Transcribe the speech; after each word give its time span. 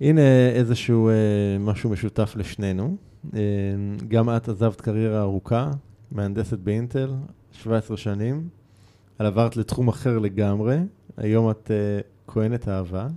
הנה 0.00 0.48
איזשהו 0.54 1.08
אה, 1.08 1.14
משהו 1.60 1.90
משותף 1.90 2.32
לשנינו. 2.36 2.96
אה, 3.34 3.40
גם 4.08 4.36
את 4.36 4.48
עזבת 4.48 4.80
קריירה 4.80 5.20
ארוכה, 5.20 5.70
מהנדסת 6.12 6.58
באינטל, 6.58 7.14
17 7.52 7.96
שנים, 7.96 8.48
אבל 9.20 9.26
עברת 9.26 9.56
לתחום 9.56 9.88
אחר 9.88 10.18
לגמרי. 10.18 10.78
היום 11.16 11.50
את 11.50 11.70
אה, 11.70 12.00
כהנת 12.26 12.68
אהבה. 12.68 13.08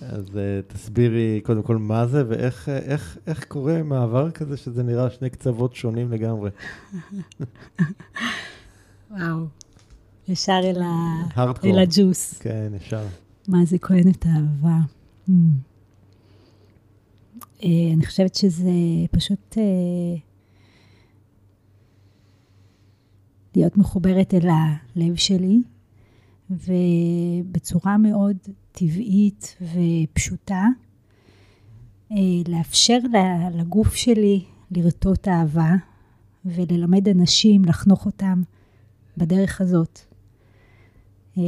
אז 0.00 0.24
uh, 0.24 0.72
תסבירי 0.72 1.40
קודם 1.44 1.62
כל 1.62 1.76
מה 1.76 2.06
זה 2.06 2.24
ואיך 2.28 2.68
איך, 2.68 3.18
איך 3.26 3.44
קורה 3.44 3.82
מעבר 3.82 4.30
כזה 4.30 4.56
שזה 4.56 4.82
נראה 4.82 5.10
שני 5.10 5.30
קצוות 5.30 5.74
שונים 5.74 6.12
לגמרי. 6.12 6.50
וואו, 9.10 9.46
ישר 10.28 10.60
אל, 10.64 10.82
ה... 10.82 11.50
אל 11.64 11.78
הג'וס. 11.78 12.38
כן, 12.38 12.72
ישר. 12.76 13.04
מה 13.48 13.64
זה 13.64 13.78
כהנת 13.78 14.26
אהבה? 14.26 14.78
Uh, 15.28 15.32
אני 17.94 18.06
חושבת 18.06 18.34
שזה 18.34 18.70
פשוט 19.10 19.54
uh, 19.54 20.20
להיות 23.56 23.76
מחוברת 23.76 24.34
אל 24.34 24.48
הלב 24.48 25.16
שלי, 25.16 25.62
ובצורה 26.50 27.96
מאוד 27.98 28.36
טבעית 28.72 29.56
ופשוטה, 29.62 30.64
אה, 32.12 32.16
לאפשר 32.48 32.98
לגוף 33.54 33.94
שלי 33.94 34.44
לרטוט 34.70 35.28
אהבה 35.28 35.74
וללמד 36.44 37.08
אנשים, 37.08 37.64
לחנוך 37.64 38.06
אותם 38.06 38.42
בדרך 39.16 39.60
הזאת. 39.60 40.00
אה, 41.38 41.42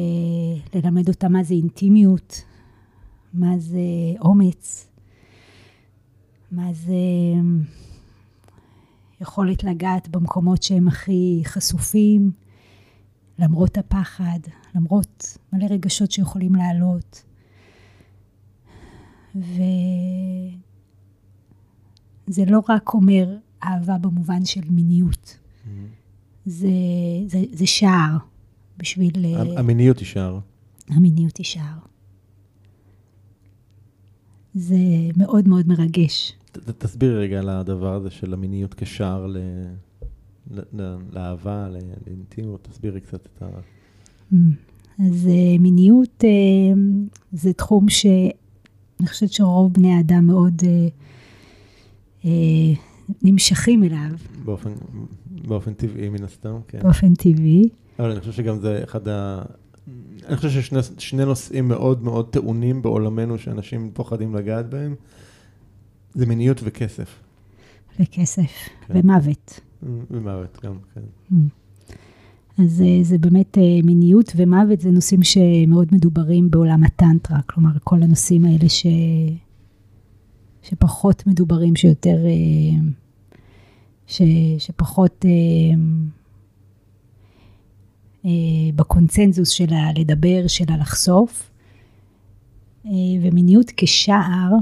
ללמד 0.74 1.08
אותם 1.08 1.32
מה 1.32 1.42
זה 1.42 1.54
אינטימיות, 1.54 2.42
מה 3.32 3.58
זה 3.58 3.80
אומץ, 4.20 4.88
מה 6.52 6.72
זה 6.72 6.94
יכולת 9.20 9.64
לגעת 9.64 10.08
במקומות 10.08 10.62
שהם 10.62 10.88
הכי 10.88 11.42
חשופים, 11.44 12.32
למרות 13.38 13.78
הפחד, 13.78 14.38
למרות 14.74 15.38
מלא 15.52 15.66
רגשות 15.70 16.10
שיכולים 16.10 16.54
לעלות. 16.54 17.24
וזה 19.34 19.64
לא 22.46 22.60
רק 22.68 22.94
אומר 22.94 23.36
אהבה 23.64 23.98
במובן 23.98 24.44
של 24.44 24.60
מיניות, 24.70 25.38
mm-hmm. 25.38 25.68
זה, 26.46 26.68
זה, 27.26 27.38
זה 27.52 27.66
שער 27.66 28.16
בשביל... 28.76 29.12
המיניות 29.56 29.98
היא 29.98 30.06
שער. 30.06 30.38
המיניות 30.88 31.36
היא 31.36 31.46
שער. 31.46 31.89
זה 34.54 34.76
מאוד 35.16 35.48
מאוד 35.48 35.68
מרגש. 35.68 36.32
ת, 36.52 36.58
תסבירי 36.58 37.16
רגע 37.16 37.38
על 37.38 37.48
הדבר 37.48 37.94
הזה 37.94 38.10
של 38.10 38.32
המיניות 38.32 38.74
כשער 38.74 39.26
ל... 39.26 39.36
לאהבה, 41.12 41.68
לאינטימיות, 42.06 42.68
תסבירי 42.70 43.00
קצת 43.00 43.26
את 43.26 43.42
ה... 43.42 43.46
Mm. 44.32 44.36
אז 44.98 45.26
אה, 45.26 45.58
מיניות 45.58 46.24
אה, 46.24 46.30
זה 47.32 47.52
תחום 47.52 47.88
שאני 47.88 49.06
חושבת 49.06 49.32
שרוב 49.32 49.72
בני 49.72 49.92
האדם 49.92 50.26
מאוד 50.26 50.62
אה, 52.24 52.30
נמשכים 53.22 53.84
אליו. 53.84 54.10
באופן, 54.44 54.70
באופן 55.48 55.74
טבעי 55.74 56.08
מן 56.08 56.24
הסתם, 56.24 56.56
כן. 56.68 56.78
באופן 56.82 57.14
טבעי. 57.14 57.68
אבל 57.98 58.10
אני 58.10 58.20
חושב 58.20 58.32
שגם 58.32 58.58
זה 58.58 58.80
אחד 58.84 59.08
ה... 59.08 59.42
אני 60.28 60.36
חושב 60.36 60.76
ששני 60.98 61.24
נושאים 61.24 61.68
מאוד 61.68 62.02
מאוד 62.02 62.30
טעונים 62.30 62.82
בעולמנו 62.82 63.38
שאנשים 63.38 63.90
פוחדים 63.94 64.34
לגעת 64.34 64.70
בהם, 64.70 64.94
זה 66.14 66.26
מיניות 66.26 66.60
וכסף. 66.64 67.22
וכסף, 68.00 68.68
כן. 68.86 68.94
ומוות. 68.96 69.60
ומוות 70.10 70.58
גם, 70.64 70.74
כן. 70.94 71.00
Mm. 71.32 71.34
אז 72.58 72.82
אה, 72.82 72.98
זה 73.02 73.18
באמת 73.18 73.58
אה, 73.58 73.62
מיניות 73.84 74.32
ומוות, 74.36 74.80
זה 74.80 74.90
נושאים 74.90 75.22
שמאוד 75.22 75.88
מדוברים 75.92 76.50
בעולם 76.50 76.84
הטנטרה, 76.84 77.42
כלומר, 77.42 77.70
כל 77.84 78.02
הנושאים 78.02 78.44
האלה 78.44 78.68
ש... 78.68 78.86
שפחות 80.62 81.26
מדוברים, 81.26 81.76
שיותר... 81.76 82.16
אה, 82.26 82.80
ש... 84.06 84.22
שפחות 84.58 85.24
בקונצנזוס 88.74 89.48
שלה 89.48 89.88
לדבר, 89.98 90.46
שלה 90.46 90.76
לחשוף. 90.76 91.50
ומיניות 93.22 93.72
כשער, 93.76 94.52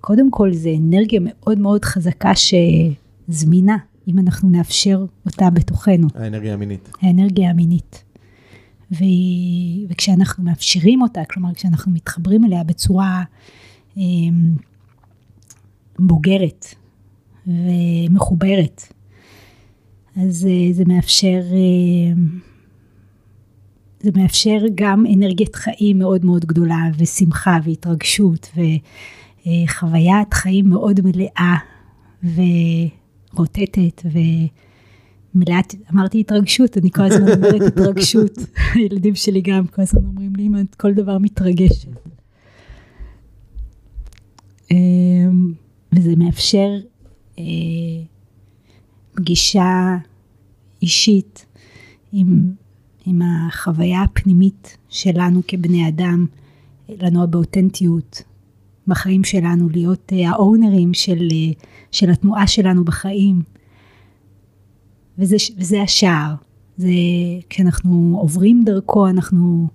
קודם 0.00 0.30
כל 0.30 0.52
זה 0.52 0.70
אנרגיה 0.78 1.20
מאוד 1.22 1.58
מאוד 1.58 1.84
חזקה 1.84 2.32
שזמינה. 2.34 3.76
אם 4.08 4.18
אנחנו 4.18 4.50
נאפשר 4.50 5.04
אותה 5.26 5.50
בתוכנו. 5.50 6.08
האנרגיה 6.14 6.54
המינית. 6.54 6.88
האנרגיה 7.02 7.50
המינית. 7.50 8.04
ו... 8.92 9.04
וכשאנחנו 9.88 10.44
מאפשרים 10.44 11.02
אותה, 11.02 11.20
כלומר 11.30 11.54
כשאנחנו 11.54 11.92
מתחברים 11.92 12.44
אליה 12.44 12.64
בצורה 12.64 13.22
אה, 13.98 14.02
בוגרת 15.98 16.66
ומחוברת, 17.46 18.92
אז 20.22 20.46
אה, 20.50 20.72
זה 20.72 20.84
מאפשר, 20.86 21.40
אה, 21.52 22.22
זה 24.00 24.10
מאפשר 24.16 24.58
גם 24.74 25.04
אנרגיית 25.14 25.56
חיים 25.56 25.98
מאוד 25.98 26.24
מאוד 26.24 26.44
גדולה 26.44 26.82
ושמחה 26.98 27.58
והתרגשות 27.64 28.50
וחוויית 29.46 30.34
חיים 30.34 30.68
מאוד 30.68 31.00
מלאה. 31.04 31.56
ו... 32.24 32.40
רוטטת 33.32 34.02
ומלאת, 35.34 35.74
אמרתי 35.92 36.20
התרגשות, 36.20 36.78
אני 36.78 36.90
כל 36.90 37.02
הזמן 37.02 37.28
אומרת 37.32 37.62
התרגשות. 37.72 38.38
הילדים 38.74 39.14
שלי 39.14 39.40
גם 39.40 39.66
כל 39.66 39.82
הזמן 39.82 40.04
אומרים 40.04 40.36
לי, 40.36 40.46
אמא, 40.46 40.60
כל 40.76 40.94
דבר 40.94 41.18
מתרגש. 41.18 41.86
אמ, 44.70 45.52
וזה 45.92 46.16
מאפשר 46.16 46.68
אה, 47.38 47.44
פגישה 49.14 49.96
אישית 50.82 51.46
עם, 52.12 52.52
עם 53.06 53.22
החוויה 53.22 54.02
הפנימית 54.02 54.76
שלנו 54.88 55.40
כבני 55.48 55.88
אדם, 55.88 56.26
לנוע 56.88 57.26
באותנטיות, 57.26 58.22
בחיים 58.86 59.24
שלנו, 59.24 59.68
להיות 59.68 60.12
אה, 60.12 60.30
האונרים 60.30 60.94
של, 60.94 61.28
אה, 61.32 61.52
של 61.92 62.10
התנועה 62.10 62.46
שלנו 62.46 62.84
בחיים. 62.84 63.42
וזה, 65.18 65.36
וזה 65.58 65.82
השער. 65.82 66.34
זה 66.76 66.92
כשאנחנו 67.50 68.16
עוברים 68.20 68.62
דרכו, 68.64 69.08
אנחנו 69.08 69.68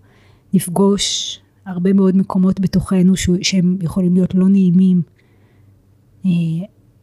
נפגוש 0.53 1.39
הרבה 1.65 1.93
מאוד 1.93 2.17
מקומות 2.17 2.59
בתוכנו 2.59 3.13
שהם 3.41 3.77
יכולים 3.81 4.13
להיות 4.13 4.35
לא 4.35 4.49
נעימים. 4.49 5.01
אה, 6.25 6.31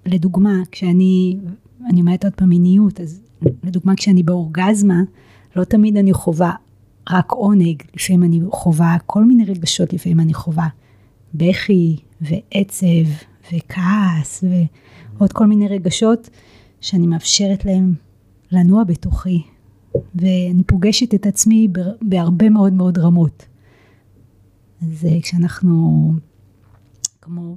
לדוגמה, 0.07 0.63
כשאני, 0.73 1.37
אני 1.89 2.01
אומרת 2.01 2.25
עוד 2.25 2.35
פעם 2.35 2.49
מיניות, 2.49 3.01
אז 3.01 3.23
לדוגמה 3.63 3.97
כשאני 3.97 4.23
באורגזמה, 4.23 5.03
לא 5.57 5.65
תמיד 5.65 5.97
אני 5.97 6.13
חווה 6.13 6.53
רק 7.11 7.33
עונג, 7.33 7.83
לפעמים 7.95 8.23
אני 8.23 8.41
חווה 8.51 8.97
כל 9.07 9.25
מיני 9.25 9.45
רגשות, 9.45 9.93
לפעמים 9.93 10.21
אני 10.21 10.35
חווה 10.35 10.69
בכי 11.35 11.97
ועצב 12.21 13.27
וכעס 13.53 14.45
ועוד 14.45 15.33
כל 15.33 15.47
מיני 15.47 15.69
רגשות 15.69 16.31
שאני 16.81 17.07
מאפשרת 17.07 17.65
להם 17.65 17.95
לנוע 18.53 18.85
בתוכי. 18.85 19.43
ואני 20.15 20.65
פוגשת 20.67 21.15
את 21.15 21.27
עצמי 21.27 21.69
בהרבה 22.03 22.49
מאוד 22.49 22.73
מאוד 22.73 22.99
רמות. 22.99 23.47
אז 24.83 25.05
אה, 25.05 25.21
כשאנחנו 25.23 26.13
כמו 27.23 27.57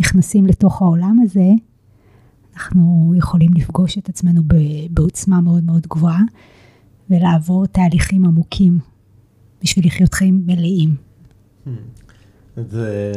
נכנסים 0.00 0.46
לתוך 0.46 0.82
העולם 0.82 1.18
הזה, 1.22 1.48
אנחנו 2.54 3.12
יכולים 3.16 3.50
לפגוש 3.54 3.98
את 3.98 4.08
עצמנו 4.08 4.42
בעוצמה 4.90 5.40
מאוד 5.40 5.64
מאוד 5.64 5.86
גבוהה 5.86 6.20
ולעבור 7.10 7.66
תהליכים 7.66 8.24
עמוקים 8.24 8.78
בשביל 9.62 9.86
לחיות 9.86 10.14
חיים 10.14 10.42
מלאים. 10.46 10.94
Hmm. 11.66 11.70
זה, 12.56 13.12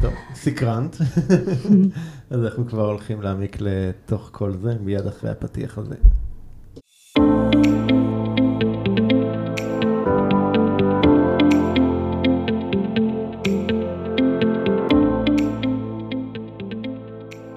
טוב, 0.00 0.12
סקרנט. 0.34 0.96
אז 2.30 2.44
אנחנו 2.44 2.66
כבר 2.66 2.86
הולכים 2.86 3.22
להעמיק 3.22 3.56
לתוך 3.60 4.28
כל 4.32 4.52
זה, 4.52 4.76
מיד 4.80 5.06
אחרי 5.06 5.30
הפתיח 5.30 5.78
הזה. 5.78 5.96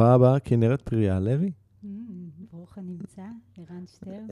ברוכה 0.00 0.14
הבאה, 0.14 0.40
כנרת 0.40 0.82
פריה 0.82 1.20
לוי. 1.20 1.52
Mm, 1.84 1.86
ברוך 2.52 2.78
הנמצא, 2.78 3.22
ערן 3.56 3.86
שטרן, 3.86 4.26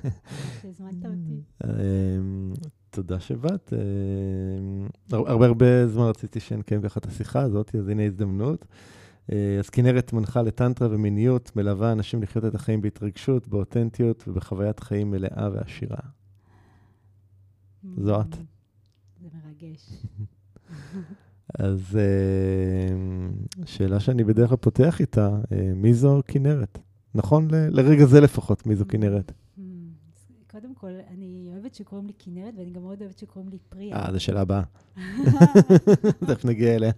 שהזמנת 0.62 1.06
אותי. 1.06 1.42
אמ, 1.64 2.52
תודה 2.90 3.20
שבאת. 3.20 3.72
אמ, 3.72 4.88
הרבה 5.12 5.46
הרבה 5.46 5.88
זמן 5.88 6.04
רציתי 6.04 6.40
שנקיים 6.40 6.82
ככה 6.82 7.00
את 7.00 7.06
השיחה 7.06 7.40
הזאת, 7.40 7.74
אז 7.74 7.88
הנה 7.88 8.04
הזדמנות. 8.04 8.66
אה, 9.32 9.56
אז 9.58 9.70
כנרת 9.70 10.12
מנחה 10.12 10.42
לטנטרה 10.42 10.88
ומיניות, 10.90 11.56
מלווה 11.56 11.92
אנשים 11.92 12.22
לחיות 12.22 12.44
את 12.44 12.54
החיים 12.54 12.80
בהתרגשות, 12.80 13.48
באותנטיות 13.48 14.24
ובחוויית 14.28 14.80
חיים 14.80 15.10
מלאה 15.10 15.48
ועשירה. 15.52 16.00
זו 17.96 18.20
את. 18.20 18.34
Mm, 18.34 18.36
זה 19.20 19.28
מרגש. 19.44 19.90
אז 21.54 21.98
אמ, 22.94 23.30
שאלה 23.64 24.00
שאני 24.00 24.24
בדרך 24.24 24.48
כלל 24.48 24.56
פותח 24.56 25.00
איתה, 25.00 25.38
אה, 25.52 25.72
מי 25.74 25.94
זו 25.94 26.20
כנרת? 26.28 26.78
נכון 27.14 27.48
ל- 27.50 27.68
לרגע 27.80 28.06
זה 28.06 28.20
לפחות, 28.20 28.66
מי 28.66 28.76
זו 28.76 28.84
כנרת? 28.88 29.32
Mm, 29.58 29.60
קודם 30.50 30.74
כל, 30.74 30.90
אני 31.10 31.48
אוהבת 31.52 31.74
שקוראים 31.74 32.06
לי 32.06 32.12
כנרת, 32.18 32.54
ואני 32.58 32.70
גם 32.70 32.82
מאוד 32.82 33.00
אוהבת 33.02 33.18
שקוראים 33.18 33.50
לי 33.50 33.58
פריה. 33.68 33.96
אה, 33.96 34.12
זו 34.12 34.20
שאלה 34.20 34.40
הבאה. 34.40 34.62
תכף 36.28 36.44
נגיע 36.44 36.74
אליה. 36.76 36.92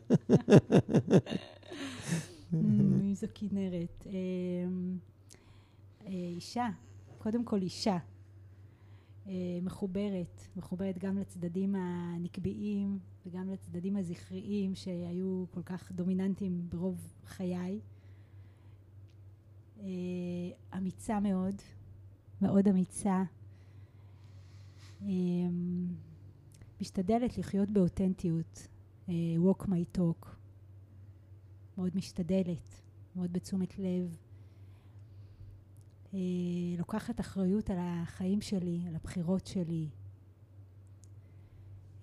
Mm, 2.53 2.56
מי 3.03 3.14
זו 3.14 3.26
כנרת? 3.35 4.06
אמ, 4.06 4.96
אה, 6.06 6.12
אישה, 6.12 6.69
קודם 7.19 7.44
כל 7.44 7.62
אישה. 7.62 7.96
אה, 9.31 9.59
מחוברת, 9.62 10.41
מחוברת 10.56 10.99
גם 10.99 11.19
לצדדים 11.19 11.75
הנקביים 11.75 12.99
וגם 13.27 13.50
לצדדים 13.50 13.97
הזכריים 13.97 14.75
שהיו 14.75 15.44
כל 15.50 15.62
כך 15.62 15.93
דומיננטיים 15.93 16.67
ברוב 16.69 17.15
חיי. 17.27 17.81
אה, 19.81 19.87
אמיצה 20.79 21.21
מאוד, 21.21 21.55
מאוד 22.43 22.69
אמיצה. 22.69 23.23
אמ, 25.03 25.87
משתדלת 26.81 27.38
לחיות 27.38 27.71
באותנטיות, 27.71 28.69
אה, 29.09 29.15
walk 29.38 29.62
my 29.62 29.99
talk. 29.99 30.27
מאוד 31.79 31.97
משתדלת, 31.97 32.82
מאוד 33.17 33.32
בתשומת 33.32 33.79
לב. 33.79 34.17
אה, 36.14 36.18
לוקחת 36.78 37.20
אחריות 37.20 37.70
על 37.70 37.76
החיים 37.80 38.40
שלי, 38.40 38.80
על 38.88 38.96
הבחירות 38.96 39.46
שלי, 39.46 39.88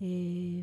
אה, 0.01 0.07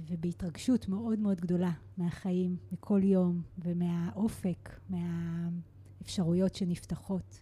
ובהתרגשות 0.07 0.89
מאוד 0.89 1.19
מאוד 1.19 1.41
גדולה 1.41 1.73
מהחיים, 1.97 2.57
מכל 2.73 3.01
יום, 3.05 3.43
ומהאופק, 3.59 4.81
מהאפשרויות 4.89 6.55
שנפתחות. 6.55 7.41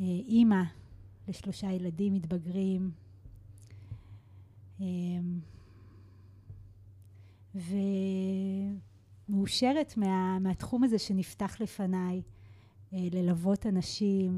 אה, 0.00 0.04
אימא 0.04 0.62
לשלושה 1.28 1.72
ילדים 1.72 2.14
מתבגרים, 2.14 2.90
ומאושרת 9.28 9.96
מה, 9.96 10.38
מהתחום 10.38 10.84
הזה 10.84 10.98
שנפתח 10.98 11.60
לפניי, 11.60 12.22
ללוות 12.96 13.66
אנשים 13.66 14.36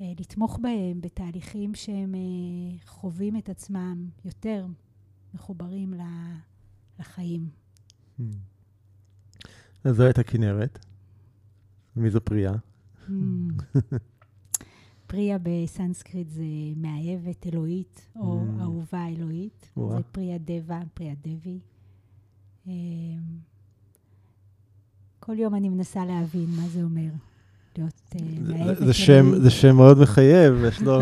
ולתמוך 0.00 0.58
בהם 0.62 1.00
בתהליכים 1.00 1.74
שהם 1.74 2.14
אה, 2.14 2.20
חווים 2.86 3.36
את 3.36 3.48
עצמם 3.48 4.08
יותר 4.24 4.66
מחוברים 5.34 5.94
לחיים. 6.98 7.48
אז 9.84 9.96
זו 9.96 10.02
הייתה 10.02 10.22
כנרת. 10.22 10.78
מי 11.96 12.10
זו 12.10 12.20
פריה? 12.24 12.52
Mm. 13.08 13.12
פריה 15.06 15.38
בסנסקריט 15.42 16.28
זה 16.28 16.44
מאהבת 16.76 17.46
אלוהית, 17.46 18.08
או 18.16 18.40
Mm. 18.40 18.60
אהובה 18.62 19.06
אלוהית. 19.08 19.72
זה 19.96 20.02
פריה 20.12 20.38
דבה, 20.38 20.80
פריה 20.94 21.14
דבי. 21.22 21.60
כל 25.24 25.38
יום 25.38 25.54
אני 25.54 25.68
מנסה 25.68 26.04
להבין 26.04 26.46
מה 26.56 26.68
זה 26.68 26.82
אומר 26.82 27.00
להיות 27.78 28.00
אה, 28.14 28.20
זה- 28.46 28.52
מאהבת 28.52 28.78
זה 28.86 28.92
שם- 28.92 29.12
אלוהית. 29.26 29.42
זה 29.42 29.50
שם 29.50 29.76
מאוד 29.76 29.98
מחייב, 29.98 30.54
יש 30.68 30.82
לו... 30.82 31.00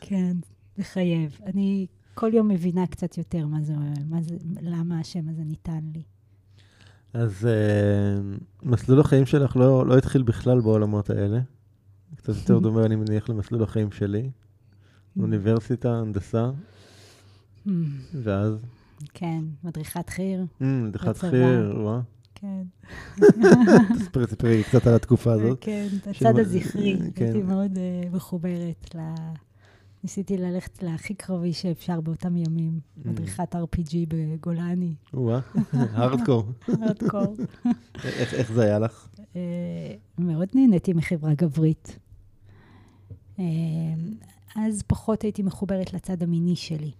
כן, 0.00 0.36
מחייב. 0.78 1.38
אני 1.46 1.86
כל 2.14 2.30
יום 2.34 2.48
מבינה 2.48 2.86
קצת 2.86 3.18
יותר 3.18 3.46
מה 3.46 3.62
זה, 3.62 3.74
מה 4.08 4.22
זה, 4.22 4.34
למה 4.60 5.00
השם 5.00 5.28
הזה 5.28 5.42
ניתן 5.44 5.80
לי. 5.94 6.02
אז 7.12 7.46
אה, 7.46 8.20
מסלול 8.62 9.00
החיים 9.00 9.26
שלך 9.26 9.56
לא 9.56 9.86
לא 9.86 9.98
התחיל 9.98 10.22
בכלל 10.22 10.60
בעולמות 10.60 11.10
האלה. 11.10 11.40
קצת 12.16 12.28
יותר 12.36 12.58
דומה, 12.58 12.84
אני 12.84 12.96
מניח, 12.96 13.28
למסלול 13.28 13.62
החיים 13.62 13.92
שלי. 13.92 14.30
אוניברסיטה, 15.20 15.94
הנדסה, 15.98 16.50
Mm, 17.66 17.70
ואז... 18.22 18.52
כן, 19.14 19.44
מדריכת 19.64 20.10
חי"ר, 20.10 20.44
דחת 20.92 21.08
בצבא. 21.08 21.30
חי"ר, 21.30 21.72
וואה. 21.80 22.00
כן. 22.34 22.62
תספרי, 23.98 24.26
תספרי 24.26 24.62
קצת 24.64 24.86
על 24.86 24.94
התקופה 24.94 25.32
הזאת. 25.32 25.58
כן, 25.60 25.86
של 26.12 26.26
הצד 26.26 26.38
הזכרי. 26.38 26.96
כן. 27.14 27.24
הייתי 27.24 27.42
מאוד 27.42 27.78
אה, 27.78 28.08
מחוברת 28.12 28.94
ל... 28.94 28.98
ניסיתי 30.04 30.36
ללכת 30.36 30.82
להכי 30.82 31.14
קרבי 31.14 31.52
שאפשר 31.52 32.00
באותם 32.00 32.36
ימים, 32.36 32.80
Mm. 32.96 33.08
מדריכת 33.08 33.54
RPG 33.54 33.94
בגולני, 34.08 34.94
וואה, 35.14 35.40
הארדקור. 35.72 36.44
הארדקור. 36.80 37.36
איך 38.04 38.52
זה 38.52 38.62
היה 38.62 38.78
לך? 38.78 39.08
אה, 39.36 39.40
מאוד 40.18 40.48
נהניתי 40.54 40.92
מחברה 40.92 41.34
גברית. 41.34 41.98
אה, 43.38 43.44
אז 44.56 44.82
פחות 44.86 45.22
הייתי 45.22 45.42
מחוברת 45.42 45.92
לצד 45.92 46.22
המיני 46.22 46.56
שלי. 46.56 46.90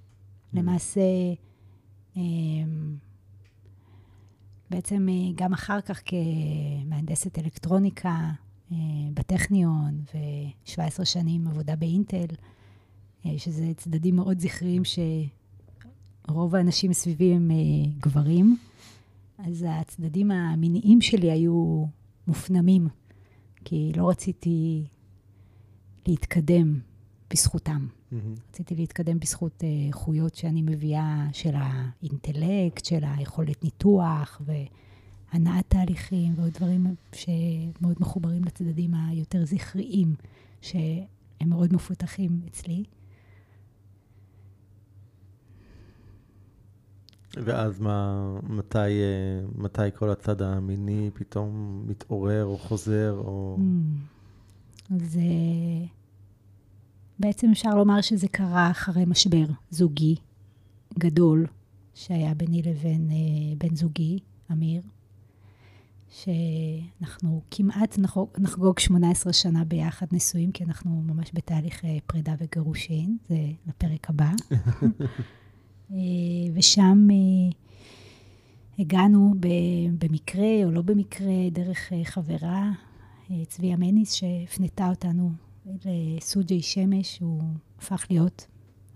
למעשה, 0.54 1.00
אה, 1.00 1.32
בעצם 4.70 5.08
אה, 5.08 5.32
גם 5.34 5.52
אחר 5.52 5.80
כך 5.80 6.02
כמהנדסת 6.04 7.38
אלקטרוניקה 7.38 8.30
אה, 8.72 8.76
בטכניון 9.14 10.00
ו-17 10.14 11.04
שנים 11.04 11.48
עבודה 11.48 11.76
באינטל, 11.76 12.26
אה, 13.26 13.38
שזה 13.38 13.72
צדדים 13.76 14.16
מאוד 14.16 14.38
זכריים 14.38 14.82
שרוב 16.28 16.54
האנשים 16.54 16.92
סביבי 16.92 17.34
הם 17.34 17.50
גברים, 17.98 18.56
אז 19.38 19.66
הצדדים 19.68 20.30
המיניים 20.30 21.00
שלי 21.00 21.30
היו 21.30 21.84
מופנמים, 22.26 22.88
כי 23.64 23.92
לא 23.96 24.08
רציתי 24.08 24.84
להתקדם 26.06 26.80
בזכותם. 27.30 27.86
מהמם. 28.12 28.34
רציתי 28.50 28.74
להתקדם 28.74 29.18
בזכות 29.18 29.64
אה, 29.64 29.68
איכויות 29.88 30.34
שאני 30.34 30.62
מביאה 30.62 31.26
של 31.32 31.54
האינטלקט, 31.54 32.84
של 32.84 33.00
היכולת 33.02 33.64
ניתוח 33.64 34.42
והנעת 34.44 35.64
תהליכים 35.68 36.32
ועוד 36.36 36.52
דברים 36.52 36.94
שמאוד 37.12 37.96
מחוברים 38.00 38.44
לצדדים 38.44 38.94
היותר 38.94 39.44
זכריים, 39.44 40.14
שהם 40.60 41.48
מאוד 41.48 41.72
מפותחים 41.72 42.40
אצלי. 42.46 42.84
ואז 47.36 47.80
מה, 47.80 48.30
מתי, 48.42 48.78
אה, 48.78 49.40
מתי 49.54 49.82
כל 49.94 50.10
הצד 50.10 50.42
המיני 50.42 51.10
פתאום 51.14 51.82
מתעורר 51.86 52.44
או 52.44 52.58
חוזר, 52.58 53.14
או... 53.18 53.58
אז 54.94 55.18
אה, 55.18 55.86
בעצם 57.18 57.50
אפשר 57.50 57.74
לומר 57.74 58.00
שזה 58.00 58.28
קרה 58.28 58.70
אחרי 58.70 59.04
משבר 59.06 59.46
זוגי 59.70 60.16
גדול 60.98 61.46
שהיה 61.94 62.34
ביני 62.34 62.62
לבין 62.62 63.10
אה, 63.10 63.56
בן 63.58 63.76
זוגי, 63.76 64.18
אמיר, 64.52 64.82
שאנחנו 66.08 67.42
כמעט 67.50 67.98
נחגוג 68.38 68.78
18 68.78 69.32
שנה 69.32 69.64
ביחד 69.64 70.06
נשואים, 70.12 70.52
כי 70.52 70.64
אנחנו 70.64 71.02
ממש 71.06 71.30
בתהליך 71.34 71.84
פרידה 72.06 72.34
וגירושין, 72.38 73.16
זה 73.28 73.36
לפרק 73.66 74.10
הבא. 74.10 74.30
אה, 75.92 75.96
ושם 76.54 77.08
אה, 77.10 77.56
הגענו 78.78 79.34
במקרה 79.98 80.64
או 80.64 80.70
לא 80.70 80.82
במקרה 80.82 81.50
דרך 81.52 81.92
אה, 81.92 82.04
חברה, 82.04 82.72
צביה 83.48 83.76
מניס, 83.76 84.12
שהפנתה 84.12 84.88
אותנו 84.88 85.30
לסוג'י 85.84 86.62
שמש, 86.62 87.18
הוא 87.18 87.42
הפך 87.78 88.06
להיות 88.10 88.46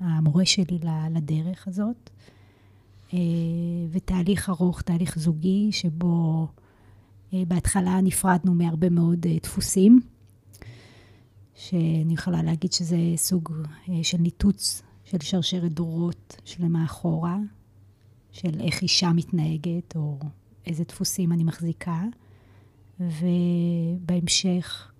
המורה 0.00 0.44
שלי 0.44 0.78
לדרך 1.10 1.68
הזאת. 1.68 2.10
ותהליך 3.90 4.48
ארוך, 4.48 4.82
תהליך 4.82 5.18
זוגי, 5.18 5.72
שבו 5.72 6.46
בהתחלה 7.32 8.00
נפרדנו 8.00 8.54
מהרבה 8.54 8.90
מאוד 8.90 9.26
דפוסים, 9.42 10.00
שאני 11.54 12.14
יכולה 12.14 12.42
להגיד 12.42 12.72
שזה 12.72 12.96
סוג 13.16 13.52
של 14.02 14.18
ניתוץ 14.18 14.82
של 15.04 15.18
שרשרת 15.20 15.72
דורות 15.72 16.36
שלמה 16.44 16.84
אחורה, 16.84 17.38
של 18.32 18.60
איך 18.60 18.82
אישה 18.82 19.12
מתנהגת, 19.12 19.96
או 19.96 20.18
איזה 20.66 20.84
דפוסים 20.84 21.32
אני 21.32 21.44
מחזיקה, 21.44 22.04
ובהמשך 23.00 24.92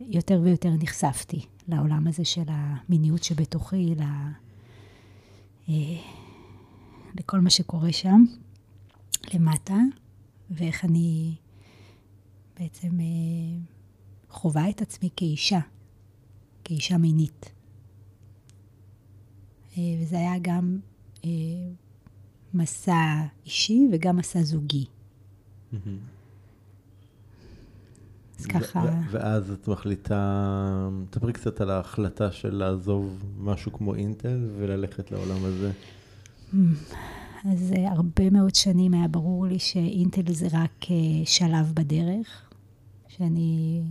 יותר 0.00 0.40
ויותר 0.44 0.70
נחשפתי 0.78 1.46
לעולם 1.68 2.06
הזה 2.06 2.24
של 2.24 2.42
המיניות 2.46 3.22
שבתוכי, 3.22 3.94
ל... 3.94 4.02
אה, 5.68 5.74
לכל 7.14 7.40
מה 7.40 7.50
שקורה 7.50 7.92
שם 7.92 8.24
למטה, 9.34 9.76
ואיך 10.50 10.84
אני 10.84 11.34
בעצם 12.60 13.00
אה, 13.00 13.04
חווה 14.30 14.70
את 14.70 14.82
עצמי 14.82 15.08
כאישה, 15.16 15.60
כאישה 16.64 16.98
מינית. 16.98 17.52
אה, 19.78 19.82
וזה 20.02 20.16
היה 20.16 20.34
גם 20.42 20.78
מסע 22.54 23.26
אישי 23.46 23.88
וגם 23.92 24.16
מסע 24.16 24.42
זוגי. 24.42 24.84
אז 28.38 28.46
ככה... 28.46 29.00
ואז 29.10 29.50
את 29.50 29.68
מחליטה, 29.68 30.88
תספרי 31.10 31.32
קצת 31.32 31.60
על 31.60 31.70
ההחלטה 31.70 32.32
של 32.32 32.54
לעזוב 32.54 33.24
משהו 33.38 33.72
כמו 33.72 33.94
אינטל 33.94 34.48
וללכת 34.58 35.10
לעולם 35.10 35.44
הזה. 35.44 35.70
אז 37.44 37.72
אה, 37.76 37.92
הרבה 37.92 38.30
מאוד 38.30 38.54
שנים 38.54 38.94
היה 38.94 39.08
ברור 39.08 39.46
לי 39.46 39.58
שאינטל 39.58 40.32
זה 40.32 40.48
רק 40.52 40.86
שלב 41.24 41.72
בדרך, 41.74 42.50
שאני 43.08 43.82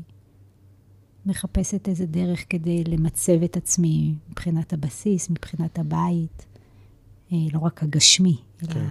מחפשת 1.25 1.87
איזה 1.87 2.05
דרך 2.05 2.45
כדי 2.49 2.83
למצב 2.83 3.43
את 3.43 3.57
עצמי 3.57 4.13
מבחינת 4.29 4.73
הבסיס, 4.73 5.29
מבחינת 5.29 5.79
הבית, 5.79 6.45
אה, 7.31 7.37
לא 7.53 7.59
רק 7.59 7.83
הגשמי, 7.83 8.37
אלא 8.63 8.73
כן. 8.73 8.87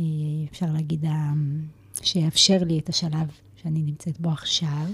אה, 0.00 0.04
אפשר 0.50 0.72
להגיד, 0.72 1.04
שיאפשר 2.02 2.58
לי 2.64 2.78
את 2.78 2.88
השלב 2.88 3.30
שאני 3.62 3.82
נמצאת 3.82 4.20
בו 4.20 4.30
עכשיו. 4.30 4.86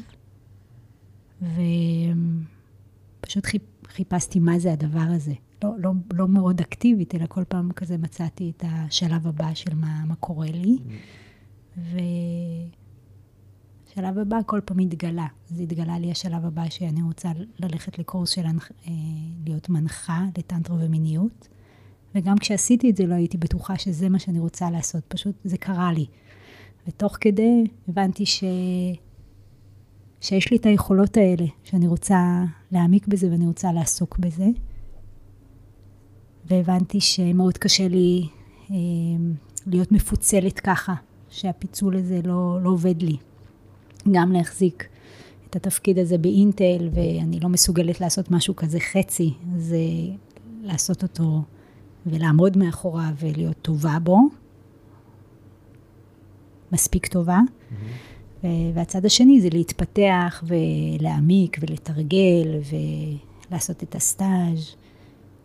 ופשוט 3.20 3.46
חיפשתי 3.86 4.38
מה 4.38 4.58
זה 4.58 4.72
הדבר 4.72 5.06
הזה. 5.08 5.32
לא, 5.64 5.70
לא, 5.78 5.92
לא 6.12 6.28
מאוד 6.28 6.60
אקטיבית, 6.60 7.14
אלא 7.14 7.26
כל 7.26 7.44
פעם 7.48 7.72
כזה 7.72 7.98
מצאתי 7.98 8.52
את 8.56 8.64
השלב 8.66 9.26
הבא 9.26 9.54
של 9.54 9.74
מה, 9.74 10.04
מה 10.06 10.14
קורה 10.14 10.50
לי. 10.50 10.78
Mm. 10.78 10.90
ו... 11.78 11.98
השלב 13.94 14.18
הבא 14.18 14.38
כל 14.46 14.60
פעם 14.64 14.78
התגלה. 14.78 15.26
אז 15.50 15.60
התגלה 15.60 15.98
לי 15.98 16.10
השלב 16.10 16.46
הבא 16.46 16.68
שאני 16.70 17.02
רוצה 17.02 17.32
ללכת 17.58 17.98
לקורס 17.98 18.30
של 18.30 18.46
אה, 18.46 18.92
להיות 19.46 19.68
מנחה 19.68 20.24
לטנטרה 20.38 20.76
ומיניות. 20.80 21.48
וגם 22.14 22.38
כשעשיתי 22.38 22.90
את 22.90 22.96
זה 22.96 23.06
לא 23.06 23.14
הייתי 23.14 23.38
בטוחה 23.38 23.78
שזה 23.78 24.08
מה 24.08 24.18
שאני 24.18 24.38
רוצה 24.38 24.70
לעשות, 24.70 25.04
פשוט 25.08 25.34
זה 25.44 25.56
קרה 25.58 25.92
לי. 25.92 26.06
ותוך 26.88 27.16
כדי 27.20 27.64
הבנתי 27.88 28.26
ש... 28.26 28.44
שיש 30.20 30.50
לי 30.50 30.56
את 30.56 30.66
היכולות 30.66 31.16
האלה, 31.16 31.46
שאני 31.64 31.86
רוצה 31.86 32.44
להעמיק 32.72 33.06
בזה 33.06 33.30
ואני 33.30 33.46
רוצה 33.46 33.72
לעסוק 33.72 34.18
בזה. 34.18 34.46
והבנתי 36.44 37.00
שמאוד 37.00 37.58
קשה 37.58 37.88
לי 37.88 38.28
אה, 38.70 38.76
להיות 39.66 39.92
מפוצלת 39.92 40.60
ככה, 40.60 40.94
שהפיצול 41.30 41.96
הזה 41.96 42.20
לא, 42.24 42.58
לא 42.62 42.70
עובד 42.70 43.02
לי. 43.02 43.16
גם 44.12 44.32
להחזיק 44.32 44.88
את 45.50 45.56
התפקיד 45.56 45.98
הזה 45.98 46.18
באינטל, 46.18 46.88
ואני 46.92 47.40
לא 47.40 47.48
מסוגלת 47.48 48.00
לעשות 48.00 48.30
משהו 48.30 48.56
כזה 48.56 48.80
חצי, 48.80 49.34
אז 49.56 49.74
לעשות 50.62 51.02
אותו 51.02 51.42
ולעמוד 52.06 52.56
מאחוריו 52.56 53.14
ולהיות 53.20 53.56
טובה 53.62 53.98
בו, 54.02 54.18
מספיק 56.74 57.06
טובה. 57.06 57.40
Mm-hmm. 57.40 58.46
והצד 58.74 59.04
השני 59.04 59.40
זה 59.40 59.48
להתפתח 59.52 60.44
ולהעמיק 60.46 61.58
ולתרגל 61.60 62.60
ולעשות 63.50 63.82
את 63.82 63.94
הסטאז' 63.94 64.74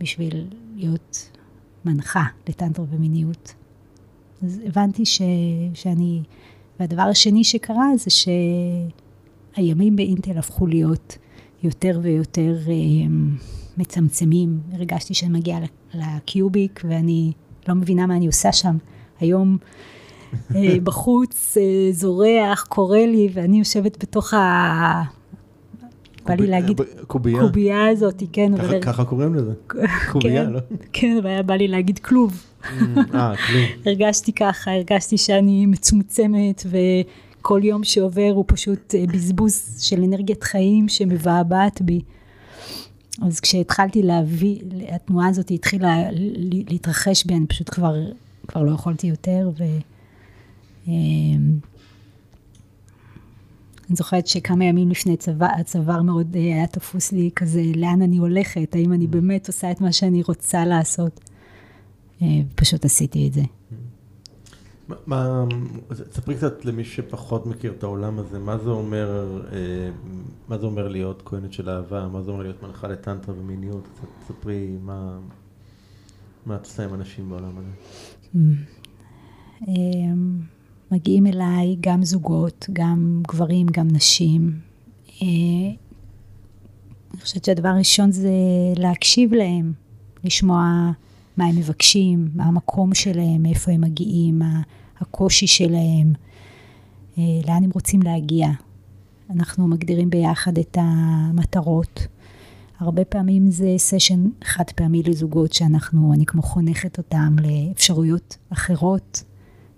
בשביל 0.01 0.47
להיות 0.75 1.29
מנחה 1.85 2.23
לטנטרה 2.49 2.85
ומיניות. 2.89 3.53
אז 4.43 4.61
הבנתי 4.65 5.05
ש, 5.05 5.21
שאני 5.73 6.21
והדבר 6.79 7.01
השני 7.01 7.43
שקרה 7.43 7.87
זה 7.97 8.09
שהימים 9.55 9.95
באינטל 9.95 10.37
הפכו 10.37 10.67
להיות 10.67 11.17
יותר 11.63 11.99
ויותר 12.01 12.57
אה, 12.67 12.73
מצמצמים. 13.77 14.59
הרגשתי 14.71 15.13
שאני 15.13 15.31
מגיעה 15.31 15.59
לקיוביק 15.93 16.81
ואני 16.87 17.31
לא 17.67 17.75
מבינה 17.75 18.07
מה 18.07 18.15
אני 18.15 18.27
עושה 18.27 18.51
שם. 18.53 18.77
היום 19.19 19.57
בחוץ 20.83 21.57
אה, 21.57 21.91
זורח, 21.91 22.65
קורא 22.69 22.99
לי, 22.99 23.29
ואני 23.33 23.59
יושבת 23.59 24.03
בתוך 24.03 24.33
ה... 24.33 25.03
בא 26.25 26.33
לי 26.33 26.47
להגיד, 26.47 26.81
קובייה. 27.07 27.41
קובייה 27.41 27.87
הזאת, 27.87 28.23
כן. 28.33 28.51
ככה 28.81 29.05
קוראים 29.05 29.35
לזה, 29.35 29.53
קובייה, 30.11 30.45
כן, 30.45 30.51
לא? 30.51 30.59
כן, 30.93 31.17
אבל 31.23 31.41
בא 31.41 31.53
לי 31.53 31.67
להגיד 31.67 31.99
כלוב. 31.99 32.43
אה, 32.63 33.33
כלום. 33.47 33.63
הרגשתי 33.85 34.33
ככה, 34.33 34.71
הרגשתי 34.71 35.17
שאני 35.17 35.65
מצומצמת, 35.65 36.63
וכל 36.65 37.61
יום 37.63 37.83
שעובר 37.83 38.31
הוא 38.35 38.45
פשוט 38.47 38.95
אה, 38.95 39.03
בזבוז 39.13 39.77
של 39.79 40.03
אנרגיית 40.03 40.43
חיים 40.43 40.89
שמבעבעת 40.89 41.81
בי. 41.81 42.01
אז 43.21 43.39
כשהתחלתי 43.39 44.03
להביא, 44.03 44.59
התנועה 44.89 45.27
הזאת 45.27 45.51
התחילה 45.51 45.95
להתרחש 46.69 47.25
בי, 47.25 47.33
אני 47.35 47.47
פשוט 47.47 47.69
כבר, 47.69 47.95
כבר 48.47 48.63
לא 48.63 48.71
יכולתי 48.71 49.07
יותר, 49.07 49.49
ו... 49.57 49.63
אמ, 50.89 51.59
אני 53.89 53.95
זוכרת 53.95 54.27
שכמה 54.27 54.65
ימים 54.65 54.89
לפני 54.89 55.17
צבא, 55.17 55.47
הצוואר 55.59 56.01
מאוד 56.01 56.35
אה, 56.35 56.41
היה 56.41 56.67
תפוס 56.67 57.11
לי 57.11 57.29
כזה, 57.35 57.63
לאן 57.75 58.01
אני 58.01 58.17
הולכת, 58.17 58.75
האם 58.75 58.93
אני 58.93 59.07
באמת 59.07 59.47
עושה 59.47 59.71
את 59.71 59.81
מה 59.81 59.91
שאני 59.91 60.23
רוצה 60.23 60.65
לעשות. 60.65 61.19
אה, 62.21 62.27
פשוט 62.55 62.85
עשיתי 62.85 63.27
את 63.27 63.33
זה. 63.33 63.41
מה, 65.07 65.45
תספרי 66.09 66.35
קצת 66.35 66.65
למי 66.65 66.83
שפחות 66.83 67.45
מכיר 67.45 67.73
את 67.77 67.83
העולם 67.83 68.19
הזה, 68.19 68.39
מה 68.39 68.57
זה 68.57 68.69
אומר, 68.69 69.41
אה, 69.51 69.89
מה 70.47 70.57
זה 70.57 70.65
אומר 70.65 70.87
להיות 70.87 71.21
כהנת 71.25 71.53
של 71.53 71.69
אהבה, 71.69 72.07
מה 72.07 72.21
זה 72.21 72.31
אומר 72.31 72.43
להיות 72.43 72.63
מנחה 72.63 72.87
לטנטרה 72.87 73.35
ומיניות, 73.39 73.87
קצת 73.93 74.07
תספרי 74.19 74.77
מה, 74.81 75.19
מה 76.45 76.55
את 76.55 76.65
עושה 76.65 76.83
עם 76.83 76.93
אנשים 76.93 77.29
בעולם 77.29 77.57
הזה. 77.57 77.71
מגיעים 80.91 81.27
אליי 81.27 81.77
גם 81.79 82.03
זוגות, 82.03 82.67
גם 82.73 83.23
גברים, 83.27 83.67
גם 83.71 83.87
נשים. 83.91 84.59
אה, 85.21 85.27
אני 87.13 87.21
חושבת 87.21 87.45
שהדבר 87.45 87.69
הראשון 87.69 88.11
זה 88.11 88.31
להקשיב 88.75 89.33
להם, 89.33 89.73
לשמוע 90.23 90.91
מה 91.37 91.45
הם 91.45 91.55
מבקשים, 91.55 92.29
מה 92.35 92.43
המקום 92.43 92.93
שלהם, 92.93 93.43
מאיפה 93.43 93.71
הם 93.71 93.81
מגיעים, 93.81 94.39
מה 94.39 94.61
הקושי 94.99 95.47
שלהם, 95.47 96.13
אה, 97.17 97.23
לאן 97.47 97.63
הם 97.63 97.69
רוצים 97.73 98.01
להגיע. 98.01 98.47
אנחנו 99.29 99.67
מגדירים 99.67 100.09
ביחד 100.09 100.57
את 100.57 100.77
המטרות. 100.81 102.07
הרבה 102.79 103.05
פעמים 103.05 103.51
זה 103.51 103.73
סשן 103.77 104.25
חד 104.43 104.69
פעמי 104.75 105.03
לזוגות 105.03 105.53
שאנחנו, 105.53 106.13
אני 106.13 106.25
כמו 106.25 106.41
חונכת 106.41 106.97
אותם 106.97 107.35
לאפשרויות 107.41 108.37
אחרות 108.49 109.23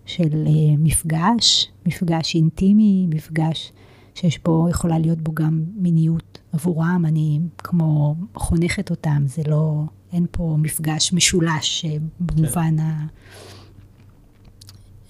של 0.05 0.47
אה, 0.47 0.75
מפגש, 0.77 1.71
מפגש 1.85 2.35
אינטימי, 2.35 3.07
מפגש 3.09 3.71
שיש 4.15 4.39
בו, 4.43 4.67
יכולה 4.69 4.99
להיות 4.99 5.21
בו 5.21 5.31
גם 5.33 5.63
מיניות 5.75 6.39
עבורם, 6.53 7.03
אני 7.07 7.39
כמו 7.57 8.15
חונכת 8.35 8.89
אותם, 8.89 9.23
זה 9.25 9.41
לא, 9.47 9.83
אין 10.13 10.25
פה 10.31 10.55
מפגש 10.59 11.13
משולש 11.13 11.85
אה, 11.85 11.95
במובן. 12.19 12.79
ה... 12.79 13.05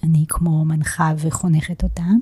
אני 0.02 0.24
כמו 0.28 0.64
מנחה 0.64 1.12
וחונכת 1.18 1.82
אותם. 1.82 2.18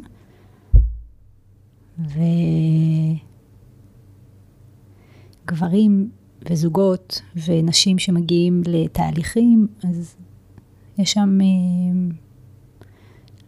וגברים 5.45 6.11
וזוגות 6.51 7.23
ונשים 7.47 7.99
שמגיעים 7.99 8.63
לתהליכים, 8.67 9.67
אז 9.85 10.17
יש 10.99 11.13
שם 11.13 11.39
אה, 11.41 11.47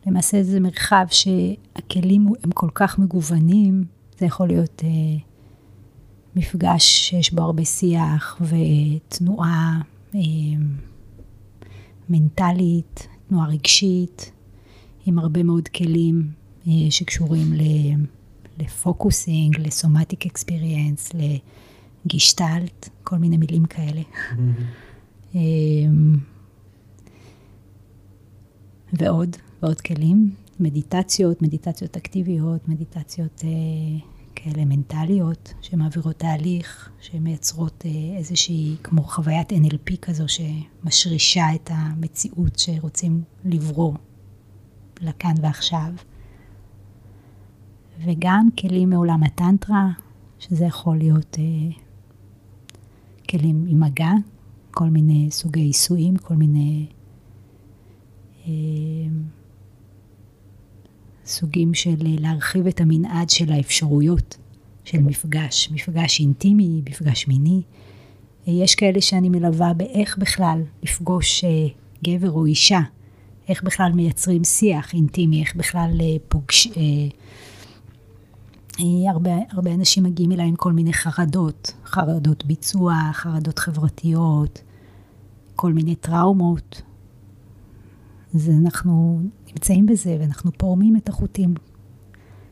למעשה 0.06 0.42
זה 0.42 0.60
מרחב 0.60 1.06
שהכלים 1.10 2.26
הם 2.44 2.50
כל 2.50 2.68
כך 2.74 2.98
מגוונים, 2.98 3.84
זה 4.18 4.26
יכול 4.26 4.48
להיות 4.48 4.82
אה, 4.84 4.88
מפגש 6.36 6.84
שיש 6.84 7.32
בו 7.32 7.42
הרבה 7.42 7.64
שיח 7.64 8.40
ותנועה 8.40 9.80
אה, 10.14 10.20
מנטלית, 12.08 13.08
תנועה 13.28 13.48
רגשית, 13.48 14.32
עם 15.06 15.18
הרבה 15.18 15.42
מאוד 15.42 15.68
כלים 15.68 16.30
אה, 16.66 16.72
שקשורים 16.90 17.52
לפוקוסינג, 18.58 19.58
לסומטיק 19.58 20.26
אקספיריאנס, 20.26 21.10
לגישטלט, 22.04 22.88
כל 23.04 23.16
מיני 23.16 23.36
מילים 23.36 23.64
כאלה. 23.64 24.00
Mm-hmm. 24.02 25.36
ועוד, 28.92 29.36
ועוד 29.62 29.80
כלים, 29.80 30.34
מדיטציות, 30.60 31.42
מדיטציות 31.42 31.96
אקטיביות, 31.96 32.68
מדיטציות 32.68 33.42
אה, 33.44 33.48
כאלה 34.34 34.64
מנטליות, 34.64 35.54
שמעבירות 35.60 36.16
תהליך, 36.16 36.90
שמייצרות 37.00 37.84
אה, 37.86 38.16
איזושהי, 38.18 38.76
כמו 38.82 39.02
חוויית 39.02 39.52
NLP 39.52 39.96
כזו, 40.02 40.24
שמשרישה 40.28 41.46
את 41.54 41.70
המציאות 41.72 42.58
שרוצים 42.58 43.22
לברוא 43.44 43.94
לכאן 45.00 45.34
ועכשיו. 45.42 45.92
וגם 48.04 48.48
כלים 48.60 48.90
מעולם 48.90 49.22
הטנטרה, 49.22 49.90
שזה 50.38 50.64
יכול 50.64 50.96
להיות 50.96 51.36
אה, 51.38 51.76
כלים 53.30 53.66
עם 53.68 53.80
מגע, 53.80 54.12
כל 54.70 54.88
מיני 54.88 55.30
סוגי 55.30 55.60
עיסויים, 55.60 56.16
כל 56.16 56.34
מיני 56.34 56.86
אה, 58.46 58.52
סוגים 61.26 61.74
של 61.74 61.96
להרחיב 61.98 62.66
את 62.66 62.80
המנעד 62.80 63.30
של 63.30 63.52
האפשרויות 63.52 64.36
של 64.84 65.00
מפגש, 65.00 65.68
מפגש 65.72 66.20
אינטימי, 66.20 66.82
מפגש 66.88 67.28
מיני. 67.28 67.62
אה, 68.48 68.52
יש 68.52 68.74
כאלה 68.74 69.00
שאני 69.00 69.28
מלווה 69.28 69.72
באיך 69.72 70.18
בכלל 70.18 70.62
לפגוש 70.82 71.44
אה, 71.44 71.50
גבר 72.04 72.30
או 72.30 72.46
אישה, 72.46 72.80
איך 73.48 73.62
בכלל 73.62 73.92
מייצרים 73.92 74.44
שיח 74.44 74.94
אינטימי, 74.94 75.40
איך 75.40 75.56
בכלל 75.56 75.98
אה, 76.00 76.16
פוגש... 76.28 76.68
הרבה, 79.08 79.30
הרבה 79.50 79.74
אנשים 79.74 80.02
מגיעים 80.02 80.32
אליי 80.32 80.46
עם 80.46 80.56
כל 80.56 80.72
מיני 80.72 80.92
חרדות, 80.92 81.74
חרדות 81.84 82.44
ביצוע, 82.44 82.94
חרדות 83.12 83.58
חברתיות, 83.58 84.62
כל 85.56 85.72
מיני 85.72 85.94
טראומות. 85.94 86.82
אז 88.34 88.50
אנחנו 88.62 89.22
נמצאים 89.52 89.86
בזה 89.86 90.16
ואנחנו 90.20 90.52
פורמים 90.52 90.96
את 90.96 91.08
החוטים. 91.08 91.54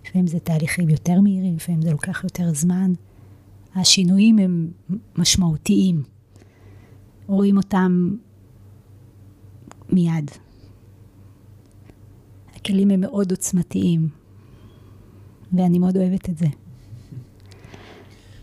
לפעמים 0.07 0.27
זה 0.27 0.39
תהליכים 0.41 0.89
יותר 0.89 1.21
מהירים, 1.21 1.57
לפעמים 1.57 1.83
זה 1.83 1.91
לוקח 1.91 2.25
יותר 2.25 2.55
זמן. 2.55 2.93
השינויים 3.75 4.39
הם 4.39 4.71
משמעותיים. 5.19 6.03
רואים 7.27 7.57
אותם 7.57 8.17
מיד. 9.93 10.31
הכלים 12.57 12.91
הם 12.91 13.01
מאוד 13.01 13.31
עוצמתיים, 13.31 14.09
ואני 15.53 15.79
מאוד 15.79 15.97
אוהבת 15.97 16.29
את 16.29 16.39
זה. 16.39 16.47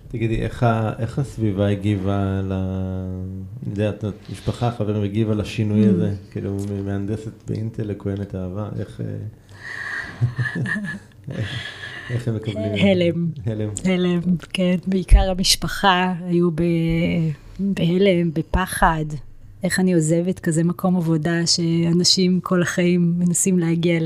תגידי, 0.08 0.41
איך, 0.41 0.65
איך 1.00 1.20
הסביבה 1.20 1.67
הגיבה 1.67 2.41
ל... 2.43 2.54
אני 3.63 3.72
יודע, 3.72 3.89
את 3.89 4.06
משפחה, 4.32 4.72
חברים 4.72 5.04
הגיבה 5.04 5.36
לשינוי 5.36 5.86
mm. 5.86 5.89
הזה? 5.89 6.15
כאילו, 6.32 6.58
ממהנדסת 6.72 7.32
באינטל 7.48 7.84
לכהנת 7.84 8.36
אהבה, 8.36 8.70
איך... 8.80 9.02
אה, 9.02 9.06
איך 12.10 12.28
הם 12.28 12.36
מקבלים? 12.36 12.74
הלם. 12.74 13.28
הלם. 13.46 13.70
הלם, 13.86 14.20
כן. 14.54 14.76
בעיקר 14.88 15.30
המשפחה 15.32 16.13
היו 16.26 16.50
בהלם, 17.60 18.32
בפחד. 18.34 19.06
איך 19.63 19.80
אני 19.80 19.93
עוזבת 19.93 20.39
כזה 20.39 20.63
מקום 20.63 20.98
עבודה 20.98 21.48
שאנשים 21.48 22.39
כל 22.39 22.62
החיים 22.62 23.13
מנסים 23.17 23.60
להגיע 23.60 24.00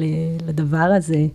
לדבר 0.48 0.78
הזה. 0.78 1.28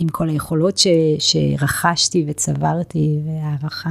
עם 0.00 0.08
כל 0.08 0.28
היכולות 0.28 0.78
ש, 0.78 0.86
שרכשתי 1.18 2.24
וצברתי 2.28 3.18
והערכה. 3.26 3.90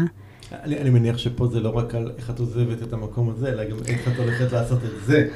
אני, 0.52 0.78
אני 0.78 0.90
מניח 0.90 1.18
שפה 1.18 1.48
זה 1.48 1.60
לא 1.60 1.78
רק 1.78 1.96
על 1.96 2.12
איך 2.18 2.30
את 2.30 2.40
עוזבת 2.40 2.84
את 2.84 2.94
המקום 2.94 3.30
הזה, 3.30 3.50
אלא 3.50 3.64
גם 3.64 3.78
איך 3.88 4.08
את 4.08 4.18
הולכת 4.18 4.52
לעשות 4.52 4.80
את 4.84 5.06
זה. 5.06 5.28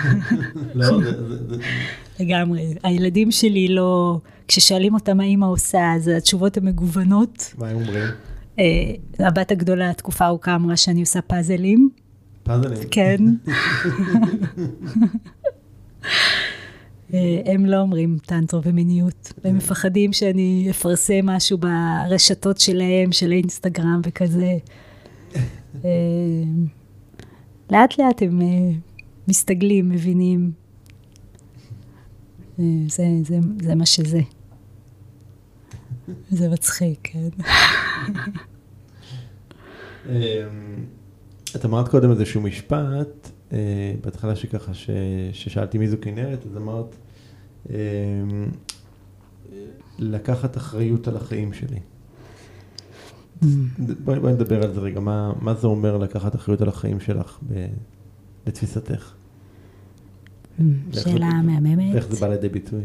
לא, 0.74 1.02
זה, 1.02 1.28
זה, 1.28 1.36
זה... 1.48 1.56
לגמרי. 2.20 2.74
הילדים 2.82 3.30
שלי 3.30 3.68
לא, 3.68 4.18
כששואלים 4.48 4.94
אותם 4.94 5.16
מה 5.16 5.24
אימא 5.24 5.46
עושה, 5.46 5.92
אז 5.96 6.08
התשובות 6.08 6.56
הן 6.56 6.64
מגוונות. 6.64 7.54
מה 7.58 7.68
הם 7.68 7.76
אומרים? 7.76 8.08
Uh, 8.56 8.60
הבת 9.18 9.50
הגדולה, 9.50 9.92
תקופה 9.92 10.26
ארוכה, 10.26 10.54
אמרה 10.54 10.76
שאני 10.76 11.00
עושה 11.00 11.22
פאזלים. 11.22 11.90
פאזלים? 12.42 12.88
כן. 12.90 13.16
אה, 17.14 17.40
הם 17.44 17.66
לא 17.66 17.80
אומרים 17.80 18.18
טנטרו 18.26 18.62
ומיניות, 18.62 19.32
הם 19.44 19.56
מפחדים 19.56 20.12
שאני 20.12 20.66
אפרסם 20.70 21.26
משהו 21.26 21.58
ברשתות 21.58 22.60
שלהם, 22.60 23.12
של 23.12 23.32
אינסטגרם 23.32 24.00
וכזה. 24.04 24.56
אה, 25.84 25.90
לאט 27.70 27.98
לאט 27.98 28.22
הם 28.22 28.42
אה, 28.42 28.70
מסתגלים, 29.28 29.88
מבינים. 29.88 30.52
זה, 32.88 33.04
זה, 33.24 33.38
זה 33.62 33.74
מה 33.74 33.86
שזה. 33.86 34.20
זה 36.30 36.48
מצחיק, 36.48 36.98
כן. 37.02 37.28
אמ, 40.08 40.14
את 41.56 41.64
אמרת 41.64 41.88
קודם 41.88 42.10
איזשהו 42.10 42.40
משפט, 42.40 43.30
בהתחלה 44.00 44.36
שככה, 44.36 44.72
ששאלתי 45.32 45.78
מי 45.78 45.88
זו 45.88 45.96
כנרת, 46.00 46.46
אז 46.46 46.56
אמרת, 46.56 46.96
אמ, 46.96 47.01
לקחת 49.98 50.56
אחריות 50.56 51.08
על 51.08 51.16
החיים 51.16 51.52
שלי. 51.52 51.78
Mm. 53.42 53.46
בואי, 54.04 54.20
בואי 54.20 54.32
נדבר 54.32 54.62
על 54.62 54.74
זה 54.74 54.80
רגע, 54.80 55.00
מה, 55.00 55.32
מה 55.40 55.54
זה 55.54 55.66
אומר 55.66 55.98
לקחת 55.98 56.34
אחריות 56.34 56.60
על 56.60 56.68
החיים 56.68 57.00
שלך 57.00 57.38
ב, 57.48 57.66
לתפיסתך? 58.46 59.12
Mm, 60.58 60.62
שאלה 60.92 61.30
מהממת. 61.42 61.94
ואיך 61.94 62.06
זה 62.06 62.20
בא 62.20 62.28
לידי 62.28 62.48
ביטוי? 62.48 62.82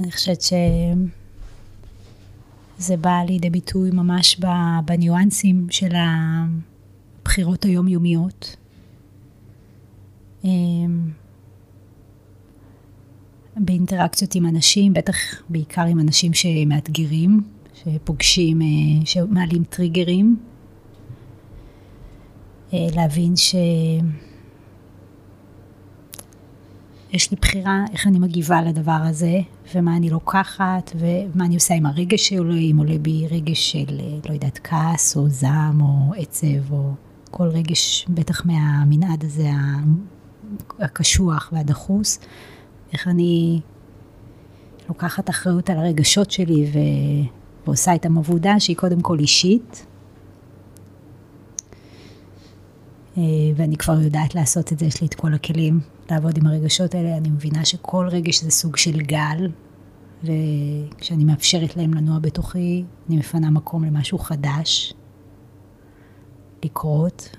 אני 0.00 0.12
חושבת 0.12 0.40
שזה 0.40 0.56
בא 2.96 3.22
לידי 3.28 3.50
ביטוי 3.50 3.90
ממש 3.90 4.40
בניואנסים 4.84 5.66
של 5.70 5.92
הבחירות 7.22 7.64
היומיומיות. 7.64 8.56
באינטראקציות 13.56 14.34
עם 14.34 14.46
אנשים, 14.46 14.92
בטח 14.92 15.16
בעיקר 15.48 15.82
עם 15.82 16.00
אנשים 16.00 16.34
שמאתגרים, 16.34 17.40
שפוגשים, 17.74 18.62
אה, 18.62 18.66
שמעלים 19.06 19.64
טריגרים. 19.64 20.36
אה, 22.72 22.86
להבין 22.94 23.36
ש... 23.36 23.54
יש 27.12 27.30
לי 27.30 27.36
בחירה 27.40 27.84
איך 27.92 28.06
אני 28.06 28.18
מגיבה 28.18 28.62
לדבר 28.62 28.98
הזה, 29.02 29.40
ומה 29.74 29.96
אני 29.96 30.10
לוקחת, 30.10 30.92
ומה 30.94 31.44
אני 31.44 31.54
עושה 31.54 31.74
עם 31.74 31.86
הרגש 31.86 32.28
שעולה, 32.28 32.54
אם 32.54 32.76
עולה 32.78 32.98
בי 32.98 33.26
רגש 33.30 33.72
של, 33.72 34.00
אה, 34.00 34.18
לא 34.28 34.34
יודעת, 34.34 34.60
כעס, 34.64 35.16
או 35.16 35.28
זעם, 35.28 35.80
או 35.80 36.12
עצב, 36.16 36.72
או 36.72 36.92
כל 37.30 37.48
רגש, 37.48 38.06
בטח 38.08 38.46
מהמנעד 38.46 39.24
הזה 39.24 39.50
הקשוח 40.78 41.50
והדחוס. 41.52 42.18
איך 42.92 43.08
אני 43.08 43.60
לוקחת 44.88 45.30
אחריות 45.30 45.70
על 45.70 45.78
הרגשות 45.78 46.30
שלי 46.30 46.70
ו... 46.72 46.78
ועושה 47.66 47.92
איתם 47.92 48.18
עבודה 48.18 48.60
שהיא 48.60 48.76
קודם 48.76 49.00
כל 49.00 49.18
אישית. 49.18 49.86
אה, 53.18 53.22
ואני 53.56 53.76
כבר 53.76 54.00
יודעת 54.00 54.34
לעשות 54.34 54.72
את 54.72 54.78
זה, 54.78 54.86
יש 54.86 55.00
לי 55.00 55.06
את 55.06 55.14
כל 55.14 55.34
הכלים 55.34 55.80
לעבוד 56.10 56.38
עם 56.38 56.46
הרגשות 56.46 56.94
האלה. 56.94 57.16
אני 57.16 57.30
מבינה 57.30 57.64
שכל 57.64 58.08
רגש 58.10 58.42
זה 58.42 58.50
סוג 58.50 58.76
של 58.76 59.00
גל, 59.00 59.50
וכשאני 60.24 61.24
מאפשרת 61.24 61.76
להם 61.76 61.94
לנוע 61.94 62.18
בתוכי, 62.18 62.84
אני 63.08 63.16
מפנה 63.16 63.50
מקום 63.50 63.84
למשהו 63.84 64.18
חדש 64.18 64.94
לקרות, 66.64 67.36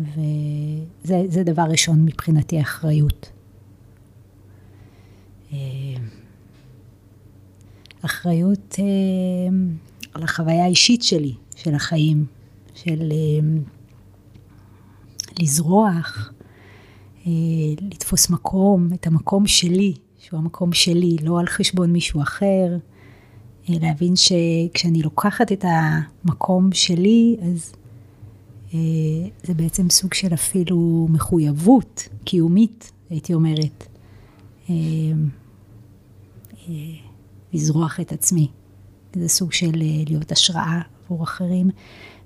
וזה 0.00 1.42
דבר 1.44 1.62
ראשון 1.62 2.04
מבחינתי 2.04 2.60
אחריות. 2.60 3.35
אה, 5.52 5.58
אחריות 8.02 8.76
אה, 8.78 8.84
על 10.14 10.22
החוויה 10.22 10.64
האישית 10.64 11.02
שלי, 11.02 11.34
של 11.56 11.74
החיים, 11.74 12.26
של 12.74 13.12
אה, 13.12 13.60
לזרוח, 15.40 16.32
לתפוס 17.80 18.30
מקום, 18.30 18.88
את 18.94 19.06
המקום 19.06 19.46
שלי, 19.46 19.94
שהוא 20.18 20.38
המקום 20.38 20.72
שלי, 20.72 21.16
לא 21.22 21.40
על 21.40 21.46
חשבון 21.46 21.92
מישהו 21.92 22.22
אחר. 22.22 22.76
להבין 23.68 24.14
שכשאני 24.16 25.02
לוקחת 25.02 25.52
את 25.52 25.64
המקום 25.68 26.72
שלי, 26.72 27.36
אז 27.42 27.72
זה 29.42 29.54
בעצם 29.56 29.90
סוג 29.90 30.14
של 30.14 30.34
אפילו 30.34 31.06
מחויבות 31.10 32.08
קיומית, 32.24 32.92
הייתי 33.10 33.34
אומרת. 33.34 33.95
לזרוח 37.52 38.00
את 38.00 38.12
עצמי. 38.12 38.48
זה 39.14 39.28
סוג 39.28 39.52
של 39.52 39.82
אה, 39.82 40.02
להיות 40.06 40.32
השראה 40.32 40.80
עבור 41.04 41.22
אחרים. 41.24 41.70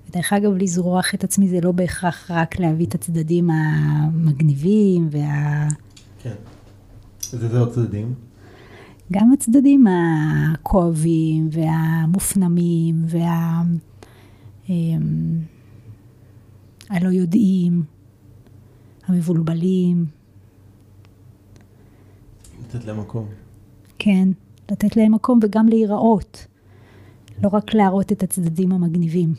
ודרך 0.09 0.33
אגב, 0.33 0.51
לזרוח 0.57 1.13
את 1.15 1.23
עצמי 1.23 1.47
זה 1.47 1.61
לא 1.61 1.71
בהכרח 1.71 2.31
רק 2.31 2.59
להביא 2.59 2.85
את 2.85 2.95
הצדדים 2.95 3.49
המגניבים 3.49 5.07
וה... 5.11 5.67
כן. 6.23 6.35
איזה 7.33 7.59
עוד 7.59 7.71
צדדים? 7.71 8.13
גם 9.11 9.31
הצדדים 9.33 9.87
הכואבים 9.87 11.49
והמופנמים 11.51 13.05
וה... 13.07 13.61
אמ, 14.69 15.39
הלא 16.89 17.09
יודעים, 17.09 17.83
המבולבלים. 19.07 20.05
לתת 22.75 22.85
להם 22.85 22.99
מקום. 22.99 23.27
כן. 23.99 24.29
לתת 24.71 24.97
להם 24.97 25.13
מקום 25.13 25.39
וגם 25.43 25.67
להיראות, 25.67 26.47
לא 27.43 27.49
רק 27.53 27.73
להראות 27.73 28.11
את 28.11 28.23
הצדדים 28.23 28.71
המגניבים. 28.71 29.33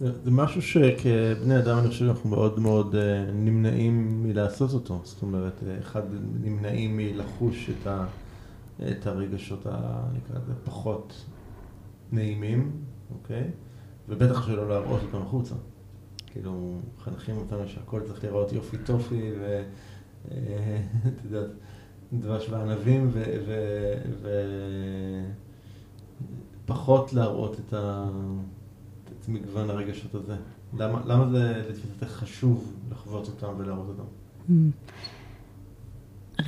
זה 0.00 0.30
משהו 0.30 0.62
שכבני 0.62 1.58
אדם 1.58 1.78
אני 1.78 1.88
חושב 1.88 1.98
שאנחנו 1.98 2.30
מאוד 2.30 2.60
מאוד 2.60 2.94
אה, 2.94 3.32
נמנעים 3.32 4.22
מלעשות 4.22 4.72
אותו, 4.72 5.00
זאת 5.04 5.22
אומרת, 5.22 5.60
אה, 5.66 5.78
אחד 5.78 6.02
נמנעים 6.40 6.96
מלחוש 6.96 7.70
את, 7.70 7.86
ה, 7.86 8.06
את 8.90 9.06
הרגשות, 9.06 9.66
ה, 9.66 10.02
נקרא 10.12 10.38
לזה, 10.38 10.52
פחות 10.64 11.24
נעימים, 12.12 12.70
אוקיי? 13.10 13.50
ובטח 14.08 14.46
שלא 14.46 14.68
להראות 14.68 15.00
אותם 15.02 15.22
החוצה. 15.22 15.54
כאילו, 16.26 16.78
מחנכים 16.98 17.36
אותנו 17.36 17.68
שהכל 17.68 18.00
צריך 18.06 18.24
להיראות 18.24 18.52
יופי 18.52 18.76
טופי, 18.78 19.32
ואתה 19.40 20.34
אה, 20.34 20.80
יודע, 21.24 21.46
דבש 22.12 22.48
וענבים, 22.50 23.10
ופחות 26.64 27.12
להראות 27.12 27.56
את, 27.60 27.72
ה, 27.72 28.08
את 29.06 29.28
מגוון 29.28 29.70
הרגשות 29.70 30.14
הזה. 30.14 30.36
למה, 30.78 31.00
למה 31.06 31.30
זה 31.30 31.62
לתפיסתך 31.68 32.06
חשוב 32.06 32.72
לחוות 32.90 33.26
אותם 33.26 33.54
ולהראות 33.58 33.86
אותם? 33.88 34.02
Mm. 34.48 34.52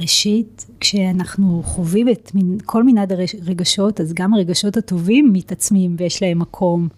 ראשית, 0.00 0.66
כשאנחנו 0.80 1.62
חווים 1.64 2.08
את 2.08 2.32
כל 2.64 2.84
מנעד 2.84 3.12
הרגשות, 3.12 4.00
אז 4.00 4.12
גם 4.12 4.34
הרגשות 4.34 4.76
הטובים 4.76 5.32
מתעצמים 5.32 5.96
ויש 5.98 6.22
להם 6.22 6.38
מקום. 6.38 6.88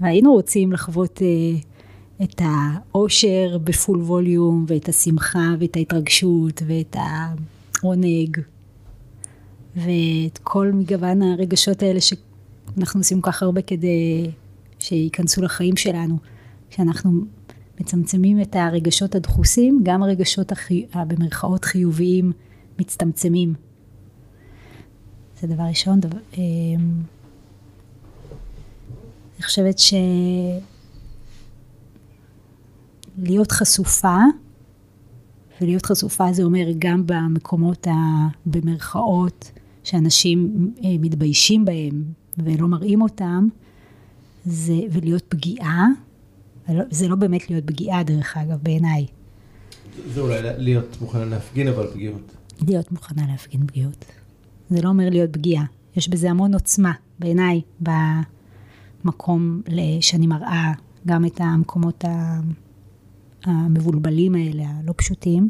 והיינו 0.00 0.32
רוצים 0.32 0.72
לחוות 0.72 1.22
אה, 1.22 1.26
את 2.24 2.40
האושר 2.44 3.58
בפול 3.64 4.02
ווליום, 4.02 4.64
ואת 4.68 4.88
השמחה, 4.88 5.54
ואת 5.58 5.76
ההתרגשות, 5.76 6.62
ואת 6.66 6.96
עונג, 7.82 8.38
ואת 9.76 10.38
כל 10.42 10.70
מגוון 10.74 11.22
הרגשות 11.22 11.82
האלה 11.82 12.00
שאנחנו 12.00 13.00
עושים 13.00 13.20
כל 13.20 13.32
כך 13.32 13.42
הרבה 13.42 13.62
כדי 13.62 14.30
שייכנסו 14.78 15.42
לחיים 15.42 15.76
שלנו. 15.76 16.18
כשאנחנו 16.70 17.10
מצמצמים 17.80 18.40
את 18.40 18.56
הרגשות 18.56 19.14
הדחוסים, 19.14 19.80
גם 19.82 20.02
הרגשות 20.02 20.52
החי... 20.52 20.86
במרכאות 20.94 21.64
חיוביים 21.64 22.32
מצטמצמים. 22.78 23.54
זה 25.40 25.46
דבר 25.46 25.62
ראשון. 25.62 26.00
דבר, 26.00 26.18
אמ, 26.38 26.42
אני 29.36 29.42
חושבת 29.42 29.76
שלהיות 33.18 33.52
חשופה 33.52 34.16
ולהיות 35.60 35.86
חשופה 35.86 36.32
זה 36.32 36.42
אומר 36.42 36.66
גם 36.78 37.02
במקומות 37.06 37.86
ה... 37.86 37.92
במרכאות 38.46 39.52
שאנשים 39.84 40.70
אה, 40.84 40.90
מתביישים 41.00 41.64
בהם 41.64 42.02
ולא 42.38 42.68
מראים 42.68 43.02
אותם, 43.02 43.48
זה, 44.44 44.80
ולהיות 44.90 45.22
פגיעה, 45.28 45.86
זה 46.90 47.08
לא 47.08 47.16
באמת 47.16 47.50
להיות 47.50 47.66
פגיעה 47.66 48.02
דרך 48.02 48.36
אגב 48.36 48.58
בעיניי. 48.62 49.06
זה 50.14 50.20
אולי 50.20 50.38
להיות 50.42 50.96
מוכנה 51.00 51.24
להפגין 51.24 51.68
אבל 51.68 51.86
פגיעות. 51.86 52.36
להיות 52.66 52.92
מוכנה 52.92 53.26
להפגין 53.28 53.66
פגיעות. 53.66 54.04
זה 54.70 54.82
לא 54.82 54.88
אומר 54.88 55.10
להיות 55.10 55.32
פגיעה, 55.32 55.64
יש 55.96 56.08
בזה 56.08 56.30
המון 56.30 56.54
עוצמה 56.54 56.92
בעיניי 57.18 57.60
במקום 59.04 59.62
שאני 60.00 60.26
מראה 60.26 60.72
גם 61.06 61.24
את 61.24 61.40
המקומות 61.40 62.04
ה... 62.04 62.40
המבולבלים 63.48 64.34
האלה, 64.34 64.64
הלא 64.66 64.92
פשוטים, 64.96 65.48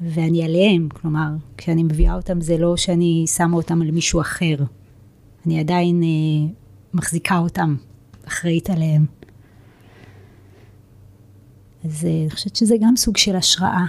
ואני 0.00 0.44
עליהם, 0.44 0.88
כלומר, 0.88 1.28
כשאני 1.56 1.82
מביאה 1.82 2.14
אותם 2.14 2.40
זה 2.40 2.58
לא 2.58 2.76
שאני 2.76 3.24
שמה 3.36 3.56
אותם 3.56 3.82
על 3.82 3.90
מישהו 3.90 4.20
אחר, 4.20 4.56
אני 5.46 5.60
עדיין 5.60 6.02
אה, 6.02 6.52
מחזיקה 6.94 7.38
אותם, 7.38 7.76
אחראית 8.28 8.70
עליהם. 8.70 9.06
אז 11.84 12.04
אה, 12.04 12.20
אני 12.22 12.30
חושבת 12.30 12.56
שזה 12.56 12.74
גם 12.80 12.96
סוג 12.96 13.16
של 13.16 13.36
השראה. 13.36 13.84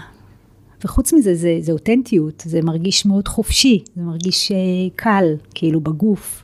וחוץ 0.84 1.14
מזה, 1.14 1.36
זה, 1.36 1.58
זה 1.60 1.72
אותנטיות, 1.72 2.44
זה 2.46 2.62
מרגיש 2.62 3.06
מאוד 3.06 3.28
חופשי, 3.28 3.84
זה 3.96 4.02
מרגיש 4.02 4.52
אה, 4.52 4.58
קל, 4.96 5.26
כאילו 5.54 5.82
בגוף. 5.82 6.44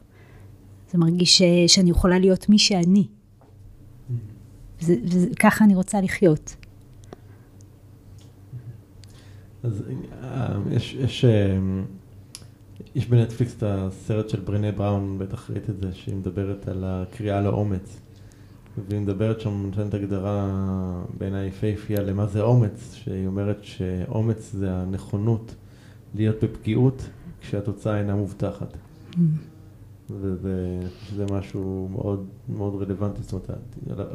זה 0.91 0.97
מרגיש 0.97 1.41
אה, 1.41 1.47
שאני 1.67 1.89
יכולה 1.89 2.19
להיות 2.19 2.49
מי 2.49 2.59
שאני. 2.59 3.07
וככה 4.85 5.65
אני 5.65 5.75
רוצה 5.75 6.01
לחיות. 6.01 6.55
אז 9.63 9.83
אה, 10.23 10.55
יש, 10.71 10.93
יש, 10.93 11.25
אה, 11.25 11.59
יש 12.95 13.07
בנטפליקס 13.07 13.55
את 13.57 13.63
הסרט 13.67 14.29
של 14.29 14.39
ברנה 14.39 14.71
בראון, 14.71 15.19
בטח 15.19 15.49
ראית 15.49 15.69
את 15.69 15.79
זה, 15.79 15.93
שהיא 15.93 16.15
מדברת 16.15 16.67
על 16.67 16.83
הקריאה 16.87 17.41
לאומץ. 17.41 17.99
והיא 18.87 19.01
מדברת 19.01 19.41
שם, 19.41 19.63
נותנת 19.65 19.93
הגדרה 19.93 20.49
בעיניי 21.17 21.47
יפהפייה 21.47 22.01
למה 22.01 22.27
זה 22.27 22.41
אומץ, 22.41 22.93
שהיא 22.93 23.27
אומרת 23.27 23.57
שאומץ 23.61 24.51
זה 24.53 24.73
הנכונות 24.73 25.55
להיות 26.15 26.43
בפגיעות 26.43 27.09
כשהתוצאה 27.41 27.99
אינה 27.99 28.15
מובטחת. 28.15 28.73
Mm. 29.13 29.17
וזה 30.21 30.79
זה 31.15 31.25
משהו 31.31 31.87
מאוד 31.91 32.25
מאוד 32.49 32.81
רלוונטי, 32.81 33.23
זאת 33.23 33.33
אומרת, 33.33 33.49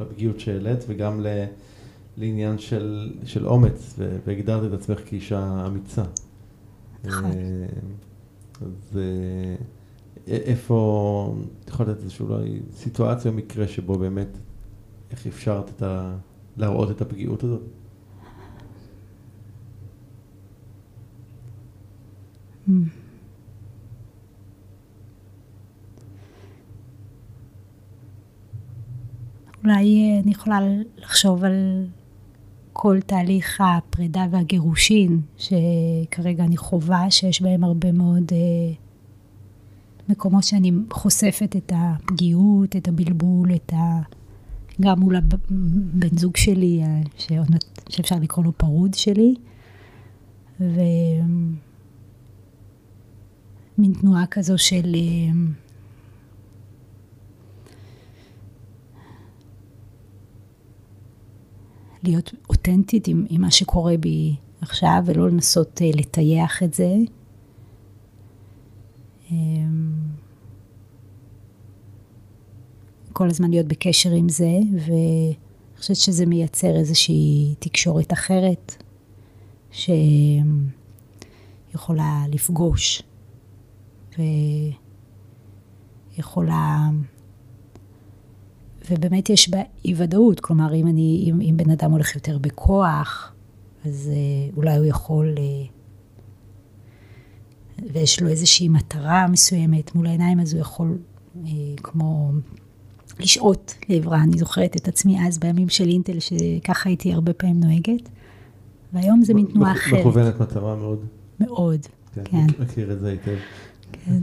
הפגיעות 0.00 0.40
שהעלית 0.40 0.84
וגם 0.88 1.20
ל, 1.20 1.44
לעניין 2.16 2.58
של, 2.58 3.12
של 3.24 3.46
אומץ, 3.46 3.98
והגדרת 4.26 4.72
את 4.72 4.80
עצמך 4.80 5.00
כאישה 5.06 5.66
אמיצה. 5.66 6.04
נכון. 7.04 7.24
אה, 7.24 7.66
אז 8.60 8.98
אה, 8.98 9.56
איפה, 10.26 11.36
את 11.64 11.68
יכולה 11.68 11.90
לתת 11.90 12.02
איזושהי 12.02 12.26
אולי 12.26 12.60
סיטואציה 12.72 13.30
או 13.30 13.36
מקרה 13.36 13.68
שבו 13.68 13.98
באמת, 13.98 14.38
איך 15.10 15.26
אפשרת 15.26 15.70
את 15.76 15.82
ה... 15.82 16.16
להראות 16.56 16.90
את 16.90 17.00
הפגיעות 17.00 17.44
הזאת? 17.44 17.62
Mm. 22.68 22.72
אולי 29.66 30.12
אה, 30.12 30.20
אני 30.24 30.30
יכולה 30.30 30.58
לחשוב 30.98 31.44
על 31.44 31.86
כל 32.72 33.00
תהליך 33.06 33.60
הפרידה 33.60 34.26
והגירושין, 34.30 35.20
שכרגע 35.36 36.44
אני 36.44 36.56
חווה 36.56 37.10
שיש 37.10 37.42
בהם 37.42 37.64
הרבה 37.64 37.92
מאוד 37.92 38.32
אה, 38.32 38.72
מקומות 40.08 40.44
שאני 40.44 40.72
חושפת 40.90 41.56
את 41.56 41.72
הפגיעות, 41.76 42.76
את 42.76 42.88
הבלבול, 42.88 43.54
את 43.54 43.72
ה... 43.72 44.00
גם 44.80 45.00
מול 45.00 45.16
הבן 45.16 46.16
זוג 46.18 46.36
שלי, 46.36 46.82
אה, 46.82 47.00
שאפשר 47.88 48.16
לקרוא 48.22 48.44
לו 48.44 48.52
פרוד 48.52 48.94
שלי. 48.94 49.34
ומין 50.60 51.52
תנועה 54.00 54.26
כזו 54.26 54.58
של... 54.58 54.94
אה, 54.94 55.32
להיות 62.06 62.34
אותנטית 62.48 63.08
עם, 63.08 63.26
עם 63.28 63.40
מה 63.40 63.50
שקורה 63.50 63.96
בי 63.96 64.36
עכשיו, 64.60 65.02
ולא 65.04 65.28
לנסות 65.28 65.80
uh, 65.80 65.96
לטייח 65.98 66.62
את 66.62 66.74
זה. 66.74 66.94
Um, 69.28 69.32
כל 73.12 73.28
הזמן 73.28 73.50
להיות 73.50 73.66
בקשר 73.66 74.10
עם 74.10 74.28
זה, 74.28 74.58
ואני 74.72 75.34
חושבת 75.78 75.96
שזה 75.96 76.26
מייצר 76.26 76.76
איזושהי 76.76 77.54
תקשורת 77.58 78.12
אחרת, 78.12 78.82
שיכולה 79.72 80.44
לפגוש, 82.28 83.02
ויכולה... 86.18 86.88
ובאמת 88.90 89.30
יש 89.30 89.50
בה 89.50 89.58
אי 89.84 89.94
ודאות, 89.96 90.40
כלומר, 90.40 90.74
אם, 90.74 90.86
אני, 90.86 91.24
אם, 91.26 91.40
אם 91.40 91.56
בן 91.56 91.70
אדם 91.70 91.90
הולך 91.90 92.14
יותר 92.14 92.38
בכוח, 92.38 93.32
אז 93.84 94.10
אה, 94.12 94.56
אולי 94.56 94.76
הוא 94.76 94.84
יכול, 94.84 95.34
אה, 95.38 95.66
ויש 97.92 98.22
לו 98.22 98.28
איזושהי 98.28 98.68
מטרה 98.68 99.26
מסוימת 99.28 99.94
מול 99.94 100.06
העיניים, 100.06 100.40
אז 100.40 100.52
הוא 100.52 100.60
יכול 100.60 100.98
אה, 101.44 101.50
כמו 101.82 102.32
לשהות 103.20 103.74
לעברה. 103.88 104.22
אני 104.22 104.38
זוכרת 104.38 104.76
את 104.76 104.88
עצמי 104.88 105.26
אז 105.26 105.38
בימים 105.38 105.68
של 105.68 105.88
אינטל, 105.88 106.18
שככה 106.20 106.88
הייתי 106.88 107.12
הרבה 107.12 107.32
פעמים 107.32 107.60
נוהגת, 107.60 108.08
והיום 108.92 109.22
זה 109.24 109.34
מין 109.34 109.46
תנועה 109.46 109.72
אחרת. 109.72 110.00
מכוונת 110.00 110.40
מטרה 110.40 110.76
מאוד. 110.76 111.04
מאוד, 111.40 111.80
כן. 112.14 112.22
כן. 112.24 112.46
מכיר 112.62 112.92
את 112.92 113.00
זה 113.00 113.08
היטב. 113.08 113.36
כן. 113.92 114.20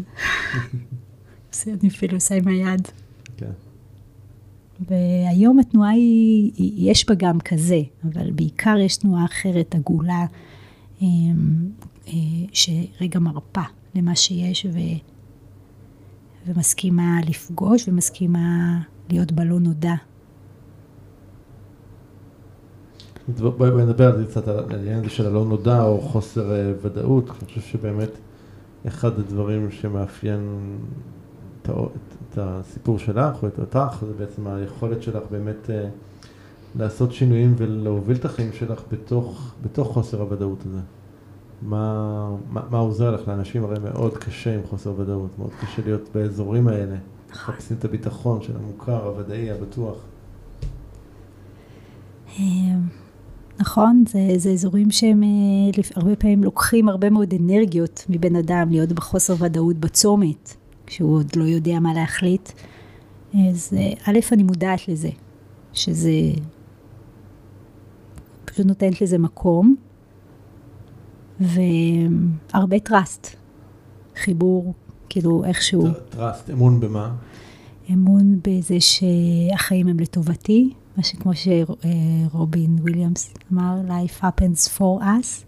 אני 1.67 1.89
אפילו 1.89 2.13
עושה 2.13 2.35
עם 2.35 2.47
היד. 2.47 2.87
והיום 4.79 5.59
התנועה 5.59 5.89
היא, 5.89 6.91
יש 6.91 7.09
בה 7.09 7.15
גם 7.15 7.39
כזה, 7.39 7.81
אבל 8.03 8.31
בעיקר 8.31 8.75
יש 8.77 8.97
תנועה 8.97 9.25
אחרת, 9.25 9.75
עגולה, 9.75 10.25
אמ, 11.01 11.69
אה, 12.07 12.13
שרגע 12.51 13.19
מרפה 13.19 13.61
למה 13.95 14.15
שיש 14.15 14.65
ו, 14.73 14.77
ומסכימה 16.47 17.19
לפגוש 17.29 17.87
ומסכימה 17.87 18.79
להיות 19.09 19.31
בלא 19.31 19.59
נודע. 19.59 19.95
בואי 23.37 23.85
נדבר 23.85 24.13
על 24.13 24.17
זה 24.17 24.25
קצת, 24.25 24.47
על 24.47 24.71
העניין 24.71 24.99
הזה 24.99 25.09
של 25.09 25.25
הלא 25.25 25.45
נודע 25.45 25.83
או 25.83 26.01
חוסר 26.01 26.55
אה, 26.55 26.73
ודאות. 26.81 27.29
אני 27.29 27.47
חושב 27.47 27.61
שבאמת 27.61 28.09
אחד 28.87 29.19
הדברים 29.19 29.71
שמאפיין 29.71 30.39
את 31.61 31.69
את 32.33 32.37
הסיפור 32.41 32.99
שלך 32.99 33.43
או 33.43 33.47
את 33.47 33.59
אותך, 33.59 34.03
זה 34.07 34.13
בעצם 34.13 34.47
היכולת 34.47 35.03
שלך 35.03 35.23
באמת 35.31 35.65
uh, 35.65 36.25
לעשות 36.79 37.13
שינויים 37.13 37.53
ולהוביל 37.57 38.17
את 38.17 38.25
החיים 38.25 38.53
שלך 38.53 38.81
בתוך, 38.91 39.53
בתוך 39.61 39.87
חוסר 39.93 40.21
הוודאות 40.21 40.59
הזה. 40.65 40.79
מה, 41.61 42.35
מה, 42.49 42.61
מה 42.71 42.77
עוזר 42.77 43.11
לך? 43.11 43.27
לאנשים 43.27 43.63
הרי 43.63 43.79
מאוד 43.79 44.17
קשה 44.17 44.55
עם 44.55 44.61
חוסר 44.69 44.93
ודאות, 44.97 45.39
מאוד 45.39 45.51
קשה 45.61 45.81
להיות 45.85 46.09
באזורים 46.15 46.67
האלה. 46.67 46.95
מחפשים 47.31 47.77
את 47.79 47.85
הביטחון 47.85 48.41
של 48.41 48.53
המוכר, 48.55 49.07
הוודאי, 49.07 49.51
הבטוח. 49.51 49.95
אמ, 52.39 52.79
נכון, 53.59 54.03
זה, 54.07 54.19
זה 54.37 54.49
אזורים 54.49 54.91
שהם 54.91 55.23
אה, 55.23 55.29
הרבה 55.95 56.15
פעמים 56.15 56.43
לוקחים 56.43 56.89
הרבה 56.89 57.09
מאוד 57.09 57.33
אנרגיות 57.39 58.05
מבן 58.09 58.35
אדם, 58.35 58.69
להיות 58.69 58.91
בחוסר 58.91 59.35
ודאות 59.39 59.77
בצומת. 59.77 60.55
כשהוא 60.93 61.17
עוד 61.17 61.35
לא 61.35 61.43
יודע 61.43 61.79
מה 61.79 61.93
להחליט. 61.93 62.49
אז 63.33 63.73
א', 64.03 64.19
אני 64.31 64.43
מודעת 64.43 64.87
לזה, 64.87 65.09
שזה 65.73 66.11
פשוט 68.45 68.65
נותנת 68.65 69.01
לזה 69.01 69.17
מקום, 69.17 69.75
והרבה 71.39 72.79
trust, 72.79 73.27
חיבור, 74.15 74.73
כאילו 75.09 75.43
איכשהו. 75.45 75.87
Trust, 76.09 76.49
אמון 76.49 76.79
במה? 76.79 77.15
אמון 77.93 78.39
בזה 78.47 78.77
שהחיים 78.79 79.87
הם 79.87 79.99
לטובתי, 79.99 80.73
מה 80.97 81.03
שכמו 81.03 81.31
שרובין 81.33 82.77
וויליאמס 82.81 83.33
אמר, 83.53 83.81
Life 83.87 84.23
happens 84.23 84.77
for 84.77 85.01
us, 85.01 85.45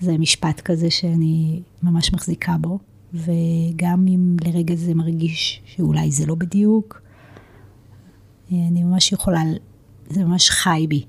זה 0.00 0.18
משפט 0.18 0.60
כזה 0.60 0.90
שאני 0.90 1.62
ממש 1.82 2.12
מחזיקה 2.12 2.56
בו. 2.60 2.78
וגם 3.14 4.06
אם 4.08 4.36
לרגע 4.44 4.74
זה 4.74 4.94
מרגיש 4.94 5.62
שאולי 5.64 6.10
זה 6.10 6.26
לא 6.26 6.34
בדיוק, 6.34 7.02
אני 8.52 8.84
ממש 8.84 9.12
יכולה, 9.12 9.42
זה 10.10 10.24
ממש 10.24 10.50
חי 10.50 10.86
בי. 10.88 11.04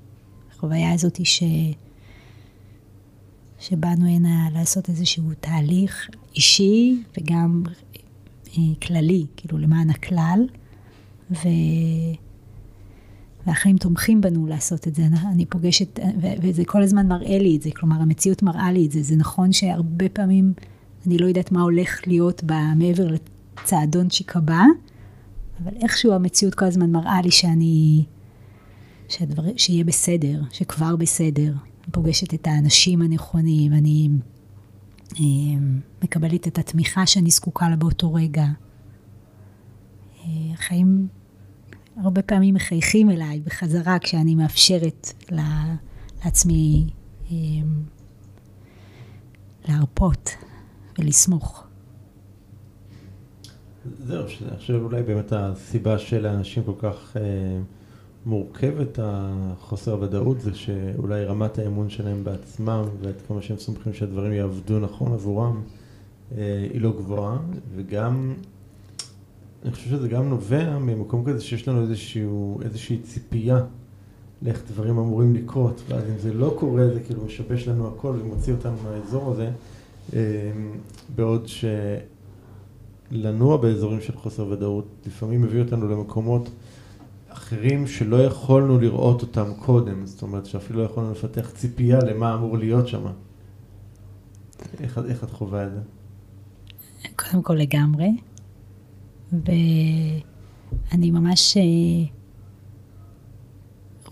החוויה 0.52 0.92
הזאת 0.92 1.16
היא 1.16 1.26
ש... 1.26 1.42
שבאנו 3.58 4.06
הנה 4.06 4.48
לעשות 4.52 4.88
איזשהו 4.88 5.24
תהליך 5.40 6.10
אישי 6.34 7.02
וגם 7.18 7.62
אה, 8.48 8.62
כללי, 8.82 9.26
כאילו 9.36 9.58
למען 9.58 9.90
הכלל, 9.90 10.46
ו... 11.30 11.48
והחיים 13.46 13.76
תומכים 13.76 14.20
בנו 14.20 14.46
לעשות 14.46 14.88
את 14.88 14.94
זה. 14.94 15.06
אני 15.32 15.46
פוגשת, 15.46 16.00
וזה 16.42 16.64
כל 16.64 16.82
הזמן 16.82 17.08
מראה 17.08 17.38
לי 17.38 17.56
את 17.56 17.62
זה, 17.62 17.70
כלומר 17.76 17.96
המציאות 17.96 18.42
מראה 18.42 18.72
לי 18.72 18.86
את 18.86 18.92
זה. 18.92 19.02
זה 19.02 19.16
נכון 19.16 19.52
שהרבה 19.52 20.08
פעמים 20.08 20.52
אני 21.06 21.18
לא 21.18 21.26
יודעת 21.26 21.52
מה 21.52 21.62
הולך 21.62 22.00
להיות 22.06 22.42
מעבר 22.76 23.08
לצעדון 23.08 24.10
שיקבע, 24.10 24.62
אבל 25.62 25.72
איכשהו 25.82 26.12
המציאות 26.12 26.54
כל 26.54 26.64
הזמן 26.64 26.90
מראה 26.90 27.22
לי 27.22 27.30
שאני, 27.30 28.04
שהדבר, 29.08 29.42
שיהיה 29.56 29.84
בסדר, 29.84 30.42
שכבר 30.50 30.96
בסדר. 30.96 31.52
אני 31.52 31.92
פוגשת 31.92 32.34
את 32.34 32.46
האנשים 32.46 33.02
הנכונים, 33.02 33.72
אני 33.72 34.08
אה, 35.12 35.24
מקבלת 36.02 36.48
את 36.48 36.58
התמיכה 36.58 37.06
שאני 37.06 37.30
זקוקה 37.30 37.68
לה 37.68 37.76
באותו 37.76 38.14
רגע. 38.14 38.46
אה, 40.24 40.52
החיים 40.52 41.08
הרבה 41.96 42.22
פעמים 42.22 42.54
מחייכים 42.54 43.10
אליי 43.10 43.40
בחזרה 43.40 43.98
כשאני 43.98 44.34
מאפשרת 44.34 45.12
לעצמי 46.24 46.86
אה, 47.30 47.36
להרפות. 49.68 50.45
ולסמוך. 50.98 51.64
זהו, 54.06 54.24
אני 54.48 54.56
חושב 54.56 54.80
אולי 54.82 55.02
באמת 55.02 55.32
הסיבה 55.32 55.98
שלאנשים 55.98 56.62
כל 56.62 56.72
כך 56.78 57.16
אה, 57.16 57.22
מורכבת, 58.26 58.98
החוסר 59.02 59.92
הוודאות, 59.92 60.40
זה 60.40 60.54
שאולי 60.54 61.24
רמת 61.24 61.58
האמון 61.58 61.90
שלהם 61.90 62.24
בעצמם 62.24 62.84
ועד 63.00 63.14
כמה 63.28 63.42
שהם 63.42 63.56
סומכים 63.58 63.92
שהדברים 63.92 64.32
יעבדו 64.32 64.78
נכון 64.78 65.12
עבורם, 65.12 65.62
אה, 66.36 66.68
היא 66.72 66.80
לא 66.80 66.92
גבוהה, 66.92 67.38
וגם, 67.74 68.34
אני 69.64 69.72
חושב 69.72 69.90
שזה 69.90 70.08
גם 70.08 70.28
נובע 70.28 70.78
ממקום 70.78 71.24
כזה 71.24 71.40
שיש 71.40 71.68
לנו 71.68 71.82
איזשהו, 71.82 72.60
איזושהי 72.62 72.98
ציפייה 72.98 73.60
לאיך 74.42 74.62
דברים 74.68 74.98
אמורים 74.98 75.34
לקרות, 75.34 75.82
ואז 75.88 76.04
אם 76.04 76.18
זה 76.18 76.34
לא 76.34 76.54
קורה, 76.58 76.88
זה 76.94 77.00
כאילו 77.00 77.24
משבש 77.24 77.68
לנו 77.68 77.88
הכל 77.88 78.16
ומוציא 78.22 78.52
אותנו 78.52 78.76
מהאזור 78.84 79.32
הזה. 79.32 79.50
אמ, 80.12 80.18
בעוד 81.14 81.46
שלנוע 83.10 83.56
באזורים 83.56 84.00
של 84.00 84.16
חוסר 84.16 84.46
ודאות 84.46 84.86
לפעמים 85.06 85.42
מביא 85.42 85.60
אותנו 85.60 85.88
למקומות 85.88 86.50
אחרים 87.28 87.86
שלא 87.86 88.16
יכולנו 88.16 88.80
לראות 88.80 89.22
אותם 89.22 89.54
קודם, 89.58 90.06
זאת 90.06 90.22
אומרת 90.22 90.46
שאפילו 90.46 90.80
לא 90.80 90.84
יכולנו 90.84 91.10
לפתח 91.10 91.50
ציפייה 91.50 91.98
למה 91.98 92.34
אמור 92.34 92.58
להיות 92.58 92.88
שם. 92.88 93.06
איך, 94.80 95.00
איך 95.08 95.24
את 95.24 95.30
חווה 95.30 95.66
את 95.66 95.70
זה? 95.72 95.80
קודם 97.16 97.42
כל 97.42 97.54
לגמרי, 97.54 98.08
ואני 99.32 100.20
ממש 101.10 101.56
אה, 101.56 101.62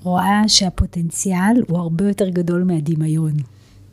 רואה 0.03 0.43
שהפוטנציאל 0.49 1.63
הוא 1.69 1.79
הרבה 1.79 2.09
יותר 2.09 2.29
גדול 2.29 2.65
מהדמיון. 2.65 3.33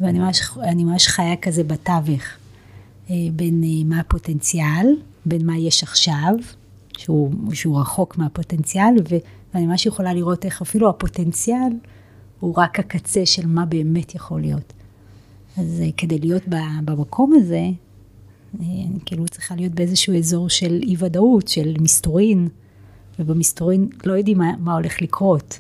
ואני 0.02 0.20
ממש, 0.20 0.42
ממש 0.76 1.08
חיה 1.08 1.36
כזה 1.36 1.64
בתווך, 1.64 2.24
אה, 3.10 3.16
בין 3.36 3.64
אה, 3.64 3.84
מה 3.86 4.00
הפוטנציאל, 4.00 4.96
בין 5.26 5.46
מה 5.46 5.58
יש 5.58 5.84
עכשיו, 5.84 6.34
שהוא, 6.98 7.54
שהוא 7.54 7.80
רחוק 7.80 8.18
מהפוטנציאל, 8.18 8.96
ואני 9.54 9.68
ממש 9.68 9.86
יכולה 9.86 10.14
לראות 10.14 10.46
איך 10.46 10.62
אפילו 10.62 10.90
הפוטנציאל 10.90 11.72
הוא 12.40 12.54
רק 12.58 12.80
הקצה 12.80 13.26
של 13.26 13.48
מה 13.48 13.66
באמת 13.66 14.16
יכול 14.16 14.42
להיות. 14.42 14.74
אז 15.58 15.82
אה, 15.82 15.90
כדי 15.98 16.20
להיות 16.20 16.44
במקום 16.86 17.34
הזה, 17.34 17.70
אני 18.60 18.88
כאילו 19.06 19.26
צריכה 19.26 19.56
להיות 19.56 19.74
באיזשהו 19.74 20.18
אזור 20.18 20.50
של 20.50 20.80
אי 20.84 20.96
ודאות, 21.00 21.48
של 21.48 21.74
מסתורין, 21.80 22.48
ובמסתורין 23.20 23.90
לא 24.06 24.14
יודעים 24.14 24.38
מה, 24.38 24.52
מה 24.60 24.74
הולך 24.74 25.02
לקרות. 25.02 25.60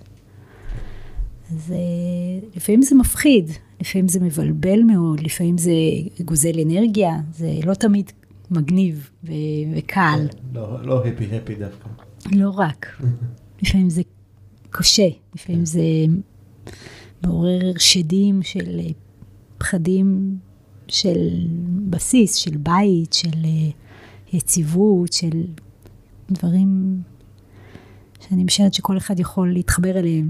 אז 1.51 1.73
לפעמים 2.55 2.81
זה 2.81 2.95
מפחיד, 2.95 3.51
לפעמים 3.81 4.07
זה 4.07 4.19
מבלבל 4.19 4.83
מאוד, 4.83 5.19
לפעמים 5.19 5.57
זה 5.57 5.71
גוזל 6.25 6.59
אנרגיה, 6.65 7.15
זה 7.33 7.59
לא 7.63 7.73
תמיד 7.73 8.11
מגניב 8.51 9.09
ו- 9.23 9.31
וקל. 9.75 10.27
לא, 10.53 10.85
לא 10.85 11.05
הפי 11.07 11.35
הפי 11.35 11.55
דווקא. 11.55 11.89
לא 12.31 12.49
רק. 12.49 13.01
לפעמים 13.61 13.89
זה 13.89 14.01
קשה, 14.69 15.07
לפעמים 15.35 15.65
זה 15.65 15.81
מעורר 17.23 17.77
שדים 17.77 18.43
של 18.43 18.79
פחדים 19.57 20.37
של 20.87 21.47
בסיס, 21.89 22.35
של 22.35 22.57
בית, 22.57 23.13
של 23.13 23.45
יציבות, 24.33 25.13
של 25.13 25.43
דברים 26.31 27.01
שאני 28.19 28.43
משערת 28.43 28.73
שכל 28.73 28.97
אחד 28.97 29.19
יכול 29.19 29.53
להתחבר 29.53 29.99
אליהם. 29.99 30.29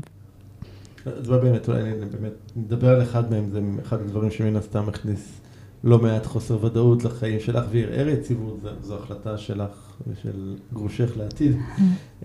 אז 1.06 1.30
מה 1.30 1.38
באמת, 1.38 1.70
אולי 1.70 1.82
אני 1.82 2.06
באמת 2.06 2.34
נדבר 2.56 2.90
על 2.90 3.04
אחד 3.04 3.32
מהם, 3.32 3.50
זה 3.52 3.60
אחד 3.82 4.02
הדברים 4.02 4.32
שמן 4.32 4.56
הסתם 4.56 4.88
מכניס 4.88 5.42
לא 5.84 6.00
מעט 6.00 6.26
חוסר 6.26 6.66
ודאות 6.66 7.04
לחיים 7.04 7.40
שלך 7.40 7.66
וערער 7.72 8.08
יציבות, 8.08 8.62
זו, 8.62 8.70
זו 8.82 8.98
החלטה 8.98 9.38
שלך 9.38 9.98
ושל 10.08 10.58
גרושך 10.74 11.18
לעתיד, 11.18 11.58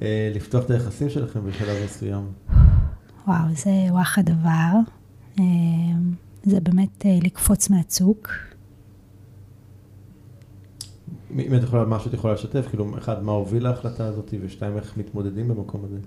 אה, 0.03 0.33
לפתוח 0.35 0.65
את 0.65 0.71
היחסים 0.71 1.11
שלכם 1.11 1.41
בשלב 1.47 1.85
מסוים. 1.85 2.25
וואו, 3.27 3.55
זה 3.55 3.71
וואח 3.91 4.19
הדבר. 4.19 4.73
אה, 5.39 5.45
זה 6.43 6.61
באמת 6.61 7.07
אה, 7.07 7.19
לקפוץ 7.23 7.71
מהצוק. 7.71 8.29
אם 11.31 11.55
את 11.55 11.63
יכולה, 11.63 11.85
משהו 11.85 12.09
את 12.09 12.15
יכולה 12.15 12.35
לשתף, 12.35 12.67
כאילו, 12.69 12.99
אחד, 12.99 13.23
מה 13.23 13.33
הוביל 13.33 13.63
להחלטה 13.63 14.07
הזאת, 14.07 14.35
ושתיים, 14.43 14.77
איך 14.77 14.97
מתמודדים 14.97 15.49
במקום 15.49 15.85
הזה? 15.85 15.99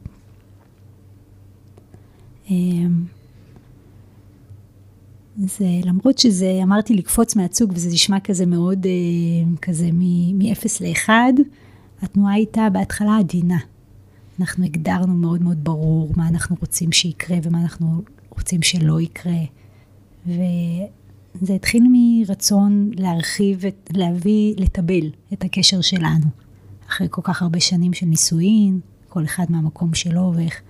זה 5.37 5.65
למרות 5.85 6.17
שזה, 6.17 6.59
אמרתי 6.63 6.93
לקפוץ 6.93 7.35
מהצוג 7.35 7.71
וזה 7.75 7.89
נשמע 7.89 8.19
כזה 8.19 8.45
מאוד, 8.45 8.85
אה, 8.85 9.51
כזה 9.61 9.89
מ-0 9.93 10.65
ל-1, 10.81 11.09
התנועה 12.01 12.33
הייתה 12.33 12.67
בהתחלה 12.73 13.17
עדינה. 13.17 13.57
אנחנו 14.39 14.65
הגדרנו 14.65 15.13
מאוד 15.13 15.41
מאוד 15.41 15.63
ברור 15.63 16.11
מה 16.15 16.27
אנחנו 16.27 16.55
רוצים 16.61 16.91
שיקרה 16.91 17.37
ומה 17.43 17.61
אנחנו 17.61 18.01
רוצים 18.29 18.61
שלא 18.61 19.01
יקרה. 19.01 19.39
וזה 20.27 21.53
התחיל 21.55 21.83
מרצון 21.91 22.91
להרחיב, 22.95 23.61
להביא, 23.93 24.53
לטבל 24.57 25.09
את 25.33 25.43
הקשר 25.43 25.81
שלנו. 25.81 26.25
אחרי 26.89 27.07
כל 27.09 27.21
כך 27.23 27.41
הרבה 27.41 27.59
שנים 27.59 27.93
של 27.93 28.05
נישואין, 28.05 28.79
כל 29.09 29.25
אחד 29.25 29.45
מהמקום 29.49 29.93
שלו, 29.93 30.33
ואיך 30.35 30.61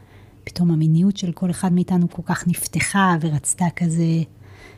פתאום 0.50 0.72
המיניות 0.72 1.18
של 1.18 1.32
כל 1.32 1.52
אחד 1.52 1.74
מאיתנו 1.74 2.10
כל 2.10 2.22
כך 2.26 2.48
נפתחה 2.48 3.16
ורצתה 3.22 3.66
כזה 3.76 4.24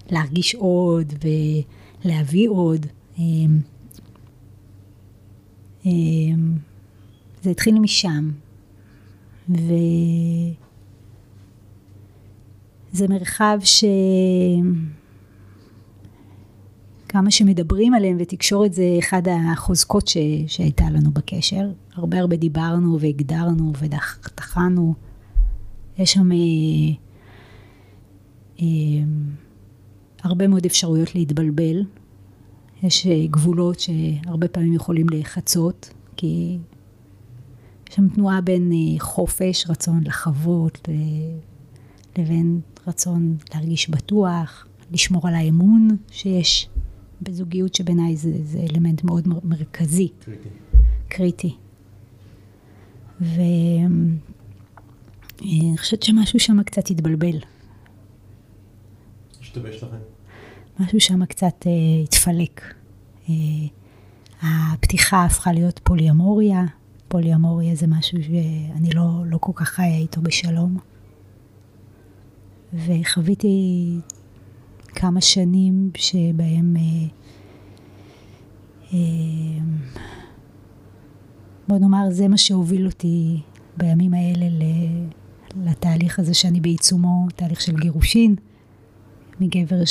להרגיש 0.09 0.55
עוד 0.55 1.13
ולהביא 2.05 2.49
עוד. 2.49 2.85
אמ, 3.19 3.59
אמ, 5.85 6.57
זה 7.41 7.49
התחיל 7.49 7.79
משם. 7.79 8.31
וזה 9.49 9.67
מרחב 13.09 13.59
ש... 13.63 13.83
כמה 17.09 17.31
שמדברים 17.31 17.93
עליהם 17.93 18.17
ותקשורת 18.19 18.73
זה 18.73 18.95
אחד 18.99 19.21
החוזקות 19.27 20.07
ש... 20.07 20.17
שהייתה 20.47 20.85
לנו 20.89 21.11
בקשר. 21.11 21.69
הרבה 21.93 22.19
הרבה 22.19 22.35
דיברנו 22.35 22.99
והגדרנו 22.99 23.73
וטחנו. 23.79 25.10
יש 25.97 26.13
שם 26.13 26.31
אה, 26.31 26.37
אה, 28.61 28.65
הרבה 30.23 30.47
מאוד 30.47 30.65
אפשרויות 30.65 31.15
להתבלבל. 31.15 31.83
יש 32.83 33.07
אה, 33.07 33.27
גבולות 33.27 33.79
שהרבה 33.79 34.47
פעמים 34.47 34.73
יכולים 34.73 35.07
לחצות, 35.11 35.93
כי 36.15 36.57
יש 37.89 37.95
שם 37.95 38.09
תנועה 38.09 38.41
בין 38.41 38.71
אה, 38.71 38.99
חופש, 38.99 39.69
רצון 39.69 40.03
לחוות, 40.03 40.87
לבין 42.17 42.59
רצון 42.87 43.37
להרגיש 43.53 43.89
בטוח, 43.89 44.67
לשמור 44.91 45.27
על 45.27 45.33
האמון 45.33 45.87
שיש 46.11 46.69
בזוגיות, 47.21 47.75
שבעיניי 47.75 48.15
זה, 48.17 48.31
זה 48.43 48.59
אלמנט 48.69 49.03
מאוד 49.03 49.27
מרכזי. 49.43 50.07
קריטי. 50.19 50.49
קריטי. 51.07 51.55
ואני 53.21 54.17
אה, 55.41 55.77
חושבת 55.77 56.03
שמשהו 56.03 56.39
שם 56.39 56.63
קצת 56.63 56.89
התבלבל. 56.89 57.39
השתבש 59.41 59.83
לכם? 59.83 59.97
משהו 60.79 60.99
שם 60.99 61.25
קצת 61.25 61.67
אה, 61.67 61.71
התפלק. 62.03 62.73
אה, 63.29 63.33
הפתיחה 64.41 65.25
הפכה 65.25 65.51
להיות 65.53 65.79
פוליאמוריה. 65.83 66.65
פוליאמוריה 67.07 67.75
זה 67.75 67.87
משהו 67.87 68.17
שאני 68.23 68.89
לא, 68.93 69.09
לא 69.25 69.37
כל 69.37 69.51
כך 69.55 69.69
חיה 69.69 69.97
איתו 69.97 70.21
בשלום. 70.21 70.77
וחוויתי 72.73 73.97
כמה 74.87 75.21
שנים 75.21 75.91
שבהם, 75.95 76.75
אה, 76.77 77.07
אה, 78.93 78.99
בוא 81.67 81.77
נאמר, 81.77 82.09
זה 82.09 82.27
מה 82.27 82.37
שהוביל 82.37 82.85
אותי 82.85 83.41
בימים 83.77 84.13
האלה 84.13 84.45
לתהליך 85.65 86.19
הזה 86.19 86.33
שאני 86.33 86.61
בעיצומו, 86.61 87.27
תהליך 87.35 87.61
של 87.61 87.75
גירושין. 87.75 88.35
מגבר 89.39 89.81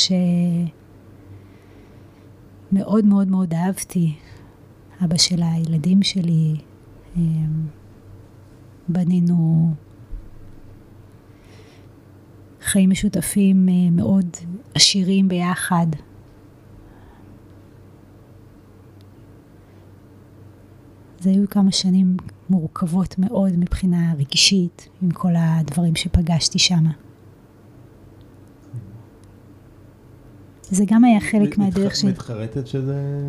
שמאוד 2.73 3.05
מאוד 3.05 3.29
מאוד 3.29 3.55
אהבתי, 3.55 4.14
אבא 5.05 5.16
של 5.16 5.42
הילדים 5.42 6.03
שלי, 6.03 6.57
אמ, 7.16 7.66
בנינו 8.88 9.75
חיים 12.62 12.90
משותפים 12.90 13.68
אה, 13.68 13.90
מאוד 13.90 14.27
עשירים 14.75 15.29
ביחד. 15.29 15.87
זה 21.20 21.30
היו 21.30 21.48
כמה 21.50 21.72
שנים 21.72 22.16
מורכבות 22.50 23.18
מאוד 23.18 23.52
מבחינה 23.56 24.14
רגשית, 24.18 24.88
עם 25.02 25.11
כל 25.11 25.33
הדברים 25.37 25.96
שפגשתי 25.96 26.59
שם. 26.59 26.85
זה 30.70 30.85
גם 30.87 31.04
היה 31.04 31.20
חלק 31.20 31.59
מהדרך 31.59 31.96
ש... 31.96 32.04
מתחרטת 32.04 32.66
שזה... 32.66 33.22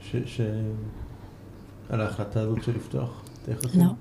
ש... 0.00 0.16
ש... 0.26 0.40
על 1.88 2.00
ההחלטה 2.00 2.40
הזאת 2.40 2.62
של 2.62 2.76
לפתוח 2.76 3.24
את 3.42 3.48
היחסים? 3.48 3.80
לא. 3.80 3.92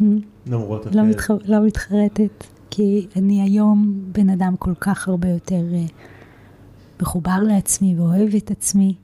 למרות 0.52 0.86
לא, 0.94 1.02
מתח... 1.02 1.30
לא 1.44 1.66
מתחרטת, 1.66 2.44
כי 2.70 3.06
אני 3.16 3.42
היום 3.42 4.02
בן 4.12 4.30
אדם 4.30 4.54
כל 4.58 4.74
כך 4.80 5.08
הרבה 5.08 5.28
יותר 5.28 5.62
uh, 5.70 7.02
מחובר 7.02 7.38
לעצמי 7.42 7.94
ואוהב 7.98 8.34
את 8.34 8.50
עצמי, 8.50 8.94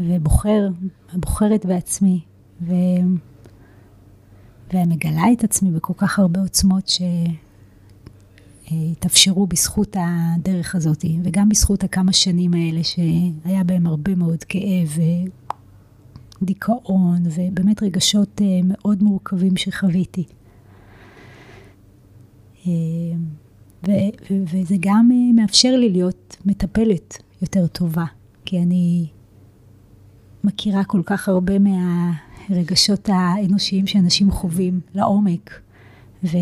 ובוחר, 0.00 0.68
בוחרת 1.14 1.66
בעצמי, 1.66 2.20
ו... 2.62 2.72
ומגלה 4.74 5.32
את 5.32 5.44
עצמי 5.44 5.70
בכל 5.70 5.94
כך 5.96 6.18
הרבה 6.18 6.40
עוצמות 6.40 6.88
ש... 6.88 7.02
התאפשרו 8.70 9.46
בזכות 9.46 9.96
הדרך 10.00 10.74
הזאת, 10.74 11.04
וגם 11.22 11.48
בזכות 11.48 11.84
הכמה 11.84 12.12
שנים 12.12 12.54
האלה 12.54 12.84
שהיה 12.84 13.64
בהם 13.64 13.86
הרבה 13.86 14.14
מאוד 14.14 14.44
כאב 14.44 14.98
ודיכאון, 16.42 17.22
ובאמת 17.24 17.82
רגשות 17.82 18.40
אה, 18.40 18.60
מאוד 18.64 19.02
מורכבים 19.02 19.56
שחוויתי. 19.56 20.24
אה, 22.66 22.72
ו- 23.88 24.32
וזה 24.52 24.76
גם 24.80 25.08
אה, 25.12 25.42
מאפשר 25.42 25.76
לי 25.76 25.90
להיות 25.90 26.36
מטפלת 26.46 27.22
יותר 27.42 27.66
טובה, 27.66 28.04
כי 28.44 28.62
אני 28.62 29.06
מכירה 30.44 30.84
כל 30.84 31.02
כך 31.06 31.28
הרבה 31.28 31.54
מהרגשות 31.58 33.08
האנושיים 33.12 33.86
שאנשים 33.86 34.30
חווים 34.30 34.80
לעומק, 34.94 35.60
ו- 36.24 36.38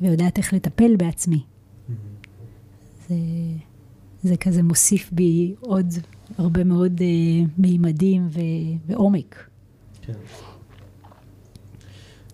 ויודעת 0.00 0.38
איך 0.38 0.52
לטפל 0.52 0.96
בעצמי. 0.96 1.42
זה, 3.08 3.14
זה 4.22 4.36
כזה 4.36 4.62
מוסיף 4.62 5.12
בי 5.12 5.54
עוד 5.60 5.86
הרבה 6.38 6.64
מאוד 6.64 6.98
uh, 6.98 7.48
מימדים 7.58 8.28
ו, 8.30 8.40
ועומק. 8.86 9.36
כן. 10.02 10.12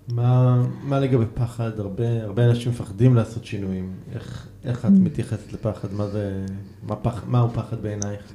מה, 0.09 0.63
מה 0.83 1.01
לגבי 1.01 1.25
פחד? 1.35 1.81
הרבה, 1.81 2.23
הרבה 2.23 2.51
אנשים 2.51 2.73
מפחדים 2.73 3.15
לעשות 3.15 3.45
שינויים. 3.45 3.93
איך, 4.13 4.49
איך 4.65 4.87
את 4.87 4.91
mm. 4.91 4.95
מתייחסת 4.95 5.53
לפחד? 5.53 5.93
מה 5.93 6.07
זה, 6.07 6.47
מה 6.83 6.97
פח, 6.97 7.25
מהו 7.27 7.49
פחד 7.49 7.83
בעינייך? 7.83 8.33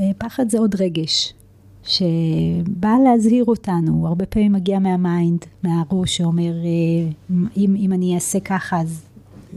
ופחד 0.00 0.48
זה 0.48 0.58
עוד 0.58 0.74
רגש, 0.74 1.34
שבא 1.82 2.94
להזהיר 3.04 3.44
אותנו, 3.44 4.06
הרבה 4.06 4.26
פעמים 4.26 4.52
מגיע 4.52 4.78
מה 4.78 4.97
mind, 4.97 5.44
מהראש 5.62 6.16
שאומר, 6.16 6.52
אה, 6.52 7.36
אם, 7.56 7.76
אם 7.78 7.92
אני 7.92 8.14
אעשה 8.14 8.40
ככה, 8.40 8.80
אז... 8.80 9.02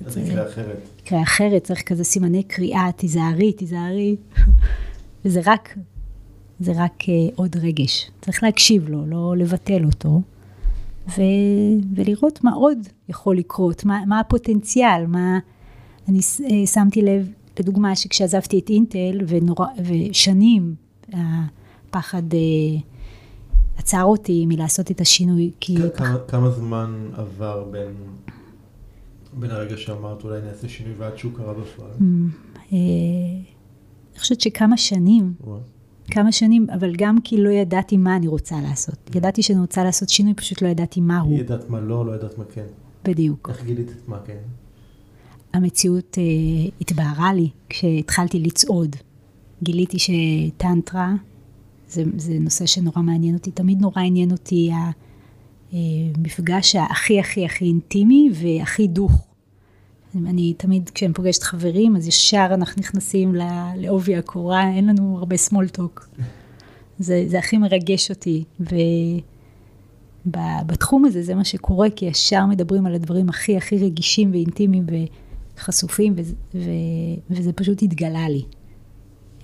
זה 0.08 0.22
יקרה 0.22 0.48
אחרת. 0.48 0.90
יקרה 1.00 1.22
אחרת, 1.22 1.64
צריך 1.64 1.82
כזה 1.82 2.04
סימני 2.04 2.44
קריאה, 2.44 2.90
תיזהרי, 2.96 3.52
תיזהרי. 3.54 4.16
וזה 5.26 5.42
רק, 5.46 5.78
זה 6.60 6.72
רק 6.76 7.04
uh, 7.04 7.08
עוד 7.36 7.56
רגש. 7.56 8.12
צריך 8.22 8.44
להקשיב 8.44 8.90
לו, 8.90 9.06
לא 9.06 9.38
לבטל 9.38 9.86
אותו, 9.86 10.22
ו, 11.10 11.22
ולראות 11.96 12.44
מה 12.44 12.52
עוד 12.52 12.78
יכול 13.10 13.38
לקרות, 13.38 13.86
מה, 13.86 14.02
מה 14.08 14.20
הפוטנציאל, 14.20 15.06
מה... 15.08 15.40
אני 16.10 16.20
uh, 16.20 16.68
שמתי 16.74 17.02
לב, 17.02 17.32
לדוגמה, 17.60 17.96
שכשעזבתי 17.96 18.60
את 18.60 18.70
אינטל, 18.70 19.20
ונורא, 19.28 19.68
ושנים 19.86 20.76
הפחד 21.14 22.34
uh, 22.34 22.82
עצר 23.78 24.04
אותי 24.04 24.46
מלעשות 24.46 24.92
את 24.92 25.02
השינוי, 25.02 25.52
כי... 25.60 25.76
כמה, 25.96 26.18
כמה 26.28 26.50
זמן 26.50 27.10
עבר 27.14 27.64
בין... 27.72 27.94
בין 29.40 29.52
הרגע 29.52 29.78
שאמרת 29.78 30.24
אולי 30.24 30.42
נעשה 30.42 30.70
שינוי 30.70 30.94
ועד 30.98 31.18
שהוא 31.18 31.32
קרה 31.34 31.54
בפועל? 31.54 31.92
Mm, 32.00 32.04
אני 32.72 34.20
חושבת 34.20 34.42
שכמה 34.42 34.78
שנים, 34.78 35.34
כמה 36.12 36.32
שנים, 36.32 36.68
אבל 36.70 36.96
גם 36.98 37.22
כי 37.24 37.38
לא 37.38 37.50
ידעתי 37.50 37.98
מה 37.98 38.16
אני 38.16 38.28
רוצה 38.28 38.56
לעשות. 38.62 39.16
ידעתי 39.16 39.44
שאני 39.44 39.60
רוצה 39.60 39.84
לעשות 39.84 40.10
שינוי, 40.10 40.34
פשוט 40.34 40.62
לא 40.62 40.68
ידעתי 40.68 41.02
מה 41.02 41.20
הוא. 41.20 41.40
ידעת 41.40 41.70
מה 41.70 41.80
לא, 41.80 42.06
לא 42.06 42.16
ידעת 42.16 42.38
מה 42.38 42.44
כן. 42.54 42.66
בדיוק. 43.04 43.50
איך 43.50 43.64
גילית 43.64 43.90
את 43.90 44.08
מה 44.08 44.20
כן? 44.26 44.38
המציאות 45.58 46.18
uh, 46.18 46.72
התבהרה 46.82 47.34
לי 47.34 47.50
כשהתחלתי 47.70 48.40
לצעוד. 48.40 48.96
גיליתי 49.64 49.98
שטנטרה 50.00 51.14
זה, 51.90 52.04
זה 52.18 52.34
נושא 52.40 52.66
שנורא 52.66 53.02
מעניין 53.02 53.36
אותי, 53.36 53.52
תמיד 53.52 53.82
נורא 53.82 54.02
עניין 54.02 54.32
אותי 54.32 54.72
המפגש 55.74 56.76
אה, 56.76 56.86
הכי 56.86 57.20
הכי 57.20 57.46
הכי 57.46 57.66
אינטימי 57.66 58.30
והכי 58.34 58.88
דוך 58.88 59.28
אני 60.16 60.54
תמיד, 60.54 60.90
כשאני 60.90 61.14
פוגשת 61.14 61.44
חברים, 61.44 61.96
אז 61.96 62.08
ישר 62.08 62.48
אנחנו 62.52 62.80
נכנסים 62.80 63.36
לעובי 63.76 64.16
הקורה, 64.16 64.70
אין 64.70 64.88
לנו 64.88 65.18
הרבה 65.18 65.36
small 65.36 65.78
talk. 65.78 66.02
זה, 67.00 67.24
זה 67.28 67.40
הכי 67.40 67.58
מרגש 67.58 68.10
אותי, 68.10 68.44
ובתחום 70.26 71.06
הזה 71.06 71.22
זה 71.22 71.36
מה 71.36 71.44
שקורה, 71.44 71.90
כי 71.90 72.06
ישר 72.06 72.46
מדברים 72.46 72.86
על 72.86 72.94
הדברים 72.94 73.30
הכי 73.30 73.58
הכי 73.58 73.78
רגישים 73.78 74.32
ואינטימיים 74.32 74.86
וחשופים, 75.58 76.14
ו, 76.18 76.22
ו, 76.56 76.70
וזה 77.30 77.54
פשוט 77.54 77.84
התגלה 77.84 78.30
לי. 78.30 78.46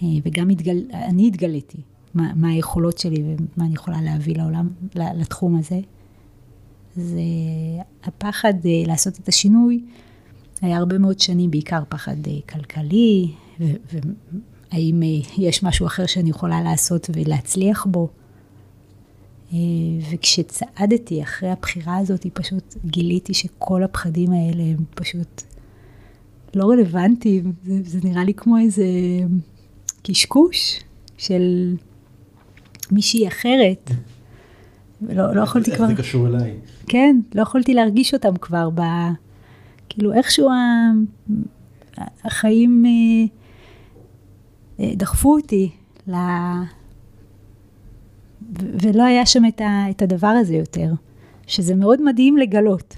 אה, 0.03 0.07
וגם 0.25 0.49
התגל, 0.49 0.83
אני 0.93 1.27
התגליתי, 1.27 1.77
מה, 2.13 2.31
מה 2.35 2.49
היכולות 2.49 2.97
שלי 2.97 3.23
ומה 3.23 3.65
אני 3.65 3.73
יכולה 3.73 4.01
להביא 4.01 4.35
לעולם, 4.37 4.69
לתחום 4.95 5.55
הזה. 5.55 5.79
זה 6.95 7.21
הפחד 8.03 8.53
אה, 8.65 8.83
לעשות 8.87 9.19
את 9.19 9.27
השינוי. 9.27 9.83
היה 10.61 10.77
הרבה 10.77 10.97
מאוד 10.97 11.19
שנים 11.19 11.51
בעיקר 11.51 11.83
פחד 11.89 12.27
אה, 12.27 12.33
כלכלי, 12.49 13.31
והאם 13.59 15.01
יש 15.37 15.63
משהו 15.63 15.87
אחר 15.87 16.05
שאני 16.05 16.29
יכולה 16.29 16.61
לעשות 16.61 17.09
ולהצליח 17.13 17.85
בו. 17.85 18.09
וכשצעדתי 20.11 21.23
אחרי 21.23 21.49
הבחירה 21.49 21.97
הזאת, 21.97 22.25
פשוט 22.33 22.75
גיליתי 22.85 23.33
שכל 23.33 23.83
הפחדים 23.83 24.31
האלה 24.31 24.63
הם 24.63 24.83
פשוט 24.95 25.41
לא 26.55 26.69
רלוונטיים. 26.69 27.53
זה, 27.63 27.73
זה 27.83 27.99
נראה 28.03 28.23
לי 28.23 28.33
כמו 28.33 28.57
איזה 28.57 28.85
קשקוש 30.03 30.79
של 31.17 31.75
מישהי 32.91 33.27
אחרת. 33.27 33.91
לא, 35.01 35.35
לא 35.35 35.41
יכולתי 35.41 35.71
איך 35.71 35.77
כבר... 35.77 35.89
איך 35.89 35.97
זה 35.97 36.03
קשור 36.03 36.27
אליי? 36.27 36.53
כן, 36.87 37.19
לא 37.35 37.41
יכולתי 37.41 37.73
להרגיש 37.73 38.13
אותם 38.13 38.35
כבר 38.35 38.69
ב... 38.69 38.81
כאילו 39.89 40.13
איכשהו 40.13 40.49
החיים 42.23 42.85
אה, 42.85 43.25
אה, 44.79 44.95
דחפו 44.95 45.35
אותי 45.35 45.69
ל... 46.07 46.15
ולא 48.61 49.03
היה 49.03 49.25
שם 49.25 49.43
את 49.89 50.01
הדבר 50.01 50.27
הזה 50.27 50.55
יותר, 50.55 50.93
שזה 51.47 51.75
מאוד 51.75 52.01
מדהים 52.01 52.37
לגלות, 52.37 52.97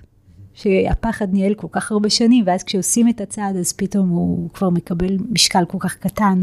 שהפחד 0.56 1.34
ניהל 1.34 1.54
כל 1.54 1.68
כך 1.72 1.92
הרבה 1.92 2.10
שנים, 2.10 2.44
ואז 2.48 2.64
כשעושים 2.64 3.10
את 3.10 3.22
הצעד 3.22 3.56
אז 3.56 3.74
פתאום 3.74 4.10
הוא 4.10 4.50
כבר 4.54 4.70
מקבל 4.70 5.18
משקל 5.32 5.64
כל 5.68 5.78
כך 5.80 5.96
קטן. 5.96 6.42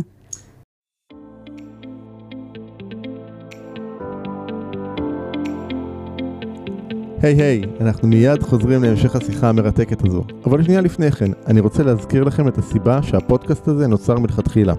היי 7.23 7.37
hey, 7.37 7.43
היי, 7.43 7.63
hey, 7.63 7.83
אנחנו 7.83 8.09
מיד 8.09 8.43
חוזרים 8.43 8.83
להמשך 8.83 9.17
השיחה 9.17 9.49
המרתקת 9.49 10.05
הזו. 10.05 10.25
אבל 10.47 10.63
שנייה 10.63 10.81
לפני 10.81 11.13
כן, 11.13 11.31
אני 11.47 11.61
רוצה 11.61 11.83
להזכיר 11.83 12.25
לכם 12.25 12.49
את 12.49 12.59
הסיבה 12.59 13.03
שהפודקאסט 13.03 13.69
הזה 13.69 13.87
נוצר 13.87 14.19
מלכתחילה. 14.19 14.75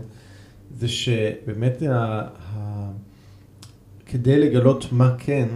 זה 0.78 0.88
שבאמת 0.88 1.82
ה, 1.82 2.22
ה, 2.54 2.92
כדי 4.06 4.40
לגלות 4.40 4.86
מה 4.92 5.16
כן, 5.18 5.48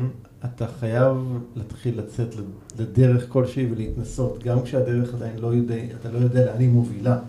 אתה 0.46 0.68
חייב 0.68 1.18
להתחיל 1.56 2.00
לצאת 2.00 2.36
לדרך 2.80 3.30
כלשהי 3.30 3.68
ולהתנסות, 3.72 4.44
גם 4.44 4.62
כשהדרך 4.64 5.14
עדיין 5.14 5.38
לא 5.40 5.48
יודע, 5.48 5.76
אתה 6.02 6.12
לא 6.12 6.18
יודע 6.18 6.46
לאן 6.46 6.60
היא 6.60 6.70
מובילה. 6.70 7.20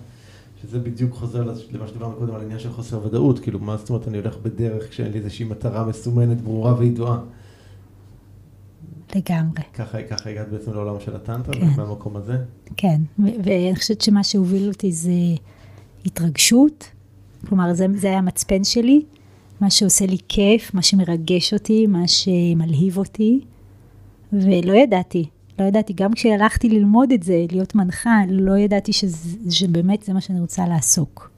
שזה 0.63 0.79
בדיוק 0.79 1.13
חוזר 1.13 1.43
למה 1.73 1.87
שדיברנו 1.89 2.15
קודם 2.17 2.35
על 2.35 2.41
עניין 2.41 2.59
של 2.59 2.73
חוסר 2.73 3.07
ודאות, 3.07 3.39
כאילו 3.39 3.59
מה 3.59 3.77
זאת 3.77 3.91
אומרת 3.91 4.09
אני 4.09 4.19
הולך 4.19 4.37
בדרך 4.43 4.91
כשאין 4.91 5.13
לי 5.13 5.19
איזושהי 5.19 5.45
מטרה 5.45 5.85
מסומנת, 5.85 6.41
ברורה 6.41 6.79
וידועה. 6.79 7.21
לגמרי. 9.17 9.63
ככה, 9.75 10.03
ככה 10.03 10.31
הגעת 10.31 10.49
בעצם 10.49 10.73
לעולם 10.73 11.01
של 11.01 11.17
הטנטרה, 11.17 11.55
כן. 11.55 11.67
מהמקום 11.77 12.17
הזה? 12.17 12.37
כן, 12.77 13.01
ואני 13.19 13.77
חושבת 13.77 14.01
שמה 14.01 14.25
שהוביל 14.25 14.69
אותי 14.69 14.93
זה 14.93 15.13
התרגשות, 16.07 16.91
כלומר 17.49 17.75
זה, 17.75 17.87
זה 17.95 18.09
היה 18.09 18.19
המצפן 18.19 18.65
שלי, 18.65 19.03
מה 19.61 19.71
שעושה 19.71 20.07
לי 20.07 20.19
כיף, 20.29 20.75
מה 20.75 20.83
שמרגש 20.83 21.55
אותי, 21.55 21.87
מה 21.87 22.09
שמלהיב 22.09 22.99
אותי, 22.99 23.41
ולא 24.33 24.73
ידעתי, 24.73 25.29
לא 25.59 25.65
ידעתי, 25.65 25.93
גם 25.93 26.13
כשהלכתי 26.13 26.69
ללמוד 26.69 27.13
את 27.13 27.23
זה, 27.23 27.45
להיות 27.51 27.75
מנחה, 27.75 28.21
לא 28.29 28.59
ידעתי 28.59 28.93
שזה, 28.93 29.51
שבאמת 29.51 30.03
זה 30.03 30.13
מה 30.13 30.21
שאני 30.21 30.41
רוצה 30.41 30.69
לעסוק. 30.69 31.31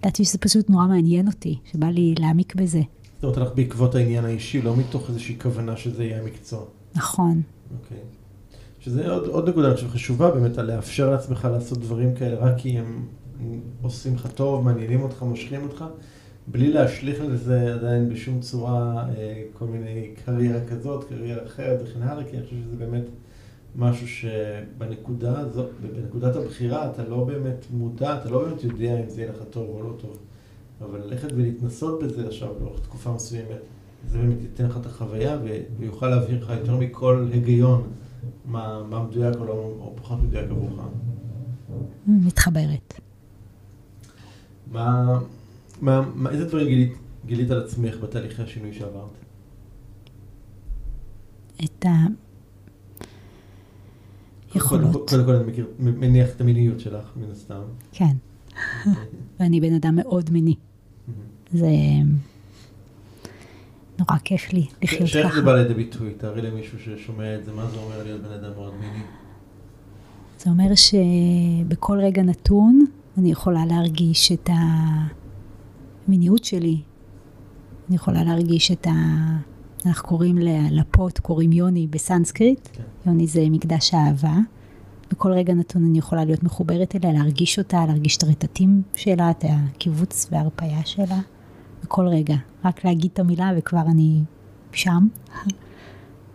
ידעתי 0.00 0.24
שזה 0.24 0.38
פשוט 0.38 0.70
נורא 0.70 0.86
מעניין 0.86 1.26
אותי, 1.26 1.58
שבא 1.72 1.86
לי 1.86 2.14
להעמיק 2.18 2.54
בזה. 2.54 2.80
זאת 3.26 3.36
אומרת, 3.36 3.48
הלך 3.48 3.56
בעקבות 3.56 3.94
העניין 3.94 4.24
האישי, 4.24 4.62
לא 4.62 4.76
מתוך 4.76 5.08
איזושהי 5.08 5.38
כוונה 5.42 5.76
שזה 5.76 6.04
יהיה 6.04 6.20
המקצוע. 6.20 6.64
נכון, 6.94 7.42
אוקיי. 7.80 7.98
שזה 8.80 9.10
עוד, 9.10 9.26
עוד 9.26 9.48
נקודה, 9.48 9.68
אני 9.68 9.76
חושב, 9.76 9.88
חשובה 9.88 10.30
באמת, 10.30 10.58
על 10.58 10.74
לאפשר 10.74 11.10
לעצמך 11.10 11.48
לעשות 11.52 11.78
דברים 11.78 12.14
כאלה 12.14 12.36
רק 12.36 12.54
כי 12.58 12.78
הם 12.78 13.06
עושים 13.82 14.14
לך 14.14 14.26
טוב, 14.34 14.64
מעניינים 14.64 15.02
אותך, 15.02 15.22
מושכים 15.22 15.62
אותך, 15.62 15.84
בלי 16.46 16.72
להשליך 16.72 17.20
לזה 17.20 17.74
עדיין 17.74 18.08
בשום 18.08 18.40
צורה 18.40 19.04
אה, 19.08 19.42
כל 19.52 19.64
מיני 19.64 20.10
קריירה 20.24 20.60
כזאת, 20.68 21.04
קריירה 21.04 21.46
אחרת 21.46 21.80
וכן 21.84 22.02
הלאה, 22.02 22.24
כי 22.24 22.36
אני 22.36 22.44
חושב 22.44 22.56
שזה 22.56 22.76
באמת 22.76 23.04
משהו 23.76 24.08
שבנקודה 24.08 25.38
הזאת, 25.40 25.70
בנקודת 25.96 26.36
הבחירה, 26.36 26.90
אתה 26.90 27.08
לא 27.08 27.24
באמת 27.24 27.66
מודע, 27.70 28.16
אתה 28.20 28.30
לא 28.30 28.44
באמת 28.44 28.64
יודע 28.64 29.00
אם 29.00 29.08
זה 29.08 29.20
יהיה 29.20 29.32
לך 29.32 29.42
טוב 29.50 29.68
או 29.68 29.82
לא 29.82 29.94
טוב. 30.00 30.18
אבל 30.90 31.00
ללכת 31.00 31.32
ולהתנסות 31.32 32.02
בזה 32.02 32.26
עכשיו 32.26 32.48
לאורך 32.60 32.80
תקופה 32.80 33.12
מסוימת, 33.12 33.60
זה 34.08 34.18
באמת 34.18 34.42
ייתן 34.42 34.66
לך 34.66 34.76
את 34.76 34.86
החוויה 34.86 35.38
ויוכל 35.78 36.08
להבהיר 36.08 36.44
לך 36.44 36.50
יותר 36.50 36.76
מכל 36.76 37.28
היגיון 37.32 37.82
מה, 38.44 38.82
מה 38.90 39.02
מדויק 39.02 39.36
או, 39.36 39.44
לא, 39.44 39.52
או 39.52 39.92
פחות 39.96 40.22
מדויק 40.22 40.50
עבורך. 40.50 40.80
מתחברת. 42.06 43.00
מה, 44.72 45.18
מה, 45.80 46.02
מה, 46.14 46.30
איזה 46.30 46.44
דברים 46.44 46.66
גילית, 46.66 46.92
גילית 47.26 47.50
על 47.50 47.64
עצמך 47.64 47.96
בתהליכי 47.96 48.42
השינוי 48.42 48.72
שעברת? 48.72 49.10
את 51.64 51.86
היכולות. 54.54 54.92
קודם, 54.92 55.06
קודם 55.08 55.24
כל 55.24 55.34
אני 55.34 55.52
מכיר, 55.52 55.66
מניח 55.78 56.30
את 56.36 56.40
המיניות 56.40 56.80
שלך, 56.80 57.12
מן 57.16 57.30
הסתם. 57.30 57.62
כן, 57.92 58.16
ואני 59.40 59.60
בן 59.60 59.74
אדם 59.74 59.96
מאוד 59.96 60.30
מיני. 60.30 60.54
זה 61.54 61.70
נורא 63.98 64.18
כיף 64.24 64.52
לי 64.52 64.66
לחיות 64.82 65.08
שאיך 65.08 65.26
ככה. 65.26 65.36
זה 65.36 65.42
בא 65.42 65.54
לידי 65.54 65.74
ביטוי? 65.74 66.14
תארי 66.14 66.42
למישהו 66.42 66.78
ששומע 66.78 67.36
את 67.36 67.44
זה, 67.44 67.52
מה 67.52 67.66
זה 67.66 67.76
אומר 67.76 68.02
להיות 68.02 68.22
בן 68.22 68.32
אדם 68.32 68.54
מאוד 68.56 68.72
מיני? 68.80 69.02
זה 70.38 70.50
אומר 70.50 70.74
שבכל 70.74 71.98
רגע 72.00 72.22
נתון 72.22 72.86
אני 73.18 73.30
יכולה 73.30 73.66
להרגיש 73.66 74.32
את 74.32 74.50
המיניות 76.06 76.44
שלי. 76.44 76.76
אני 77.88 77.96
יכולה 77.96 78.24
להרגיש 78.24 78.70
את 78.72 78.86
ה... 78.86 78.90
אנחנו 79.86 80.08
קוראים 80.08 80.38
לפוט, 80.70 81.18
קוראים 81.18 81.52
יוני 81.52 81.86
בסנסקריט. 81.86 82.68
כן. 82.72 82.82
יוני 83.06 83.26
זה 83.26 83.46
מקדש 83.50 83.94
האהבה. 83.94 84.36
בכל 85.10 85.32
רגע 85.32 85.54
נתון 85.54 85.84
אני 85.84 85.98
יכולה 85.98 86.24
להיות 86.24 86.42
מחוברת 86.42 86.96
אליה, 86.96 87.12
להרגיש 87.12 87.58
אותה, 87.58 87.86
להרגיש 87.86 88.16
את 88.16 88.22
הרטטים 88.22 88.82
שלה, 88.96 89.30
את 89.30 89.44
הקיבוץ 89.48 90.28
וההרפאיה 90.30 90.84
שלה. 90.84 91.20
בכל 91.84 92.08
רגע. 92.08 92.36
רק 92.64 92.84
להגיד 92.84 93.10
את 93.12 93.18
המילה 93.18 93.50
וכבר 93.56 93.80
אני 93.80 94.20
שם. 94.72 95.06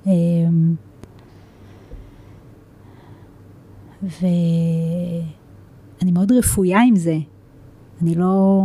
אמ, 0.08 0.76
ואני 4.04 5.32
מאוד 6.14 6.32
רפויה 6.32 6.82
עם 6.82 6.96
זה. 6.96 7.18
אני 8.02 8.16
לא... 8.16 8.62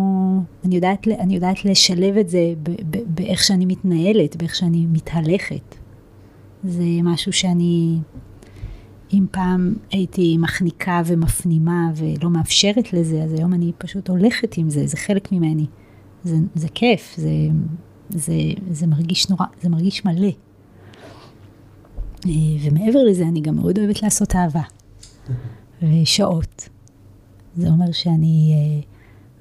אני 0.65 0.75
יודעת, 0.75 1.09
אני 1.09 1.35
יודעת 1.35 1.65
לשלב 1.65 2.17
את 2.17 2.29
זה 2.29 2.53
ב, 2.63 2.71
ב, 2.71 2.99
באיך 3.07 3.43
שאני 3.43 3.67
מתנהלת, 3.67 4.37
באיך 4.37 4.55
שאני 4.55 4.87
מתהלכת. 4.87 5.75
זה 6.65 6.85
משהו 7.03 7.33
שאני, 7.33 7.99
אם 9.13 9.27
פעם 9.31 9.75
הייתי 9.91 10.37
מחניקה 10.39 11.03
ומפנימה 11.07 11.91
ולא 11.97 12.31
מאפשרת 12.31 12.93
לזה, 12.93 13.23
אז 13.23 13.33
היום 13.33 13.55
אני 13.55 13.73
פשוט 13.79 14.09
הולכת 14.09 14.55
עם 14.59 14.71
זה, 14.71 14.87
זה 14.87 14.97
חלק 14.97 15.33
ממני. 15.33 15.67
זה, 16.25 16.37
זה 16.55 16.69
כיף, 16.69 17.15
זה, 17.17 17.31
זה, 18.11 18.35
זה 18.71 18.87
מרגיש 18.87 19.31
נורא, 19.31 19.47
זה 19.63 19.69
מרגיש 19.69 20.05
מלא. 20.05 20.31
אה, 22.27 22.31
ומעבר 22.63 23.05
לזה, 23.11 23.25
אני 23.29 23.41
גם 23.41 23.57
מאוד 23.57 23.79
אוהבת 23.79 24.03
לעשות 24.03 24.35
אהבה. 24.35 24.63
ושעות. 25.83 26.69
זה 27.57 27.69
אומר 27.69 27.93
שאני, 27.93 28.53
אה, 28.55 28.81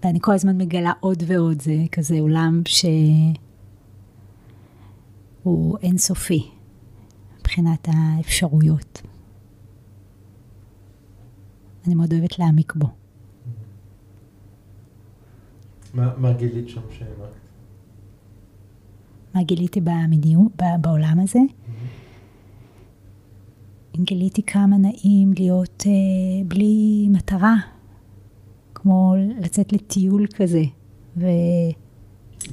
ואני 0.04 0.20
כל 0.22 0.34
הזמן 0.34 0.58
מגלה 0.58 0.92
עוד 1.00 1.24
ועוד, 1.28 1.62
זה 1.62 1.76
כזה 1.92 2.20
עולם 2.20 2.62
שהוא 2.66 3.34
אינסופי 5.82 6.52
מבחינת 7.40 7.88
האפשרויות. 7.94 9.02
אני 11.88 11.96
מאוד 11.96 12.14
אוהבת 12.14 12.40
להעמיק 12.40 12.74
בו. 12.76 13.03
מה, 15.94 16.14
מה 16.18 16.34
גילית 16.34 16.70
שם 16.70 16.82
שהעמקת? 16.92 17.44
מה 19.34 19.44
גיליתי 19.44 19.82
במדיניות, 19.82 20.52
ב- 20.62 20.82
בעולם 20.82 21.20
הזה? 21.20 21.40
גיליתי 23.98 24.44
כמה 24.44 24.78
נעים 24.78 25.34
להיות 25.38 25.84
אה, 25.88 25.92
בלי 26.48 27.08
מטרה, 27.12 27.56
כמו 28.76 29.16
לצאת 29.40 29.74
לטיול 29.74 30.28
כזה, 30.36 30.64
וכן, 31.18 31.24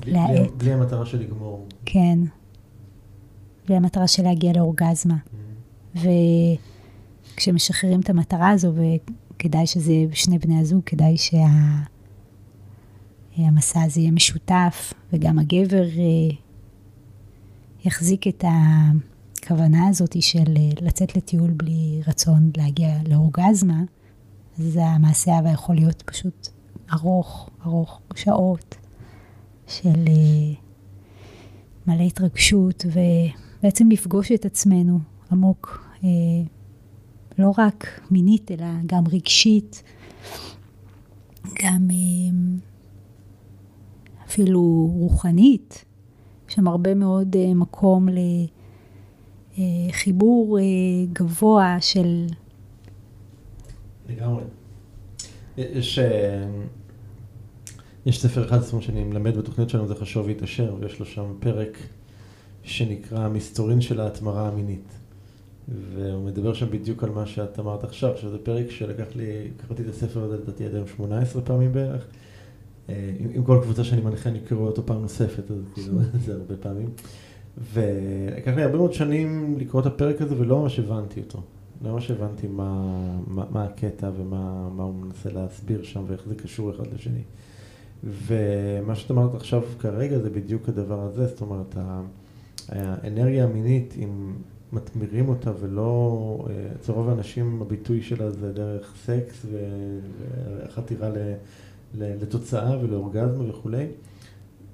בלי. 0.00 0.12
בלי, 0.28 0.48
בלי 0.56 0.72
המטרה 0.72 1.06
של 1.06 1.18
לגמור. 1.20 1.66
בלי 3.66 3.76
המטרה 3.76 4.06
של 4.06 4.22
להגיע 4.22 4.52
לאורגזמה. 4.52 5.16
וכשמשחררים 7.36 8.00
את 8.00 8.10
המטרה 8.10 8.50
הזו, 8.50 8.72
וכדאי 8.74 9.66
שזה 9.66 9.92
שני 10.12 10.38
בני 10.38 10.60
הזוג, 10.60 10.82
כדאי 10.86 11.16
שהמסע 13.40 13.82
הזה 13.82 14.00
יהיה 14.00 14.10
משותף, 14.10 14.92
וגם 15.12 15.38
הגבר 15.38 15.82
אה, 15.82 16.36
יחזיק 17.84 18.28
את 18.28 18.44
הכוונה 18.48 19.88
הזאת 19.88 20.22
של 20.22 20.56
אה, 20.56 20.86
לצאת 20.86 21.16
לטיול 21.16 21.50
בלי 21.50 22.00
רצון 22.06 22.50
להגיע 22.56 22.88
לאורגזמה, 23.08 23.82
אז 24.58 24.78
המעשה 24.82 25.32
אהבה 25.32 25.50
יכול 25.50 25.74
להיות 25.74 26.02
פשוט 26.02 26.48
ארוך, 26.92 27.50
ארוך, 27.66 28.00
שעות 28.14 28.74
של 29.66 30.04
אה, 30.08 30.54
מלא 31.86 32.02
התרגשות, 32.02 32.84
ובעצם 32.86 33.88
לפגוש 33.90 34.32
את 34.32 34.44
עצמנו 34.44 34.98
עמוק, 35.32 35.86
אה, 36.04 36.08
לא 37.38 37.52
רק 37.58 38.00
מינית, 38.10 38.50
אלא 38.50 38.66
גם 38.86 39.04
רגשית, 39.12 39.82
גם 41.62 41.88
אה, 41.90 42.60
אפילו 44.30 44.90
רוחנית. 44.92 45.84
יש 46.48 46.54
שם 46.54 46.68
הרבה 46.68 46.94
מאוד 46.94 47.36
אה, 47.36 47.54
מקום 47.54 48.08
לחיבור 49.58 50.58
אה, 50.58 50.64
גבוה 51.12 51.76
של 51.80 52.26
לגמרי. 54.08 54.42
יש, 55.58 55.98
אה, 55.98 56.48
יש 58.06 58.22
ספר 58.22 58.46
אחד 58.46 58.58
אומרת, 58.62 58.82
שאני 58.82 59.04
מלמד 59.04 59.36
בתוכנית 59.36 59.68
שלנו, 59.68 59.88
זה 59.88 59.94
חשוב 59.94 60.26
והתעשר, 60.26 60.76
ויש 60.80 61.00
לו 61.00 61.06
שם 61.06 61.34
פרק 61.40 61.78
שנקרא 62.62 63.28
מסתורין 63.28 63.80
של 63.80 64.00
ההתמרה 64.00 64.48
המינית. 64.48 64.98
והוא 65.68 66.26
מדבר 66.26 66.54
שם 66.54 66.70
בדיוק 66.70 67.04
על 67.04 67.10
מה 67.10 67.26
שאת 67.26 67.58
אמרת 67.58 67.84
עכשיו, 67.84 68.16
שזה 68.16 68.38
פרק 68.38 68.70
שלקח 68.70 69.16
לי, 69.16 69.50
קראתי 69.56 69.82
את 69.82 69.88
הספר 69.88 70.22
הזה 70.22 70.36
לדעתי 70.36 70.66
עד 70.66 70.74
היום 70.74 70.86
18 70.86 71.42
פעמים 71.42 71.72
בערך. 71.72 72.06
אה, 72.90 73.12
עם, 73.34 73.44
כל 73.44 73.58
קבוצה 73.62 73.84
שאני 73.84 74.00
מנחה 74.00 74.30
אני 74.30 74.38
קורא 74.48 74.60
אותו 74.60 74.86
פעם 74.86 75.02
נוספת, 75.02 75.50
אז 75.50 75.56
כאילו 75.74 75.98
זה 76.24 76.32
הרבה 76.34 76.56
פעמים. 76.56 76.88
ולקח 77.72 78.52
לי 78.56 78.62
הרבה 78.62 78.76
מאוד 78.76 78.92
שנים 78.92 79.56
לקרוא 79.58 79.80
את 79.80 79.86
הפרק 79.86 80.22
הזה 80.22 80.34
ולא 80.38 80.62
ממש 80.62 80.78
הבנתי 80.78 81.20
אותו. 81.20 81.42
לא 81.82 81.92
ממש 81.92 82.10
הבנתי 82.10 82.46
מה, 82.48 82.92
מה, 83.26 83.44
מה 83.50 83.64
הקטע 83.64 84.10
ומה 84.16 84.68
מה 84.76 84.82
הוא 84.82 84.94
מנסה 84.94 85.30
להסביר 85.32 85.82
שם 85.82 86.04
ואיך 86.06 86.22
זה 86.28 86.34
קשור 86.34 86.70
אחד 86.70 86.84
לשני. 86.94 87.22
ומה 88.04 88.94
שאת 88.94 89.10
אמרת 89.10 89.34
עכשיו 89.34 89.62
כרגע 89.78 90.18
זה 90.18 90.30
בדיוק 90.30 90.68
הדבר 90.68 91.00
הזה, 91.00 91.26
זאת 91.26 91.40
אומרת, 91.40 91.76
האנרגיה 92.68 93.44
המינית, 93.44 93.94
אם 93.98 94.32
מתמירים 94.72 95.28
אותה 95.28 95.50
ולא, 95.60 96.46
אה, 96.50 96.54
אצל 96.80 96.92
רוב 96.92 97.08
האנשים 97.08 97.62
הביטוי 97.62 98.02
שלה 98.02 98.30
זה 98.30 98.52
דרך 98.52 98.94
סקס 99.04 99.46
וחתירה 100.66 101.08
ל- 101.08 101.34
לתוצאה 101.94 102.78
ולאורגזמה 102.80 103.50
וכולי, 103.50 103.86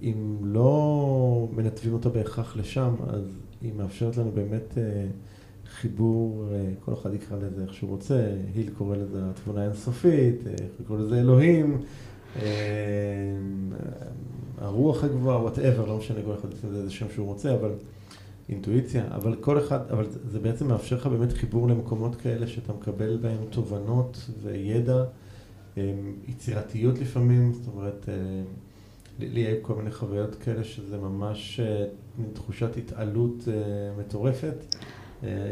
אם 0.02 0.36
לא 0.42 1.48
מנתבים 1.56 1.92
אותה 1.92 2.08
בהכרח 2.08 2.56
לשם, 2.56 2.94
אז 3.08 3.22
היא 3.62 3.72
מאפשרת 3.76 4.16
לנו 4.16 4.30
באמת 4.34 4.78
אה, 4.78 5.06
חיבור, 5.66 6.44
אה, 6.52 6.70
כל 6.84 6.92
אחד 6.92 7.14
יקרא 7.14 7.36
לזה 7.38 7.62
איך 7.62 7.74
שהוא 7.74 7.90
רוצה, 7.90 8.26
היל 8.54 8.70
קורא 8.78 8.96
לזה 8.96 9.20
התבונה 9.30 9.60
האינסופית, 9.60 10.46
איך 10.46 10.70
לקרוא 10.80 10.98
לזה 10.98 11.20
אלוהים, 11.20 11.78
הרוח 14.58 15.04
הגבוהה, 15.04 15.40
וואטאבר, 15.42 15.86
לא 15.86 15.96
משנה, 15.96 16.18
כל 16.24 16.34
אחד 16.34 16.52
יוצא 16.52 16.68
לזה 16.68 16.78
איזה 16.78 16.90
שם 16.90 17.06
שהוא 17.14 17.26
רוצה, 17.26 17.54
אבל 17.54 17.70
אינטואיציה, 18.48 19.04
אבל 19.10 19.34
כל 19.34 19.58
אחד, 19.58 19.90
אבל 19.90 20.06
זה 20.30 20.38
בעצם 20.40 20.68
מאפשר 20.68 20.96
לך 20.96 21.06
באמת 21.06 21.32
חיבור 21.32 21.68
למקומות 21.68 22.16
כאלה 22.16 22.46
שאתה 22.46 22.72
מקבל 22.72 23.16
בהם 23.16 23.38
תובנות 23.50 24.30
וידע, 24.42 25.04
יצירתיות 26.28 26.98
לפעמים, 26.98 27.52
זאת 27.52 27.74
אומרת, 27.74 28.08
לי 29.18 29.40
היו 29.40 29.62
כל 29.62 29.74
מיני 29.74 29.90
חוויות 29.90 30.34
כאלה 30.34 30.64
שזה 30.64 30.98
ממש 30.98 31.60
מין 32.18 32.28
תחושת 32.32 32.76
התעלות 32.76 33.48
מטורפת, 33.98 34.76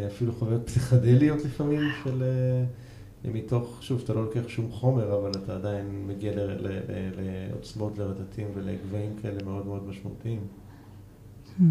אפילו 0.07 0.33
חוויות 0.33 0.67
פסיכדליות 0.67 1.45
לפעמים 1.45 1.81
של... 2.05 2.23
מתוך, 3.25 3.79
שוב, 3.81 4.01
אתה 4.05 4.15
לא 4.15 4.25
לוקח 4.25 4.49
שום 4.49 4.71
חומר, 4.71 5.19
אבל 5.19 5.31
אתה 5.31 5.55
עדיין 5.55 6.07
מגיע 6.07 6.33
לעוצמות, 7.51 7.99
לרטטים 7.99 8.47
ולגבהים 8.55 9.11
כאלה 9.23 9.45
מאוד 9.45 9.67
מאוד 9.67 9.89
משמעותיים. 9.89 10.41
Hmm. 11.59 11.63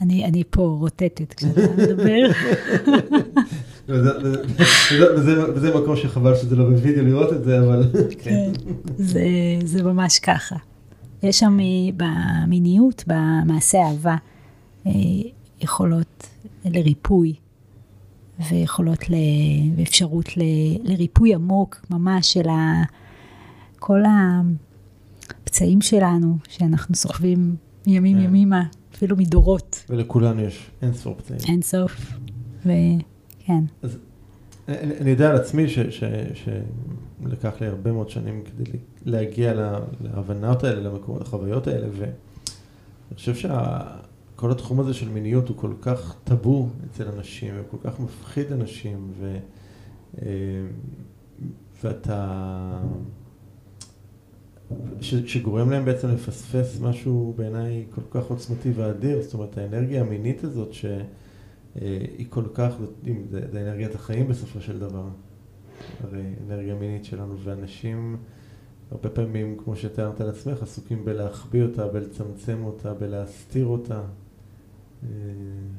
אני, 0.00 0.24
אני 0.24 0.42
פה 0.50 0.62
רוטטת 0.80 1.34
כשאתה 1.34 1.60
מדבר. 1.76 2.26
וזה 3.88 5.74
מקום 5.74 5.96
שחבל 5.96 6.36
שזה 6.36 6.56
לא 6.56 6.64
בווידאו 6.64 7.04
לראות 7.04 7.32
את 7.32 7.44
זה, 7.44 7.60
אבל 7.60 7.90
כן. 8.22 8.52
זה, 8.98 9.24
זה 9.64 9.82
ממש 9.82 10.18
ככה. 10.18 10.56
יש 11.22 11.38
שם 11.38 11.58
במיניות, 11.96 13.04
במעשה 13.06 13.78
אהבה, 13.78 14.16
אה, 14.86 14.92
יכולות 15.60 16.28
לריפוי, 16.64 17.34
ויכולות 18.50 18.98
לאפשרות 19.78 20.28
לריפוי 20.84 21.34
עמוק 21.34 21.86
ממש 21.90 22.32
של 22.32 22.48
כל 23.78 24.00
הפצעים 25.42 25.80
שלנו, 25.80 26.36
שאנחנו 26.48 26.94
סוחבים 26.94 27.56
ימים 27.86 28.16
כן. 28.16 28.24
ימימה, 28.24 28.62
אפילו 28.94 29.16
מדורות. 29.16 29.84
ולכולנו 29.90 30.40
יש 30.40 30.70
אין 30.82 30.94
סוף 30.94 31.20
פצעים. 31.20 31.40
אין 31.48 31.62
סוף, 31.62 32.12
וכן. 33.46 33.64
אז 33.82 33.98
אני 34.68 35.10
יודע 35.10 35.30
על 35.30 35.36
עצמי 35.36 35.68
ש, 35.68 35.78
ש, 35.78 36.04
שלקח 36.34 37.60
לי 37.60 37.66
הרבה 37.66 37.92
מאוד 37.92 38.10
שנים 38.10 38.42
כדי 38.44 38.78
להגיע 39.04 39.52
להבנות 40.00 40.64
האלה, 40.64 40.80
למקומות, 40.80 41.22
לחוויות 41.22 41.66
האלה, 41.66 41.86
ואני 41.92 42.10
חושב 43.14 43.34
שכל 43.34 44.50
התחום 44.50 44.80
הזה 44.80 44.94
של 44.94 45.08
מיניות 45.08 45.48
הוא 45.48 45.56
כל 45.56 45.72
כך 45.80 46.16
טאבו 46.24 46.68
אצל 46.90 47.08
אנשים, 47.08 47.54
וכל 47.60 47.76
כך 47.90 48.00
מפחיד 48.00 48.52
אנשים, 48.52 49.12
ו, 49.20 49.38
אה, 50.22 50.26
ואתה... 51.84 52.80
ש, 55.00 55.14
שגורם 55.14 55.70
להם 55.70 55.84
בעצם 55.84 56.08
לפספס 56.08 56.80
משהו 56.80 57.34
בעיניי 57.36 57.84
כל 57.94 58.00
כך 58.10 58.26
עוצמתי 58.26 58.70
ואדיר, 58.74 59.22
זאת 59.22 59.34
אומרת 59.34 59.58
האנרגיה 59.58 60.00
המינית 60.00 60.44
הזאת 60.44 60.72
שהיא 61.78 62.26
כל 62.28 62.44
כך, 62.54 62.72
זה, 63.30 63.40
זה 63.52 63.60
אנרגיית 63.62 63.94
החיים 63.94 64.28
בסופו 64.28 64.60
של 64.60 64.78
דבר, 64.78 65.08
הרי 66.04 66.22
אנרגיה 66.46 66.74
מינית 66.74 67.04
שלנו, 67.04 67.34
ואנשים 67.44 68.16
הרבה 68.90 69.08
פעמים, 69.08 69.56
כמו 69.64 69.76
שתיארת 69.76 70.20
על 70.20 70.28
עצמך, 70.28 70.62
עסוקים 70.62 71.04
בלהחביא 71.04 71.62
אותה, 71.62 71.86
בלצמצם 71.86 72.64
אותה, 72.64 72.94
בלהסתיר 72.94 73.66
אותה. 73.66 74.00
אה, 75.02 75.08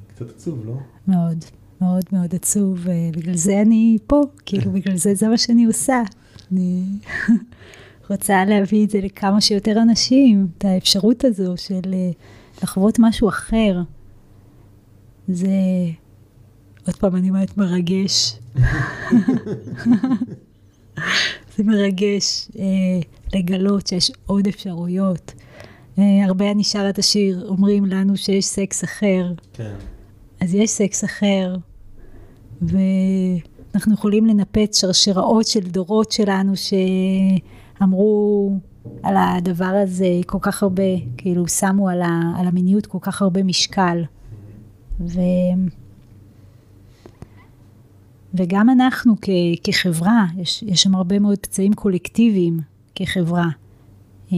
קצת 0.07 0.29
עצוב, 0.29 0.65
לא? 0.65 0.73
מאוד, 1.07 1.45
מאוד 1.81 2.03
מאוד 2.13 2.35
עצוב, 2.35 2.79
ובגלל 2.83 3.35
זה 3.35 3.61
אני 3.61 3.97
פה, 4.07 4.21
כאילו 4.45 4.71
בגלל 4.71 4.97
זה 4.97 5.15
זה 5.15 5.27
מה 5.27 5.37
שאני 5.37 5.65
עושה. 5.65 6.01
אני 6.51 6.83
רוצה 8.09 8.45
להביא 8.45 8.85
את 8.85 8.89
זה 8.89 9.01
לכמה 9.01 9.41
שיותר 9.41 9.81
אנשים, 9.81 10.47
את 10.57 10.65
האפשרות 10.65 11.23
הזו 11.23 11.53
של 11.57 11.93
אה, 11.93 12.11
לחוות 12.63 12.99
משהו 12.99 13.29
אחר. 13.29 13.81
זה, 15.27 15.47
עוד 16.87 16.95
פעם 16.95 17.15
אני 17.15 17.29
אומרת 17.29 17.57
מרגש. 17.57 18.39
זה 21.55 21.63
מרגש 21.63 22.47
אה, 22.59 22.63
לגלות 23.33 23.87
שיש 23.87 24.11
עוד 24.25 24.47
אפשרויות. 24.47 25.33
אה, 25.99 26.25
הרבה 26.25 26.51
אני 26.51 26.63
שרה 26.63 26.89
את 26.89 26.99
השיר, 26.99 27.45
אומרים 27.47 27.85
לנו 27.85 28.17
שיש 28.17 28.45
סקס 28.45 28.83
אחר. 28.83 29.33
כן. 29.53 29.75
אז 30.41 30.53
יש 30.53 30.69
סקס 30.69 31.03
אחר, 31.03 31.55
ואנחנו 32.61 33.93
יכולים 33.93 34.25
לנפץ 34.25 34.81
שרשראות 34.81 35.47
של 35.47 35.59
דורות 35.59 36.11
שלנו 36.11 36.53
שאמרו 36.55 38.51
על 39.03 39.15
הדבר 39.17 39.81
הזה 39.83 40.07
כל 40.25 40.37
כך 40.41 40.63
הרבה, 40.63 40.83
כאילו 41.17 41.47
שמו 41.47 41.89
על, 41.89 42.01
ה, 42.01 42.21
על 42.39 42.47
המיניות 42.47 42.85
כל 42.85 42.97
כך 43.01 43.21
הרבה 43.21 43.43
משקל. 43.43 44.03
ו... 44.99 45.19
וגם 48.33 48.69
אנחנו 48.69 49.15
כ, 49.21 49.29
כחברה, 49.63 50.25
יש, 50.37 50.63
יש 50.63 50.83
שם 50.83 50.95
הרבה 50.95 51.19
מאוד 51.19 51.37
פצעים 51.37 51.73
קולקטיביים 51.73 52.59
כחברה, 52.95 53.47
אה, 54.33 54.37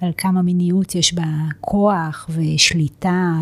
על 0.00 0.12
כמה 0.16 0.42
מיניות 0.42 0.94
יש 0.94 1.14
בה 1.14 1.24
כוח 1.60 2.30
ושליטה 2.30 3.32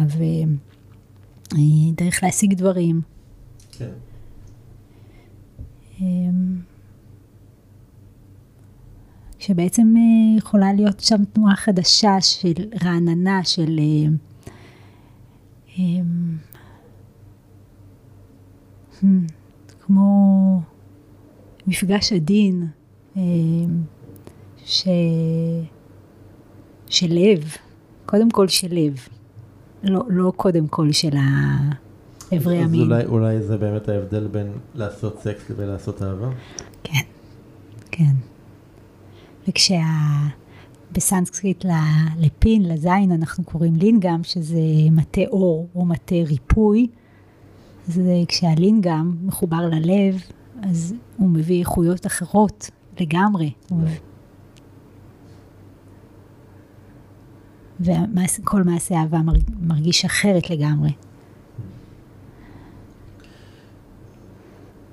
ודרך 1.49 2.23
אה, 2.23 2.29
להשיג 2.29 2.55
דברים. 2.55 3.01
כן. 3.73 3.91
אה, 6.01 6.07
שבעצם 9.39 9.95
אה, 9.97 10.39
יכולה 10.39 10.73
להיות 10.73 11.01
שם 11.01 11.25
תנועה 11.25 11.57
חדשה 11.57 12.21
של 12.21 12.53
רעננה, 12.85 13.45
של... 13.45 13.79
אה, 13.79 13.85
אה, 13.85 14.30
כמו 19.87 20.61
מפגש 21.67 22.13
עדין 22.13 22.67
אה, 23.17 23.23
ש... 24.65 24.89
של 26.87 27.07
לב, 27.11 27.45
קודם 28.07 28.31
כל 28.31 28.49
של 28.49 28.69
לב, 28.71 29.09
לא, 29.83 30.01
לא 30.09 30.33
קודם 30.37 30.67
כל 30.67 30.93
של 30.93 31.17
האיברי 32.31 32.59
המין. 32.59 32.81
אז 32.81 32.87
אולי, 32.87 33.05
אולי 33.05 33.43
זה 33.43 33.57
באמת 33.57 33.89
ההבדל 33.89 34.27
בין 34.27 34.53
לעשות 34.75 35.21
סקס 35.21 35.51
לבין 35.51 35.69
לעשות 35.69 36.03
אהבה? 36.03 36.31
כן, 36.85 37.03
כן. 37.91 38.13
וכשה... 39.49 39.83
בסנסקריט 40.93 41.65
לפין, 42.19 42.63
לזין, 42.63 43.13
אנחנו 43.13 43.45
קוראים 43.45 43.77
לינגאם, 43.77 44.25
שזה 44.25 44.61
מטה 44.91 45.21
אור 45.31 45.69
או 45.75 45.85
מטה 45.85 46.15
ריפוי. 46.27 46.87
אז 47.89 48.01
כשהלינגאם 48.29 49.27
מחובר 49.27 49.69
ללב, 49.69 50.23
אז 50.63 50.95
הוא 51.17 51.29
מביא 51.29 51.61
איכויות 51.61 52.07
אחרות 52.07 52.71
לגמרי. 53.01 53.53
וכל 57.81 58.63
מעשה 58.63 58.95
אהבה 58.95 59.19
מרגיש 59.61 60.05
אחרת 60.05 60.51
לגמרי. 60.51 60.93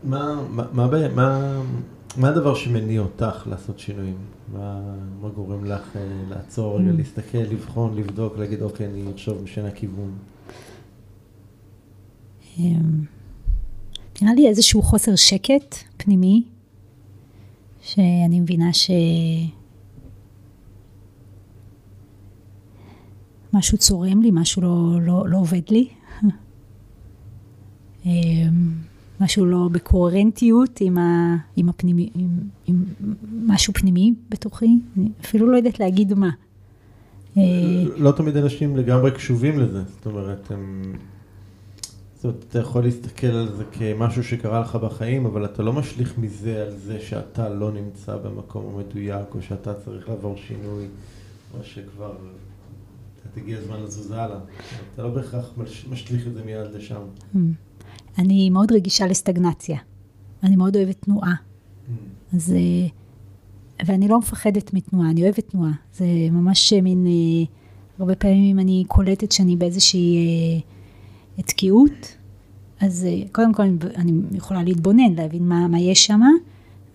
מה, 0.03 0.41
מה, 0.49 0.63
מה, 0.73 0.87
מה, 1.15 1.61
מה 2.17 2.29
הדבר 2.29 2.55
שמניע 2.55 3.01
אותך 3.01 3.47
לעשות 3.47 3.79
שינויים? 3.79 4.36
מה, 4.53 4.95
מה 5.21 5.29
גורם 5.29 5.65
לך 5.65 5.95
אה, 5.95 6.01
לעצור 6.29 6.79
רגע. 6.79 6.91
להסתכל, 6.91 7.37
לבחון, 7.37 7.95
לבדוק, 7.95 8.37
להגיד, 8.37 8.61
אוקיי, 8.61 8.85
אני 8.85 9.11
אחשוב 9.11 9.43
משנה 9.43 9.71
כיוון? 9.71 10.17
אמ, 12.59 13.03
נראה 14.21 14.33
לי 14.33 14.47
איזשהו 14.47 14.81
חוסר 14.81 15.15
שקט 15.15 15.75
פנימי, 15.97 16.43
שאני 17.81 18.39
מבינה 18.39 18.73
ש... 18.73 18.91
משהו 23.53 23.77
צורם 23.77 24.21
לי, 24.21 24.29
משהו 24.33 24.61
לא, 24.61 25.01
לא, 25.01 25.29
לא 25.29 25.37
עובד 25.37 25.61
לי. 25.69 25.87
משהו 29.21 29.45
לא 29.45 29.69
בקוהרנטיות 29.71 30.81
עם, 30.81 30.97
ה, 30.97 31.35
עם, 31.55 31.69
הפנימי, 31.69 32.09
עם, 32.15 32.27
עם 32.65 32.83
משהו 33.31 33.73
פנימי 33.73 34.13
בתוכי, 34.29 34.79
אני 34.97 35.09
אפילו 35.21 35.51
לא 35.51 35.57
יודעת 35.57 35.79
להגיד 35.79 36.13
מה. 36.13 36.29
אה, 37.37 37.43
לא 37.97 38.11
תמיד 38.11 38.37
אנשים 38.37 38.77
לגמרי 38.77 39.11
קשובים 39.11 39.59
לזה, 39.59 39.83
זאת 39.83 40.05
אומרת, 40.05 40.51
הם... 40.51 40.93
זאת 42.15 42.23
אומרת, 42.23 42.45
אתה 42.49 42.59
יכול 42.59 42.83
להסתכל 42.83 43.27
על 43.27 43.55
זה 43.55 43.63
כמשהו 43.71 44.23
שקרה 44.23 44.59
לך 44.59 44.75
בחיים, 44.75 45.25
אבל 45.25 45.45
אתה 45.45 45.63
לא 45.63 45.73
משליך 45.73 46.17
מזה 46.17 46.63
על 46.63 46.71
זה 46.77 46.99
שאתה 46.99 47.49
לא 47.49 47.71
נמצא 47.71 48.17
במקום 48.17 48.75
המדויק, 48.75 49.35
או 49.35 49.41
שאתה 49.41 49.73
צריך 49.73 50.09
לעבור 50.09 50.35
שינוי, 50.37 50.85
או 51.57 51.63
שכבר 51.63 52.13
הגיע 53.37 53.57
הזמן 53.57 53.83
לזוז 53.83 54.11
הלאה. 54.11 54.39
אתה 54.93 55.03
לא 55.03 55.09
בהכרח 55.09 55.53
משליך 55.89 56.27
את 56.27 56.33
זה 56.33 56.43
מיד 56.43 56.71
לשם. 56.73 57.01
Mm. 58.17 58.21
אני 58.21 58.49
מאוד 58.49 58.71
רגישה 58.71 59.07
לסטגנציה. 59.07 59.77
אני 60.43 60.55
מאוד 60.55 60.75
אוהבת 60.75 61.01
תנועה. 61.01 61.33
Mm. 61.33 62.35
אז... 62.35 62.53
אה, 62.53 62.87
ואני 63.85 64.07
לא 64.07 64.19
מפחדת 64.19 64.73
מתנועה, 64.73 65.09
אני 65.09 65.23
אוהבת 65.23 65.49
תנועה. 65.49 65.71
זה 65.93 66.05
ממש 66.31 66.73
מין... 66.73 67.07
אה, 67.07 67.45
הרבה 67.99 68.15
פעמים 68.15 68.59
אני 68.59 68.83
קולטת 68.87 69.31
שאני 69.31 69.55
באיזושהי 69.55 70.17
אה, 71.37 71.43
תקיעות, 71.43 72.17
אז 72.79 73.07
קודם 73.31 73.53
כל 73.53 73.63
אני 73.95 74.11
יכולה 74.31 74.63
להתבונן, 74.63 75.13
להבין 75.15 75.47
מה, 75.47 75.67
מה 75.67 75.79
יש 75.79 76.05
שם, 76.05 76.21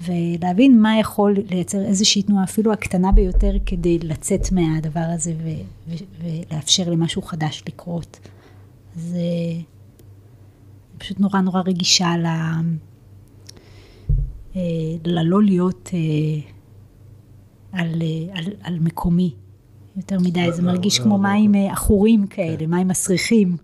ולהבין 0.01 0.81
מה 0.81 0.99
יכול 0.99 1.37
לייצר 1.51 1.85
איזושהי 1.85 2.23
תנועה, 2.23 2.45
אפילו 2.45 2.73
הקטנה 2.73 3.13
ביותר, 3.13 3.53
כדי 3.67 3.99
לצאת 3.99 4.53
מהדבר 4.53 5.05
הזה 5.15 5.35
ו, 5.43 5.49
ו, 5.89 5.95
ולאפשר 6.23 6.91
למשהו 6.91 7.23
חדש 7.23 7.63
לקרות. 7.69 8.21
אז 8.97 9.17
פשוט 11.03 11.21
נורא 11.21 11.41
נורא 11.41 11.63
רגישה 11.67 12.17
ל... 12.17 12.27
אה, 14.57 14.61
ללא 15.05 15.43
להיות 15.43 15.91
אה, 15.95 16.51
על, 17.73 18.03
אה, 18.03 18.39
על, 18.39 18.45
על 18.63 18.79
מקומי 18.81 19.35
יותר 19.97 20.19
מדי, 20.19 20.53
זה 20.53 20.63
מרגיש 20.63 20.99
כמו 20.99 21.19
מים 21.19 21.55
עכורים 21.55 22.27
כאלה, 22.27 22.57
כן. 22.57 22.71
מים 22.71 22.89
מסריחים. 22.89 23.57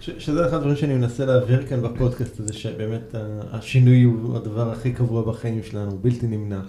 שזה 0.00 0.46
אחד 0.46 0.56
הדברים 0.56 0.76
שאני 0.76 0.94
מנסה 0.94 1.26
להעביר 1.26 1.66
כאן 1.66 1.82
בפודקאסט 1.82 2.40
הזה, 2.40 2.52
שבאמת 2.52 3.14
השינוי 3.50 4.02
הוא 4.02 4.36
הדבר 4.36 4.72
הכי 4.72 4.92
קבוע 4.92 5.22
בחיים 5.22 5.62
שלנו, 5.62 5.98
בלתי 5.98 6.26
נמנע. 6.26 6.60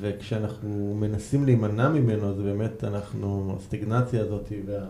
וכשאנחנו 0.00 0.96
מנסים 1.00 1.44
להימנע 1.44 1.88
ממנו, 1.88 2.28
אז 2.28 2.40
באמת 2.40 2.84
אנחנו, 2.84 3.56
הסטגנציה 3.58 4.20
הזאת, 4.20 4.52
וה... 4.66 4.84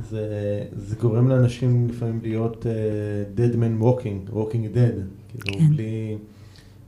זה, 0.00 0.64
זה 0.76 0.96
גורם 0.96 1.28
לאנשים 1.28 1.88
לפעמים 1.88 2.20
להיות 2.22 2.66
uh, 2.66 3.38
dead 3.38 3.54
man 3.54 3.82
walking, 3.82 4.34
walking 4.34 4.76
dead, 4.76 4.98
כאילו 5.28 5.58
כן. 5.58 5.68
בלי, 5.68 6.16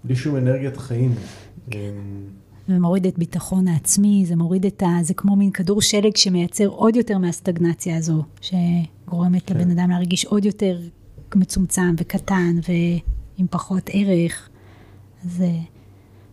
בלי 0.05 0.17
שום 0.17 0.37
אנרגיית 0.37 0.77
חיים. 0.77 1.15
זה 2.69 2.79
מוריד 2.79 3.07
את 3.07 3.19
ביטחון 3.19 3.69
העצמי, 3.69 4.25
זה 4.27 4.37
מוריד 4.37 4.67
את 4.67 4.83
ה... 4.83 4.99
זה 5.03 5.15
כמו 5.15 5.37
מין 5.37 5.51
כדור 5.51 5.83
שלג 5.83 6.17
שמייצר 6.17 6.67
עוד 6.67 6.97
יותר 6.97 7.19
מהסטגנציה 7.19 7.97
הזו, 7.97 8.23
שגורמת 8.41 9.43
כן. 9.47 9.57
לבן 9.57 9.71
אדם 9.71 9.91
להרגיש 9.91 10.25
עוד 10.25 10.45
יותר 10.45 10.79
מצומצם 11.35 11.95
וקטן 11.99 12.57
ועם 12.69 13.47
פחות 13.51 13.91
ערך. 13.93 14.49
אז 15.25 15.43
אה, 15.43 15.59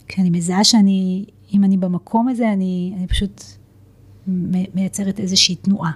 כשאני 0.07 0.29
מזהה 0.29 0.63
שאני, 0.63 1.25
אם 1.53 1.63
אני 1.63 1.77
במקום 1.77 2.27
הזה, 2.27 2.53
אני, 2.53 2.93
אני 2.97 3.07
פשוט 3.07 3.43
מייצרת 4.73 5.19
איזושהי 5.19 5.55
תנועה. 5.55 5.91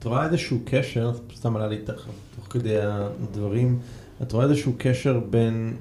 את 0.00 0.04
רואה 0.04 0.26
איזשהו 0.26 0.58
קשר, 0.64 1.12
סתם 1.34 1.56
עלה 1.56 1.68
לי 1.68 1.78
תוך 2.36 2.46
כדי 2.50 2.76
הדברים, 2.80 3.78
את 4.22 4.32
רואה 4.32 4.44
איזשהו 4.44 4.72
קשר 4.78 5.20
בין 5.30 5.76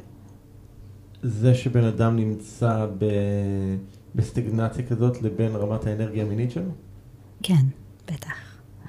זה 1.24 1.56
שבן 1.56 1.84
אדם 1.84 2.16
נמצא 2.16 2.88
ב... 2.98 3.06
בסטגנציה 4.16 4.86
כזאת 4.86 5.22
לבין 5.22 5.56
רמת 5.56 5.86
האנרגיה 5.88 6.24
המינית 6.24 6.52
שלו? 6.52 6.72
כן, 7.44 7.66
בטח. 8.08 8.36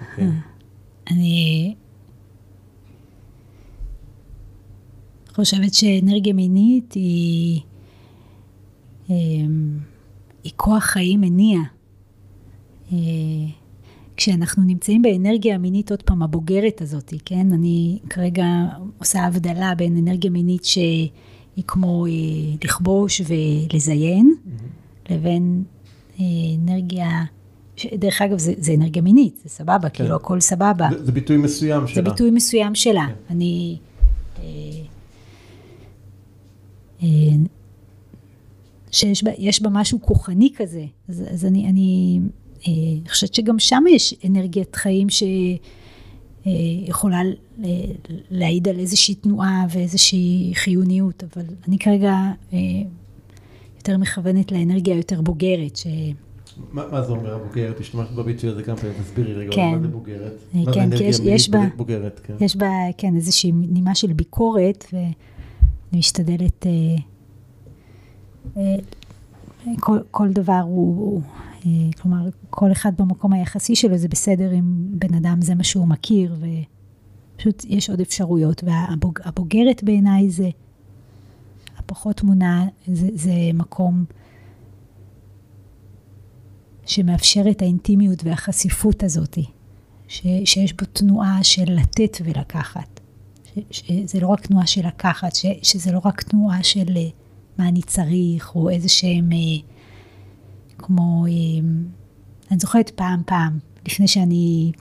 Okay. 0.01 0.11
אוקיי. 0.11 0.27
אני 1.11 1.75
חושבת 5.35 5.75
שאנרגיה 5.75 6.33
מינית 6.33 6.93
היא, 6.93 7.61
אמ, 9.11 9.79
היא 10.45 10.53
כוח 10.57 10.85
חיים 10.85 11.21
מניע. 11.21 11.61
אה, 12.93 12.97
כשאנחנו 14.21 14.63
נמצאים 14.63 15.03
באנרגיה 15.03 15.55
המינית, 15.55 15.91
עוד 15.91 16.03
פעם, 16.03 16.23
הבוגרת 16.23 16.81
הזאת, 16.83 17.15
כן? 17.25 17.53
אני 17.53 17.99
כרגע 18.11 18.45
עושה 18.99 19.21
הבדלה 19.21 19.75
בין 19.75 19.97
אנרגיה 19.97 20.31
מינית 20.31 20.65
שהיא 20.65 21.09
כמו 21.67 22.07
אה, 22.07 22.11
לכבוש 22.65 23.21
ולזיין, 23.21 24.35
mm-hmm. 24.35 25.13
לבין 25.13 25.63
אה, 26.21 26.25
אנרגיה... 26.59 27.09
דרך 27.95 28.23
אגב, 28.23 28.39
זה, 28.39 28.53
זה 28.59 28.75
אנרגיה 28.75 29.03
מינית, 29.03 29.41
זה 29.43 29.49
סבבה, 29.49 29.89
כן. 29.89 30.05
כאילו 30.05 30.17
הכל 30.17 30.41
סבבה. 30.41 30.89
זה, 30.91 31.05
זה 31.05 31.13
ביטוי 31.13 31.37
מסוים 31.37 31.87
שלה. 31.87 31.95
זה 31.95 32.11
ביטוי 32.11 32.31
מסוים 32.31 32.75
שלה. 32.75 33.07
כן. 33.07 33.35
אני... 33.35 33.79
אה, 34.39 34.45
אה, 37.03 37.09
שיש 38.91 39.25
בה, 39.25 39.31
בה 39.63 39.71
משהו 39.71 40.03
כוחני 40.03 40.53
כזה, 40.57 40.85
אז, 41.09 41.25
אז 41.33 41.45
אני, 41.45 41.69
אני 41.69 42.21
אני 42.67 43.01
חושבת 43.09 43.35
שגם 43.35 43.59
שם 43.59 43.85
יש 43.91 44.15
אנרגיית 44.27 44.77
חיים 44.77 45.07
שיכולה 46.45 47.23
אה, 47.65 47.71
להעיד 48.31 48.69
על 48.69 48.79
איזושהי 48.79 49.15
תנועה 49.15 49.67
ואיזושהי 49.71 50.53
חיוניות, 50.55 51.25
אבל 51.25 51.45
אני 51.69 51.79
כרגע 51.79 52.15
אה, 52.53 52.59
יותר 53.77 53.99
מכוונת 53.99 54.53
לאנרגיה 54.53 54.97
יותר 54.97 55.21
בוגרת. 55.21 55.77
ש... 55.77 55.87
מה, 56.73 56.83
מה 56.93 57.03
זה 57.03 57.13
אומר 57.13 57.35
הבוגרת? 57.35 57.81
השתמשת 57.81 58.11
בביטוי 58.11 58.51
הזה 58.51 58.63
כמה 58.63 58.77
פעמים, 58.77 58.95
תסבירי 59.03 59.33
רגע, 59.35 59.53
כן. 59.53 59.71
מה 59.73 59.81
זה 59.81 59.89
בוגרת? 59.89 60.33
כן, 60.75 60.97
כי 60.97 61.05
יש, 61.05 61.19
יש 61.25 61.51
בה, 61.51 61.61
בוגרת, 61.77 62.21
כן. 62.25 62.35
יש 62.41 62.57
בה, 62.57 62.71
כן, 62.99 63.17
איזושהי 63.17 63.53
נימה 63.53 63.95
של 63.95 64.13
ביקורת, 64.13 64.85
ואני 64.93 65.13
משתדלת, 65.93 66.67
אה, 66.67 66.73
אה, 68.57 68.77
כל, 69.81 69.99
כל 70.11 70.29
דבר 70.29 70.61
הוא, 70.65 71.21
אה, 71.21 71.50
כלומר, 72.01 72.29
כל 72.51 72.73
אחד 72.73 72.93
במקום 72.97 73.33
היחסי 73.33 73.77
שלו 73.77 73.99
זה 73.99 74.09
בסדר 74.09 74.55
אם 74.55 74.63
בן 74.91 75.15
אדם 75.15 75.43
זה 75.43 75.55
מה 75.55 75.65
שהוא 75.65 75.89
מכיר, 75.89 76.37
ופשוט 77.37 77.65
יש 77.69 77.91
עוד 77.91 78.01
אפשרויות. 78.01 78.65
והבוגרת 78.65 79.85
בעיניי 79.85 80.31
זה, 80.31 80.51
הפחות 81.79 82.17
תמונה, 82.17 82.67
זה, 82.87 83.09
זה 83.15 83.33
מקום 83.55 84.05
שמאפשר 86.87 87.43
את 87.51 87.63
האינטימיות 87.63 88.25
והחשיפות 88.25 89.03
הזאת, 89.03 89.39
ש, 90.09 90.27
שיש 90.45 90.73
בו 90.73 90.87
תנועה 90.93 91.45
של 91.45 91.73
לתת 91.73 92.17
ולקחת. 92.25 93.01
שזה 93.71 94.21
לא 94.21 94.27
רק 94.27 94.47
תנועה 94.47 94.67
של 94.67 94.87
לקחת, 94.87 95.33
שזה 95.63 95.93
לא 95.93 96.01
רק 96.05 96.23
תנועה 96.23 96.63
של 96.63 96.97
אה, 96.97 97.09
מה 97.59 97.69
אני 97.69 97.83
צריך, 97.83 98.55
או 98.55 98.71
איזה 98.71 98.89
שהם... 98.89 99.33
אה, 99.33 99.70
כמו, 100.83 101.27
אה, 101.27 101.31
אני 102.51 102.59
זוכרת 102.59 102.91
פעם 102.91 103.23
פעם, 103.27 103.59
לפני 103.87 104.09
שאני, 104.09 104.73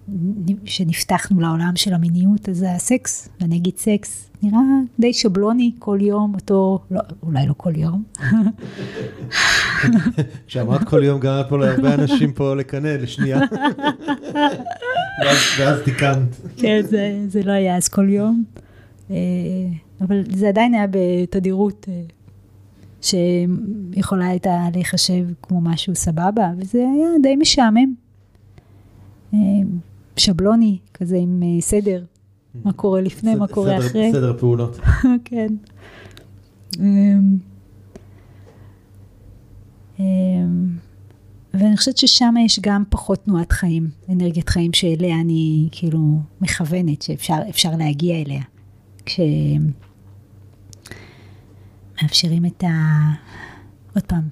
שנפתחנו 0.65 1.41
לעולם 1.41 1.71
של 1.75 1.93
המיניות, 1.93 2.49
אז 2.49 2.65
הסקס, 2.69 3.29
ואני 3.41 3.57
אגיד 3.57 3.77
סקס, 3.77 4.29
נראה 4.43 4.59
די 4.99 5.13
שבלוני 5.13 5.71
כל 5.79 5.97
יום, 6.01 6.35
אותו, 6.35 6.79
לא, 6.91 7.01
אולי 7.23 7.47
לא 7.47 7.53
כל 7.57 7.75
יום. 7.75 8.03
כשאמרת 10.47 10.83
כל 10.83 11.03
יום, 11.03 11.19
גרמת 11.19 11.49
פה 11.49 11.57
להרבה 11.57 11.93
אנשים 11.93 12.33
פה 12.33 12.55
לקנא 12.55 12.87
לשנייה. 12.87 13.39
ואז, 15.59 15.79
תיקנת. 15.85 16.35
כן, 16.57 16.81
זה, 16.89 17.25
זה 17.27 17.43
לא 17.43 17.51
היה 17.51 17.77
אז 17.77 17.87
כל 17.87 18.09
יום, 18.09 18.43
אה, 19.11 19.15
אבל 20.01 20.23
זה 20.35 20.47
עדיין 20.47 20.73
היה 20.73 20.85
בתדירות 20.91 21.85
אה, 21.89 22.01
שיכולה 23.01 24.27
הייתה 24.27 24.67
להיחשב 24.73 25.27
כמו 25.41 25.61
משהו 25.61 25.95
סבבה, 25.95 26.51
וזה 26.57 26.77
היה 26.77 27.07
די 27.23 27.35
משעמם. 27.35 27.93
אה, 29.33 29.39
שבלוני, 30.17 30.77
כזה 30.93 31.17
עם 31.17 31.43
אה, 31.43 31.61
סדר, 31.61 32.03
מה 32.63 32.73
קורה 32.73 33.01
לפני, 33.01 33.35
מה 33.35 33.47
קורה 33.47 33.77
אחרי. 33.77 34.11
סדר 34.11 34.37
פעולות. 34.39 34.79
כן. 35.25 35.53
אמ, 36.79 37.37
אמ, 39.99 40.05
ואני 41.53 41.77
חושבת 41.77 41.97
ששם 41.97 42.33
יש 42.45 42.59
גם 42.59 42.83
פחות 42.89 43.19
תנועת 43.25 43.51
חיים, 43.51 43.89
אנרגיית 44.09 44.49
חיים 44.49 44.73
שאליה 44.73 45.19
אני 45.21 45.67
כאילו 45.71 46.19
מכוונת, 46.41 47.01
שאפשר 47.01 47.71
להגיע 47.77 48.15
אליה. 48.21 48.41
כש... 49.05 49.19
מאפשרים 52.01 52.45
את 52.45 52.63
ה... 52.63 52.67
עוד 53.95 54.03
פעם, 54.03 54.29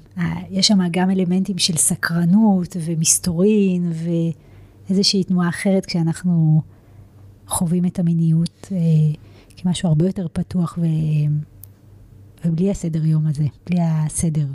יש 0.49 0.68
שם 0.68 0.80
גם 0.91 1.11
אלמנטים 1.11 1.57
של 1.57 1.78
סקרנות 1.78 2.76
ומסתורין 2.80 3.91
ואיזושהי 4.89 5.24
תנועה 5.24 5.49
אחרת 5.49 5.86
כשאנחנו 5.86 6.61
חווים 7.47 7.86
את 7.86 7.99
המיניות 7.99 8.68
אה, 8.72 8.78
כמשהו 9.57 9.89
הרבה 9.89 10.05
יותר 10.05 10.28
פתוח 10.34 10.78
ו... 10.82 10.86
ובלי 12.45 12.72
הסדר 12.72 13.05
יום 13.05 13.28
הזה, 13.28 13.45
בלי 13.65 13.80
הסדר. 13.82 14.47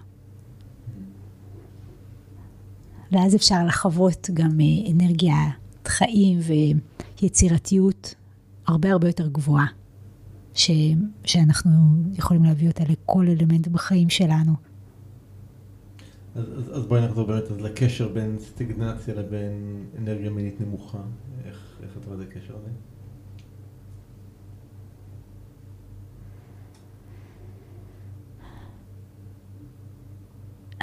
ואז 3.12 3.34
אפשר 3.34 3.66
לחוות 3.66 4.30
גם 4.34 4.60
אה, 4.60 4.90
אנרגיית 4.92 5.88
חיים 5.88 6.38
ויצירתיות 7.20 8.14
הרבה 8.66 8.92
הרבה 8.92 9.08
יותר 9.08 9.28
גבוהה. 9.28 9.66
ש, 10.54 10.70
שאנחנו 11.24 11.70
יכולים 12.12 12.44
להביא 12.44 12.68
אותה 12.68 12.84
לכל 12.88 13.26
אלמנט 13.28 13.68
בחיים 13.68 14.10
שלנו. 14.10 14.52
אז, 16.34 16.44
אז, 16.58 16.76
אז 16.76 16.86
בואי 16.86 17.04
נחזור 17.04 17.26
באמת 17.26 17.50
אז 17.50 17.60
לקשר 17.60 18.08
בין 18.08 18.36
סטיגנציה 18.38 19.14
לבין 19.14 19.84
אנרגיה 19.98 20.30
מינית 20.30 20.60
נמוכה. 20.60 21.02
איך, 21.44 21.78
איך 21.82 21.96
את 21.96 22.04
רואה 22.04 22.16
את 22.22 22.26
הקשר 22.28 22.56
הזה? 22.56 22.70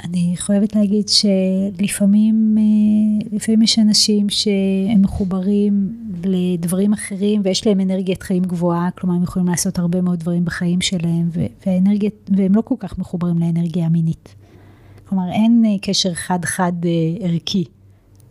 אני 0.04 0.34
חייבת 0.36 0.76
להגיד 0.76 1.08
שלפעמים 1.08 2.56
אה, 2.58 3.28
לפעמים 3.32 3.62
יש 3.62 3.78
אנשים 3.78 4.28
שהם 4.28 5.02
מחוברים 5.02 5.96
לדברים 6.24 6.92
אחרים 6.92 7.40
ויש 7.44 7.66
להם 7.66 7.80
אנרגיית 7.80 8.22
חיים 8.22 8.42
גבוהה, 8.42 8.90
כלומר 8.90 9.16
הם 9.16 9.22
יכולים 9.22 9.48
לעשות 9.48 9.78
הרבה 9.78 10.00
מאוד 10.00 10.18
דברים 10.18 10.44
בחיים 10.44 10.80
שלהם 10.80 11.28
והאנרגיה, 11.66 12.10
והם 12.28 12.54
לא 12.54 12.60
כל 12.60 12.74
כך 12.78 12.98
מחוברים 12.98 13.38
לאנרגיה 13.38 13.86
המינית. 13.86 14.34
כלומר 15.08 15.30
אין 15.32 15.62
אה, 15.66 15.76
קשר 15.82 16.14
חד-חד 16.14 16.72
אה, 16.84 16.90
ערכי 17.26 17.64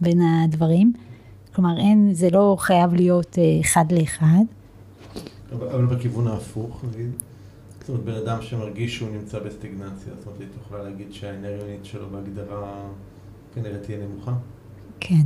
בין 0.01 0.22
הדברים, 0.22 0.93
כלומר 1.55 1.78
אין, 1.80 2.13
זה 2.13 2.30
לא 2.30 2.55
חייב 2.59 2.93
להיות 2.93 3.38
אחד 3.61 3.91
לאחד. 3.91 4.43
אבל, 5.51 5.67
אבל 5.67 5.86
בכיוון 5.86 6.28
ההפוך, 6.28 6.84
נגיד? 6.93 7.28
זאת 7.89 7.97
אומרת, 7.99 8.05
בן 8.05 8.29
אדם 8.29 8.41
שמרגיש 8.41 8.95
שהוא 8.95 9.09
נמצא 9.09 9.39
בסטיגנציה, 9.39 10.13
זאת 10.17 10.27
אומרת, 10.27 10.39
היא 10.39 10.47
יכולה 10.61 10.83
להגיד 10.83 11.13
שהאנרגיה 11.13 11.75
שלו 11.83 12.09
בהגדרה 12.09 12.87
כנראה 13.55 13.77
תהיה 13.77 13.97
נמוכה? 14.07 14.33
כן. 14.99 15.25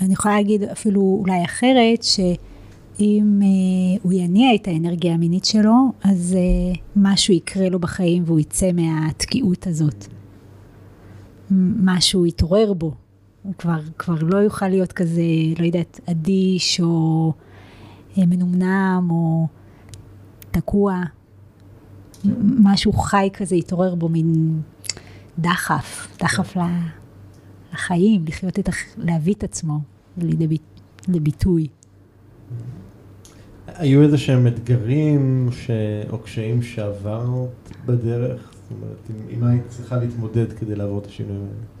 אני 0.00 0.12
יכולה 0.12 0.34
להגיד 0.34 0.62
אפילו 0.62 1.18
אולי 1.20 1.44
אחרת, 1.44 2.02
שאם 2.02 3.40
אה, 3.42 4.00
הוא 4.02 4.12
יניע 4.12 4.54
את 4.54 4.68
האנרגיה 4.68 5.14
המינית 5.14 5.44
שלו, 5.44 5.92
אז 6.04 6.36
אה, 6.38 6.80
משהו 6.96 7.34
יקרה 7.34 7.68
לו 7.68 7.78
בחיים 7.78 8.22
והוא 8.26 8.40
יצא 8.40 8.70
מהתקיעות 8.72 9.66
הזאת. 9.66 10.06
משהו 11.84 12.26
יתעורר 12.26 12.72
בו. 12.72 12.92
הוא 13.42 13.54
כבר, 13.58 13.80
כבר 13.98 14.16
לא 14.20 14.38
יוכל 14.38 14.68
להיות 14.68 14.92
כזה, 14.92 15.22
לא 15.58 15.64
יודעת, 15.64 16.00
אדיש 16.10 16.80
או 16.80 17.32
אה, 18.18 18.26
מנומנם 18.26 19.08
או 19.10 19.46
תקוע. 20.50 21.02
משהו 22.58 22.92
חי 22.92 23.28
כזה 23.32 23.56
יתעורר 23.56 23.94
בו, 23.94 24.08
מין 24.08 24.60
דחף, 25.38 26.08
דחף 26.18 26.56
לחיים, 27.72 28.24
לחיות 28.28 28.58
את, 28.58 28.68
להביא 28.96 29.34
את 29.34 29.44
עצמו 29.44 29.80
לביטוי. 31.08 31.66
היו 33.66 34.02
איזה 34.02 34.18
שהם 34.18 34.46
אתגרים 34.46 35.48
ש... 35.52 35.70
או 36.10 36.18
קשיים 36.18 36.62
שעברת 36.62 37.70
בדרך? 37.86 38.52
זאת 38.52 38.70
אומרת, 38.70 39.26
עם 39.28 39.40
מה 39.40 39.50
היית 39.50 39.68
צריכה 39.68 39.96
להתמודד 39.96 40.52
כדי 40.52 40.74
לעבור 40.74 40.98
את 40.98 41.06
השינויים 41.06 41.42
האלה? 41.42 41.72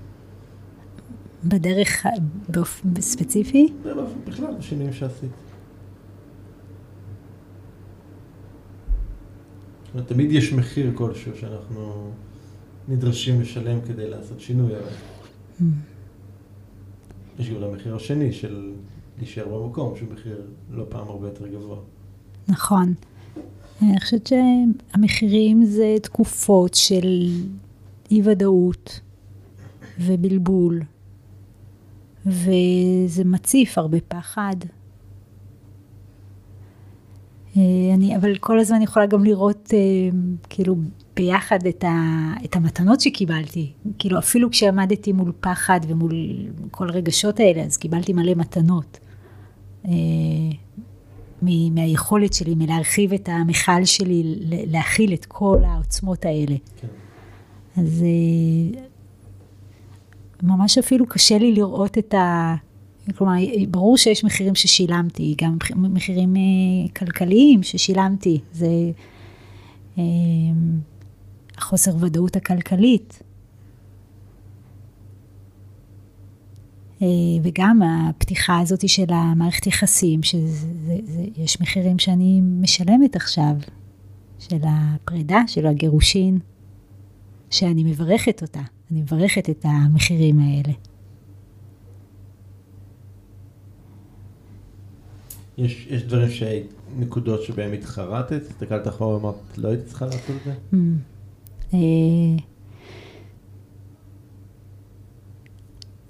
בדרך 1.44 2.06
באופן 2.48 3.00
ספציפי? 3.00 3.72
בכלל, 4.26 4.54
בשינויים 4.58 4.92
שעשית. 4.92 5.30
זאת 9.92 9.94
אומרת, 9.94 10.08
תמיד 10.08 10.32
יש 10.32 10.52
מחיר 10.52 10.92
כלשהו 10.94 11.32
שאנחנו 11.40 12.10
נדרשים 12.88 13.40
לשלם 13.40 13.80
כדי 13.80 14.10
לעשות 14.10 14.40
שינוי, 14.40 14.72
אבל 14.76 14.86
mm. 15.60 15.64
יש 17.38 17.50
גם 17.50 17.62
המחיר 17.62 17.96
השני 17.96 18.32
של 18.32 18.72
להישאר 19.18 19.48
במקום, 19.48 19.96
שהוא 19.96 20.12
מחיר 20.12 20.40
לא 20.70 20.84
פעם 20.88 21.08
הרבה 21.08 21.26
יותר 21.26 21.46
גבוה. 21.46 21.76
נכון. 22.48 22.94
אני 23.82 24.00
חושבת 24.00 24.26
שהמחירים 24.26 25.64
זה 25.64 25.96
תקופות 26.02 26.74
של 26.74 27.30
אי 28.10 28.20
ודאות 28.24 29.00
ובלבול, 30.00 30.82
וזה 32.26 33.24
מציף 33.24 33.78
הרבה 33.78 33.98
פחד. 34.08 34.56
אה, 37.56 37.62
אני, 37.94 38.16
אבל 38.16 38.36
כל 38.36 38.58
הזמן 38.58 38.82
יכולה 38.82 39.06
גם 39.06 39.24
לראות 39.24 39.70
אה, 39.74 39.78
כאילו 40.48 40.76
ביחד 41.16 41.66
את, 41.66 41.84
ה, 41.84 41.90
את 42.44 42.56
המתנות 42.56 43.00
שקיבלתי. 43.00 43.72
כאילו 43.98 44.18
אפילו 44.18 44.50
כשעמדתי 44.50 45.12
מול 45.12 45.32
פחד 45.40 45.80
ומול 45.88 46.14
כל 46.70 46.88
הרגשות 46.88 47.40
האלה, 47.40 47.62
אז 47.62 47.76
קיבלתי 47.76 48.12
מלא 48.12 48.34
מתנות. 48.34 48.98
אה, 49.84 49.92
מהיכולת 51.70 52.32
שלי, 52.32 52.54
מלהרחיב 52.54 53.12
את 53.12 53.28
המכל 53.32 53.84
שלי, 53.84 54.22
להכיל 54.46 55.14
את 55.14 55.24
כל 55.24 55.58
העוצמות 55.64 56.24
האלה. 56.24 56.56
כן. 56.80 56.88
אז 57.76 58.04
ממש 60.42 60.78
אפילו 60.78 61.06
קשה 61.06 61.38
לי 61.38 61.52
לראות 61.52 61.98
את 61.98 62.14
ה... 62.14 62.54
כלומר, 63.16 63.32
ברור 63.68 63.96
שיש 63.96 64.24
מחירים 64.24 64.54
ששילמתי, 64.54 65.34
גם 65.42 65.58
מחירים 65.76 66.36
אה, 66.36 66.88
כלכליים 66.96 67.62
ששילמתי, 67.62 68.40
זה 68.52 68.90
אה, 69.98 70.02
החוסר 71.58 71.96
ודאות 72.00 72.36
הכלכלית. 72.36 73.22
אה, 77.02 77.06
וגם 77.42 77.82
הפתיחה 77.82 78.58
הזאת 78.58 78.88
של 78.88 79.06
המערכת 79.08 79.66
יחסים, 79.66 80.22
שיש 80.22 81.60
מחירים 81.60 81.98
שאני 81.98 82.40
משלמת 82.40 83.16
עכשיו, 83.16 83.54
של 84.38 84.60
הפרידה, 84.62 85.42
של 85.46 85.66
הגירושין, 85.66 86.38
שאני 87.50 87.84
מברכת 87.84 88.42
אותה, 88.42 88.62
אני 88.90 89.00
מברכת 89.00 89.50
את 89.50 89.64
המחירים 89.68 90.40
האלה. 90.40 90.72
יש, 95.64 95.86
יש 95.90 96.02
דברים, 96.02 96.30
ש... 96.30 96.42
נקודות 96.98 97.42
שבהם 97.42 97.72
התחרטת? 97.72 98.42
הסתכלת 98.50 98.88
אחורה 98.88 99.16
ואמרת, 99.16 99.34
לא 99.58 99.68
הייתי 99.68 99.84
צריכה 99.84 100.04
לעשות 100.04 100.20
את 100.30 100.44
זה? 100.44 100.52
Mm. 100.72 100.76
אה, 101.74 101.78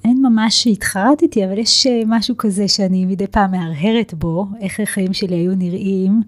אין 0.05 0.23
ממש 0.23 0.63
שהתחרטתי, 0.63 1.47
אבל 1.47 1.59
יש 1.59 1.87
אה, 1.87 2.03
משהו 2.07 2.37
כזה 2.37 2.69
שאני 2.69 3.05
מדי 3.05 3.27
פעם 3.27 3.51
מהרהרת 3.51 4.15
בו, 4.15 4.47
איך 4.61 4.81
החיים 4.81 5.13
שלי 5.13 5.35
היו 5.35 5.55
נראים 5.55 6.23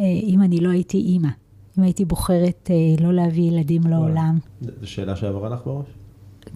אה, 0.00 0.04
אם 0.04 0.42
אני 0.42 0.60
לא 0.60 0.70
הייתי 0.70 0.98
אימא. 0.98 1.28
אם 1.78 1.82
הייתי 1.82 2.04
בוחרת 2.04 2.70
לא 3.00 3.12
להביא 3.12 3.42
ילדים 3.42 3.82
לעולם. 3.82 4.38
זו 4.60 4.86
שאלה 4.90 5.16
שעברה 5.16 5.48
לך 5.48 5.60
בראש? 5.64 5.86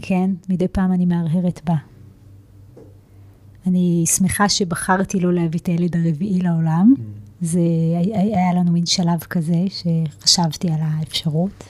כן, 0.00 0.30
מדי 0.48 0.68
פעם 0.68 0.92
אני 0.92 1.06
מהרהרת 1.06 1.60
בה. 1.64 1.74
אני 3.66 4.04
שמחה 4.06 4.48
שבחרתי 4.48 5.20
לא 5.20 5.32
להביא 5.32 5.60
את 5.60 5.66
הילד 5.66 5.96
הרביעי 5.96 6.38
לעולם. 6.38 6.94
Mm. 6.96 7.00
זה 7.40 7.60
היה 8.14 8.54
לנו 8.54 8.72
מין 8.72 8.86
שלב 8.86 9.18
כזה 9.18 9.64
שחשבתי 9.68 10.68
על 10.68 10.80
האפשרות. 10.80 11.64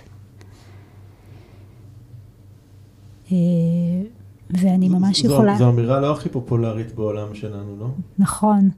אה, 3.33 3.37
ואני 4.51 4.89
ממש 4.89 5.27
זו, 5.27 5.33
יכולה... 5.33 5.57
זו 5.59 5.71
אמירה 5.71 6.01
לא 6.01 6.13
הכי 6.13 6.29
פופולרית 6.29 6.95
בעולם 6.95 7.35
שלנו, 7.35 7.77
לא? 7.81 7.89
נכון. 8.19 8.71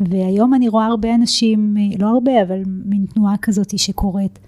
והיום 0.00 0.54
אני 0.54 0.68
רואה 0.68 0.86
הרבה 0.86 1.14
אנשים, 1.14 1.76
לא 1.98 2.08
הרבה, 2.08 2.42
אבל 2.42 2.62
מין 2.66 3.06
תנועה 3.06 3.36
כזאת 3.42 3.78
שקורית, 3.78 4.38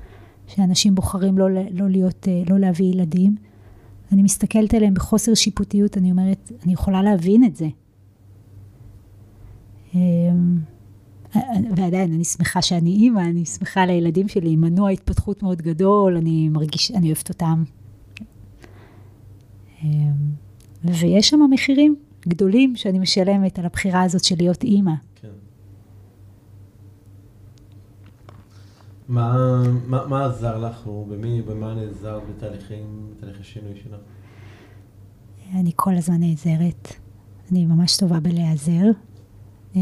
שאנשים 0.46 0.94
בוחרים 0.94 1.38
לא, 1.38 1.48
לא 1.50 1.88
להיות, 1.88 2.28
אה, 2.28 2.42
לא 2.50 2.58
להביא 2.58 2.86
ילדים. 2.86 3.36
אני 4.12 4.22
מסתכלת 4.22 4.74
עליהם 4.74 4.94
בחוסר 4.94 5.34
שיפוטיות, 5.34 5.96
אני 5.96 6.10
אומרת, 6.10 6.52
אני 6.64 6.72
יכולה 6.72 7.02
להבין 7.02 7.44
את 7.44 7.56
זה. 7.56 7.68
אמ, 9.94 10.58
ועדיין, 11.76 12.12
אני 12.12 12.24
שמחה 12.24 12.62
שאני 12.62 12.90
אימא, 12.90 13.20
אני 13.20 13.44
שמחה 13.44 13.82
על 13.82 13.90
הילדים 13.90 14.28
שלי, 14.28 14.56
מנוע 14.56 14.90
התפתחות 14.90 15.42
מאוד 15.42 15.62
גדול, 15.62 16.16
אני 16.16 16.48
מרגיש, 16.48 16.90
אני 16.90 17.06
אוהבת 17.06 17.28
אותם. 17.28 17.64
אמ, 19.84 19.90
ויש 20.84 21.28
שם 21.28 21.40
מחירים 21.50 21.96
גדולים 22.28 22.76
שאני 22.76 22.98
משלמת 22.98 23.58
על 23.58 23.66
הבחירה 23.66 24.02
הזאת 24.02 24.24
של 24.24 24.36
להיות 24.38 24.64
אימא. 24.64 24.92
כן. 25.14 25.28
מה, 29.08 29.62
מה, 29.86 30.06
מה 30.06 30.24
עזר 30.24 30.58
לך, 30.58 30.86
או 30.86 31.04
במי, 31.04 31.42
במה 31.42 31.74
נעזרת 31.74 32.22
בתהליכים, 32.28 33.10
בתהליכי 33.16 33.44
שינוי 33.44 33.72
שלך? 33.82 34.00
אני 35.54 35.70
כל 35.76 35.94
הזמן 35.96 36.20
נעזרת. 36.20 36.88
אני 37.52 37.66
ממש 37.66 37.96
טובה 37.96 38.20
בלהיעזר. 38.20 38.84
אה, 39.76 39.80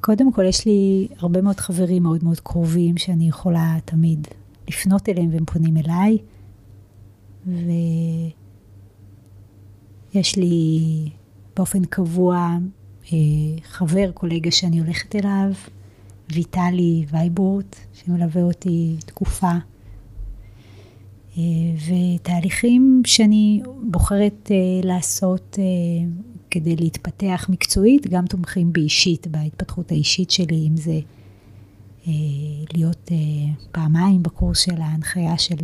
קודם 0.00 0.32
כל, 0.32 0.44
יש 0.44 0.66
לי 0.66 1.08
הרבה 1.18 1.42
מאוד 1.42 1.56
חברים 1.56 2.02
מאוד 2.02 2.24
מאוד 2.24 2.40
קרובים 2.40 2.96
שאני 2.96 3.28
יכולה 3.28 3.76
תמיד 3.84 4.28
לפנות 4.68 5.08
אליהם 5.08 5.28
והם 5.32 5.44
פונים 5.44 5.76
אליי. 5.76 6.18
ויש 10.14 10.36
לי 10.36 10.80
באופן 11.56 11.84
קבוע 11.84 12.56
אה, 13.12 13.18
חבר, 13.62 14.10
קולגה 14.14 14.50
שאני 14.50 14.80
הולכת 14.80 15.16
אליו, 15.16 15.50
ויטלי 16.32 17.06
וייבורט, 17.10 17.76
שמלווה 17.92 18.42
אותי 18.42 18.96
תקופה. 19.06 19.52
ותהליכים 21.86 23.02
שאני 23.06 23.62
בוחרת 23.90 24.50
לעשות 24.82 25.58
כדי 26.50 26.76
להתפתח 26.76 27.46
מקצועית, 27.48 28.06
גם 28.06 28.26
תומכים 28.26 28.72
באישית, 28.72 29.26
בהתפתחות 29.26 29.92
האישית 29.92 30.30
שלי, 30.30 30.68
אם 30.68 30.76
זה 30.76 31.00
להיות 32.74 33.10
פעמיים 33.72 34.22
בקורס 34.22 34.58
של 34.58 34.80
ההנחיה 34.80 35.38
של 35.38 35.56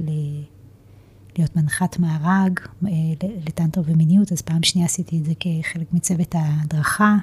להיות 1.39 1.57
מנחת 1.57 1.99
מארג 1.99 2.61
לטנטר 3.47 3.83
ומיניות, 3.85 4.33
אז 4.33 4.43
פעם 4.43 4.63
שנייה 4.63 4.87
עשיתי 4.87 5.19
את 5.19 5.25
זה 5.25 5.33
כחלק 5.41 5.93
מצוות 5.93 6.35
ההדרכה, 6.35 7.17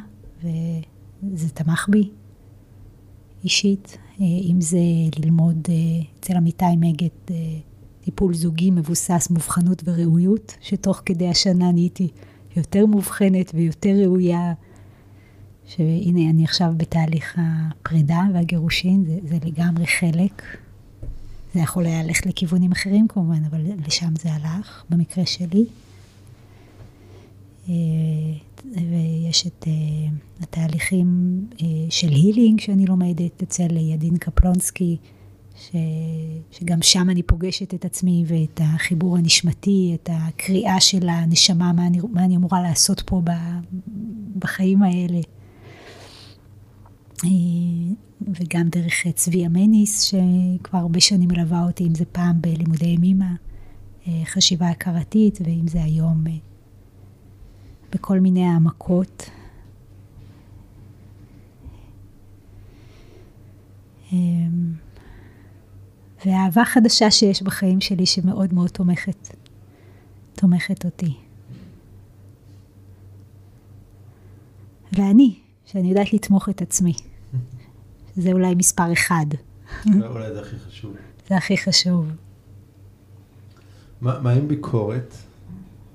וזה 1.24 1.50
תמך 1.50 1.88
בי 1.90 2.10
אישית, 3.44 3.98
אם 4.20 4.56
זה 4.60 4.80
ללמוד 5.20 5.68
אצל 6.20 6.34
עמיתי 6.38 6.76
מגד 6.78 7.36
טיפול 8.02 8.34
זוגי 8.34 8.72
מבוסס 8.72 9.28
מובחנות 9.30 9.82
וראויות, 9.86 10.56
שתוך 10.62 11.02
כדי 11.06 11.28
השנה 11.28 11.72
נהייתי 11.72 12.08
יותר 12.58 12.86
מובחנת 12.86 13.52
ויותר 13.54 13.96
ראויה, 14.04 14.54
שהנה 15.68 16.30
אני 16.30 16.44
עכשיו 16.44 16.74
בתהליך 16.78 17.38
הפרידה 17.38 18.22
והגירושין, 18.34 19.06
זה, 19.06 19.18
זה 19.24 19.38
לגמרי 19.46 19.88
חלק. 19.88 20.44
זה 21.54 21.60
יכול 21.60 21.86
היה 21.86 22.04
ללכת 22.04 22.26
לכיוונים 22.26 22.72
אחרים 22.72 23.08
כמובן, 23.08 23.46
אבל 23.46 23.62
לשם 23.88 24.16
זה 24.16 24.30
הלך, 24.34 24.84
במקרה 24.90 25.24
שלי. 25.26 25.66
אה, 28.66 28.82
ויש 28.92 29.48
את 29.48 29.66
אה, 29.68 29.74
התהליכים 30.42 31.08
אה, 31.62 31.68
של 31.90 32.10
הילינג 32.10 32.60
שאני 32.60 32.86
לומדת 32.86 33.44
אצל 33.44 33.78
ידין 33.78 34.18
קפלונסקי, 34.18 34.98
ש... 35.56 35.72
שגם 36.52 36.82
שם 36.82 37.10
אני 37.10 37.24
פוגשת 37.24 37.74
את 37.74 37.86
עצמי 37.86 38.24
ואת 38.28 38.62
החיבור 38.64 39.18
הנשמתי, 39.18 39.92
את 39.96 40.10
הקריאה 40.14 40.82
של 40.82 41.10
הנשמה, 41.10 41.74
מה 41.74 41.88
אני, 41.88 42.00
מה 42.12 42.26
אני 42.26 42.36
אמורה 42.36 42.62
לעשות 42.62 43.02
פה 43.06 43.22
בחיים 44.40 44.84
האלה. 44.84 45.20
וגם 48.28 48.70
דרך 48.70 49.08
צבי 49.16 49.46
אמניס, 49.46 50.02
שכבר 50.02 50.80
הרבה 50.80 51.00
שנים 51.00 51.30
מלווה 51.30 51.64
אותי, 51.64 51.84
אם 51.88 51.96
זה 51.96 52.06
פעם 52.06 52.42
בלימודי 52.42 52.86
ימימה, 52.86 53.34
חשיבה 54.26 54.70
הכרתית, 54.70 55.40
ואם 55.46 55.68
זה 55.68 55.84
היום 55.84 56.24
בכל 57.92 58.20
מיני 58.20 58.46
העמקות. 58.46 59.30
ואהבה 66.26 66.66
חדשה 66.66 67.12
שיש 67.12 67.44
בחיים 67.44 67.82
שלי 67.82 68.06
שמאוד 68.06 68.54
מאוד 68.54 68.70
תומכת, 68.70 69.36
תומכת 70.34 70.86
אותי. 70.86 71.14
ואני, 74.92 75.40
שאני 75.66 75.90
יודעת 75.90 76.14
לתמוך 76.14 76.50
את 76.50 76.62
עצמי. 76.62 76.94
זה 78.16 78.32
אולי 78.32 78.56
מספר 78.56 78.94
אחד. 78.94 79.26
אולי 79.86 80.34
זה 80.34 80.42
הכי 80.42 80.60
חשוב. 80.60 80.96
זה 81.28 81.38
הכי 81.38 81.58
חשוב. 81.58 82.12
מה, 84.02 84.20
מה 84.20 84.32
עם 84.32 84.48
ביקורת? 84.48 85.16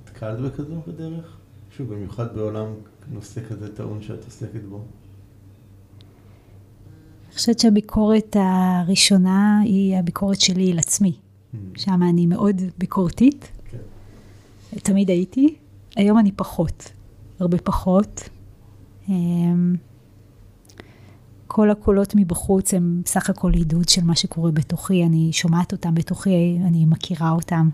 נתקלת 0.04 0.40
בכזו 0.40 0.80
בדרך? 0.86 1.36
שוב, 1.76 1.94
במיוחד 1.94 2.36
בעולם 2.36 2.66
נושא 3.12 3.40
כזה 3.48 3.76
טעון 3.76 4.02
שאת 4.02 4.24
עוסקת 4.24 4.62
בו. 4.68 4.76
אני 4.76 7.34
חושבת 7.34 7.58
שהביקורת 7.58 8.36
הראשונה 8.40 9.60
היא 9.64 9.96
הביקורת 9.96 10.40
שלי 10.40 10.72
על 10.72 10.78
עצמי. 10.78 11.12
Mm. 11.12 11.56
שם 11.76 12.00
אני 12.10 12.26
מאוד 12.26 12.62
ביקורתית. 12.78 13.48
כן. 13.70 13.78
תמיד 14.72 15.08
הייתי. 15.08 15.54
היום 15.96 16.18
אני 16.18 16.32
פחות. 16.32 16.92
הרבה 17.40 17.58
פחות. 17.58 18.28
אמ, 19.08 19.74
כל 21.46 21.70
הקולות 21.70 22.14
מבחוץ 22.16 22.74
הם 22.74 23.02
סך 23.06 23.30
הכל 23.30 23.52
עידוד 23.52 23.88
של 23.88 24.04
מה 24.04 24.16
שקורה 24.16 24.50
בתוכי, 24.50 25.04
אני 25.04 25.32
שומעת 25.32 25.72
אותם 25.72 25.94
בתוכי, 25.94 26.58
אני 26.66 26.86
מכירה 26.86 27.30
אותם. 27.30 27.68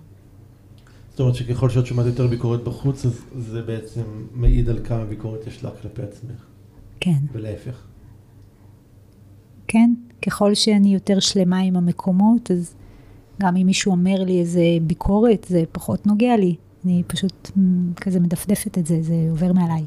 זאת 1.10 1.20
אומרת 1.20 1.34
שככל 1.34 1.70
שאת 1.70 1.86
שומעת 1.86 2.06
יותר 2.06 2.26
ביקורת 2.26 2.64
בחוץ, 2.64 3.06
אז 3.06 3.24
זה 3.38 3.62
בעצם 3.62 4.02
מעיד 4.34 4.68
על 4.68 4.78
כמה 4.84 5.04
ביקורת 5.04 5.46
יש 5.46 5.64
לך 5.64 5.72
כלפי 5.82 6.02
עצמך. 6.02 6.44
כן. 7.00 7.18
ולהפך. 7.32 7.86
כן, 9.66 9.94
ככל 10.22 10.54
שאני 10.54 10.94
יותר 10.94 11.20
שלמה 11.20 11.58
עם 11.58 11.76
המקומות, 11.76 12.50
אז 12.50 12.74
גם 13.40 13.56
אם 13.56 13.66
מישהו 13.66 13.92
אומר 13.92 14.24
לי 14.24 14.40
איזה 14.40 14.62
ביקורת, 14.82 15.46
זה 15.48 15.64
פחות 15.72 16.06
נוגע 16.06 16.36
לי. 16.36 16.56
אני 16.84 17.02
פשוט 17.06 17.50
כזה 17.96 18.20
מדפדפת 18.20 18.78
את 18.78 18.86
זה, 18.86 19.02
זה 19.02 19.14
עובר 19.30 19.52
מעליי. 19.52 19.84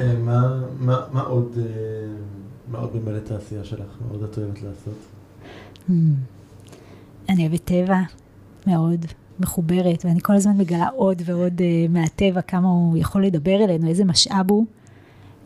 אה, 0.00 0.18
מה, 0.18 0.62
מה, 0.78 1.00
מה 1.12 1.20
עוד, 1.20 1.58
אה, 1.58 1.64
מה 2.68 2.78
עוד 2.78 2.92
במלא 2.92 3.16
את 3.16 3.30
העשייה 3.30 3.64
שלך? 3.64 3.96
מה 4.00 4.10
עוד 4.10 4.22
את 4.22 4.38
אוהבת 4.38 4.62
לעשות? 4.62 4.98
אני 7.28 7.42
אוהבת 7.42 7.64
טבע 7.64 8.00
מאוד, 8.66 9.06
מחוברת, 9.40 10.04
ואני 10.04 10.20
כל 10.20 10.32
הזמן 10.32 10.56
מגלה 10.58 10.88
עוד 10.88 11.22
ועוד 11.24 11.60
uh, 11.60 11.92
מהטבע, 11.92 12.40
כמה 12.40 12.68
הוא 12.68 12.96
יכול 12.96 13.24
לדבר 13.24 13.64
אלינו, 13.64 13.88
איזה 13.88 14.04
משאב 14.04 14.50
הוא. 14.50 14.66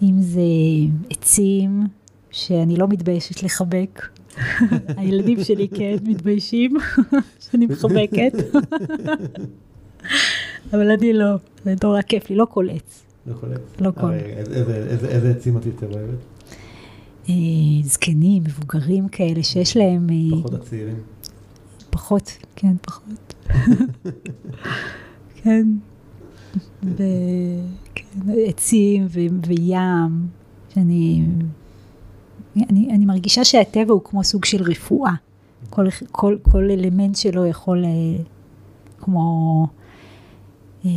אם 0.02 0.22
זה 0.22 0.40
עצים, 1.10 1.86
שאני 2.30 2.76
לא 2.76 2.88
מתביישת 2.88 3.42
לחבק. 3.42 4.08
הילדים 4.96 5.44
שלי 5.44 5.68
כן 5.68 5.96
מתביישים 6.02 6.76
שאני 7.50 7.66
מחבקת. 7.66 8.32
אבל 10.72 10.90
אני 10.90 11.12
לא, 11.12 11.36
זה 11.64 11.74
נורא 11.82 12.02
כיף 12.02 12.30
לי, 12.30 12.36
לא 12.36 12.46
כל 12.50 12.68
עץ. 12.70 13.02
לא 13.26 13.34
כל 13.40 13.46
עץ? 13.52 13.80
לא 13.80 13.90
כל. 14.00 14.12
איזה 15.08 15.30
עצים 15.30 15.56
את 15.56 15.66
יותר 15.66 15.86
אוהבת? 15.92 16.18
אה, 17.28 17.34
זקנים, 17.82 18.42
מבוגרים 18.42 19.08
כאלה, 19.08 19.42
שיש 19.42 19.76
להם... 19.76 20.06
אה, 20.10 20.38
פחות 20.38 20.54
הצעירים. 20.54 20.96
פחות, 22.00 22.38
כן, 22.56 22.76
פחות. 22.82 23.34
כן. 25.42 25.66
ו... 26.84 27.02
כן, 27.94 28.06
ו... 29.08 29.20
וים, 29.46 30.26
שאני... 30.68 31.24
אני, 32.70 32.90
אני 32.90 33.06
מרגישה 33.06 33.44
שהטבע 33.44 33.92
הוא 33.92 34.00
כמו 34.04 34.24
סוג 34.24 34.44
של 34.44 34.62
רפואה. 34.62 35.12
כל, 35.70 35.86
כל, 36.12 36.36
כל 36.42 36.70
אלמנט 36.70 37.16
שלו 37.16 37.46
יכול 37.46 37.84
אה, 37.84 37.90
כמו 38.98 39.66
אה, 40.84 40.90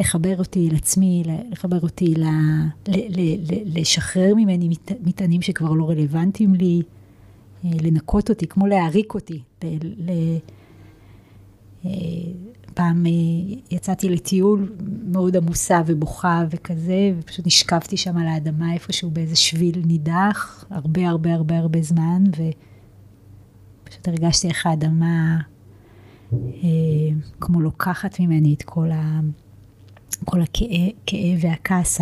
לחבר 0.00 0.38
אותי 0.38 0.70
לעצמי, 0.70 1.22
לחבר 1.50 1.80
אותי, 1.80 2.14
ל, 2.14 2.24
ל, 2.88 2.96
ל, 3.08 3.20
ל, 3.20 3.80
לשחרר 3.80 4.34
ממני 4.34 4.68
מטענים 5.04 5.42
שכבר 5.42 5.72
לא 5.72 5.90
רלוונטיים 5.90 6.54
לי. 6.54 6.82
אה, 7.64 7.70
לנקות 7.82 8.28
אותי, 8.28 8.46
כמו 8.46 8.66
להעריק 8.66 9.14
אותי. 9.14 9.42
ל, 9.82 10.10
אה, 11.84 11.90
פעם 12.74 13.06
אה, 13.06 13.10
יצאתי 13.70 14.08
לטיול 14.08 14.72
מאוד 15.04 15.36
עמוסה 15.36 15.82
ובוכה 15.86 16.44
וכזה, 16.50 17.12
ופשוט 17.18 17.46
נשכבתי 17.46 17.96
שם 17.96 18.16
על 18.16 18.28
האדמה 18.28 18.72
איפשהו 18.74 19.10
באיזה 19.10 19.36
שביל 19.36 19.82
נידח, 19.86 20.64
הרבה 20.70 21.08
הרבה 21.08 21.34
הרבה 21.34 21.58
הרבה 21.58 21.82
זמן, 21.82 22.24
ופשוט 23.84 24.08
הרגשתי 24.08 24.48
איך 24.48 24.66
האדמה 24.66 25.38
כמו 27.40 27.60
לוקחת 27.60 28.20
ממני 28.20 28.54
את 28.54 28.62
כל 28.62 28.90
ה... 28.90 29.20
כל 30.24 30.40
הכאב 30.40 31.38
והכעס 31.40 32.00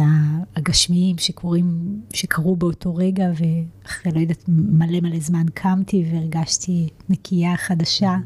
הגשמיים 0.57 1.19
שקורים, 1.19 2.01
שקרו 2.13 2.57
באותו 2.57 2.95
רגע, 2.95 3.31
ואחרי, 3.31 4.13
לא 4.13 4.21
יודעת, 4.21 4.45
מלא 4.49 5.01
מלא 5.01 5.21
זמן 5.21 5.47
קמתי 5.55 6.05
והרגשתי 6.13 6.89
נקייה 7.09 7.57
חדשה, 7.57 8.17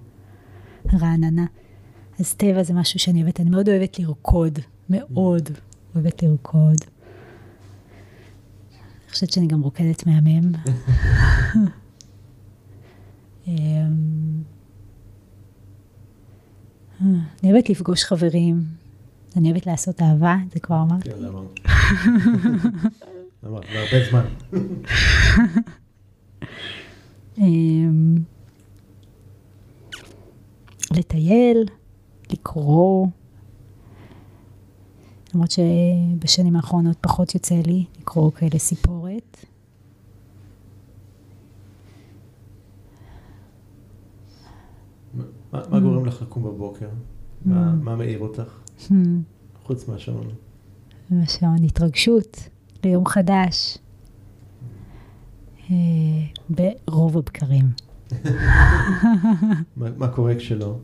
רעננה. 1.01 1.47
אז 2.21 2.35
טבע 2.35 2.63
זה 2.63 2.75
משהו 2.75 2.99
שאני 2.99 3.23
אוהבת, 3.23 3.41
אני 3.41 3.51
מאוד 3.51 3.69
אוהבת 3.69 3.99
לרקוד, 3.99 4.59
מאוד 4.91 5.49
אוהבת 5.95 6.23
לרקוד. 6.23 6.77
אני 8.71 9.11
חושבת 9.11 9.33
שאני 9.33 9.47
גם 9.47 9.61
רוקדת 9.61 10.07
מהמם. 10.07 10.53
אמ, 13.47 13.53
אה, 17.01 17.07
אני 17.43 17.53
אוהבת 17.53 17.71
לפגוש 17.71 18.05
חברים, 18.05 18.65
אני 19.37 19.51
אוהבת 19.51 19.67
לעשות 19.67 20.03
אהבה, 20.03 20.37
זה 20.53 20.61
כבר 20.61 20.83
אמרתי. 20.83 21.11
כן, 21.11 21.25
אמרת. 21.25 21.61
אמרת, 23.47 23.65
הרבה 23.75 24.11
זמן. 24.11 24.25
אמ, 27.39 28.17
לטייל, 30.97 31.67
לקרוא. 32.31 33.07
למרות 35.35 35.51
שבשנים 35.51 36.57
האחרונות 36.57 36.97
פחות 37.01 37.35
יוצא 37.35 37.55
לי 37.55 37.85
לקרוא 38.01 38.31
כאלה 38.33 38.59
סיפורת. 38.59 39.47
מה, 45.53 45.81
גורם 45.81 46.07
לך 46.07 46.23
לקום 46.23 46.43
בבוקר? 46.43 46.89
מה, 47.45 47.73
מה 47.73 47.97
מעיר 47.97 48.19
אותך? 48.19 48.62
חוץ 49.63 49.89
מהשעון. 49.89 50.29
מהשעון 51.11 51.65
התרגשות 51.65 52.49
ליום 52.85 53.07
חדש. 53.07 53.79
אה, 55.71 55.77
ברוב 56.51 57.19
הבקרים. 57.19 57.65
מה, 59.77 59.87
מה 59.97 60.09
קורה 60.09 60.35
כשלא? 60.35 60.77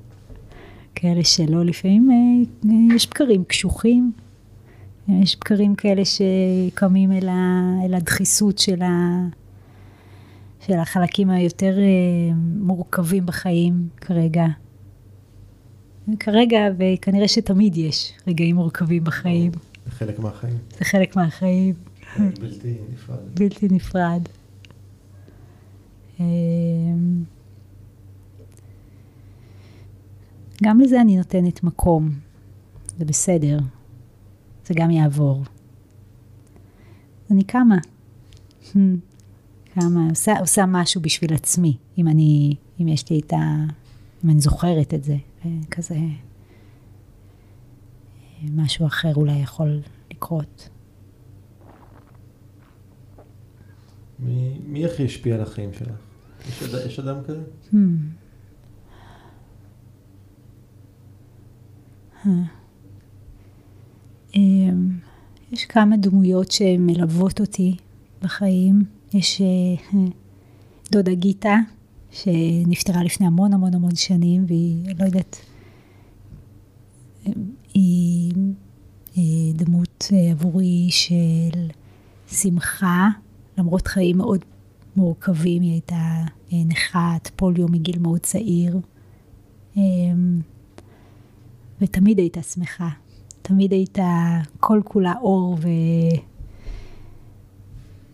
כאלה 0.94 1.24
שלא, 1.24 1.64
לפעמים 1.64 2.10
אה, 2.10 2.94
יש 2.94 3.08
בקרים 3.08 3.44
קשוחים, 3.44 4.12
יש 5.08 5.36
בקרים 5.36 5.74
כאלה 5.74 6.02
שקמים 6.04 7.12
אל, 7.12 7.28
ה, 7.28 7.74
אל 7.84 7.94
הדחיסות 7.94 8.58
של, 8.58 8.82
ה, 8.82 9.26
של 10.66 10.78
החלקים 10.78 11.30
היותר 11.30 11.78
אה, 11.78 12.34
מורכבים 12.60 13.26
בחיים 13.26 13.88
כרגע. 13.96 14.46
כרגע, 16.16 16.58
וכנראה 16.78 17.28
שתמיד 17.28 17.76
יש 17.76 18.12
רגעים 18.26 18.56
מורכבים 18.56 19.04
בחיים. 19.04 19.52
זה 19.86 19.90
חלק 19.90 20.18
מהחיים. 20.18 20.58
זה 20.78 20.84
חלק 20.84 21.16
מהחיים. 21.16 21.74
בלתי 22.18 22.74
נפרד. 22.92 23.34
בלתי 23.34 23.68
נפרד. 23.70 24.22
אמ, 26.20 27.24
גם 30.62 30.80
לזה 30.80 31.00
אני 31.00 31.16
נותנת 31.16 31.62
מקום, 31.62 32.10
זה 32.98 33.04
בסדר, 33.04 33.58
זה 34.66 34.74
גם 34.74 34.90
יעבור. 34.90 35.44
אני 37.30 37.44
קמה, 37.44 37.76
קמה, 39.74 40.08
עושה, 40.10 40.38
עושה 40.38 40.66
משהו 40.66 41.00
בשביל 41.00 41.34
עצמי, 41.34 41.76
אם 41.98 42.08
אני, 42.08 42.54
אם 42.80 42.88
יש 42.88 43.10
לי 43.10 43.20
את 43.20 43.32
ה... 43.32 43.36
אם 44.24 44.30
אני 44.30 44.40
זוכרת 44.40 44.94
את 44.94 45.04
זה, 45.04 45.16
כזה 45.70 45.96
משהו 48.42 48.86
אחר 48.86 49.14
אולי 49.14 49.38
יכול 49.38 49.80
לקרות. 50.10 50.68
מי, 54.18 54.58
מי 54.66 54.86
הכי 54.86 55.04
השפיע 55.04 55.34
על 55.34 55.40
החיים 55.40 55.72
שלך? 55.72 55.96
יש, 56.48 56.62
אד, 56.62 56.86
יש 56.86 56.98
אדם 56.98 57.16
כזה? 57.24 57.42
Hmm. 57.72 57.76
אמ, 64.34 64.98
יש 65.52 65.64
כמה 65.64 65.96
דמויות 65.96 66.50
שמלוות 66.50 67.40
אותי 67.40 67.76
בחיים. 68.22 68.84
יש 69.14 69.40
אה, 69.40 69.98
דודה 70.92 71.14
גיטה, 71.14 71.56
שנפטרה 72.22 73.02
לפני 73.02 73.26
המון 73.26 73.52
המון 73.52 73.74
המון 73.74 73.94
שנים, 73.94 74.44
והיא, 74.48 74.94
לא 74.98 75.04
יודעת, 75.04 75.36
היא, 77.74 78.32
היא 79.14 79.54
דמות 79.54 80.08
אה, 80.12 80.30
עבורי 80.30 80.86
של 80.90 81.68
שמחה, 82.28 83.08
למרות 83.58 83.86
חיים 83.86 84.16
מאוד 84.18 84.44
מורכבים, 84.96 85.62
היא 85.62 85.72
הייתה 85.72 86.24
אה, 86.52 86.64
נכת 86.66 87.30
פוליו 87.36 87.68
מגיל 87.68 87.98
מאוד 87.98 88.20
צעיר, 88.20 88.80
ותמיד 91.80 92.18
הייתה 92.18 92.42
שמחה, 92.42 92.88
תמיד 93.42 93.72
הייתה 93.72 94.40
כל 94.60 94.80
כולה 94.84 95.14
אור, 95.22 95.58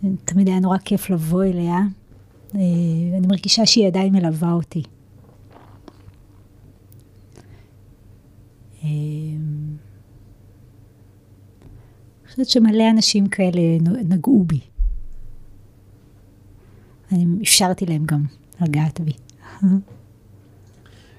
ותמיד 0.05 0.49
היה 0.49 0.61
נורא 0.61 0.79
כיף 0.79 1.11
לבוא 1.11 1.45
אליה. 1.45 1.81
אה, 2.55 2.61
אני 3.19 3.27
מרגישה 3.27 3.67
שהיא 3.67 3.87
עדיין 3.87 4.13
מלווה 4.13 4.53
אותי. 4.53 4.83
אמ, 8.83 8.89
אני 12.23 12.31
חושבת 12.31 12.49
שמלא 12.49 12.91
אנשים 12.91 13.27
כאלה 13.27 13.61
נגעו 14.09 14.45
בי. 14.45 14.61
אני 17.13 17.27
אפשרתי 17.43 17.87
להם 17.87 18.05
גם 18.07 18.25
לגעת 18.61 19.01
בי. 19.01 19.13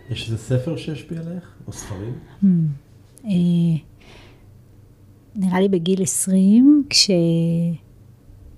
יש 0.09 0.25
איזה 0.25 0.37
ספר 0.37 0.77
שהשפיע 0.77 1.19
עליך? 1.19 1.55
או 1.67 1.73
ספרים? 1.73 2.13
Hmm. 2.43 2.45
אה, 3.25 3.29
נראה 5.35 5.59
לי 5.59 5.69
בגיל 5.69 6.03
20, 6.03 6.83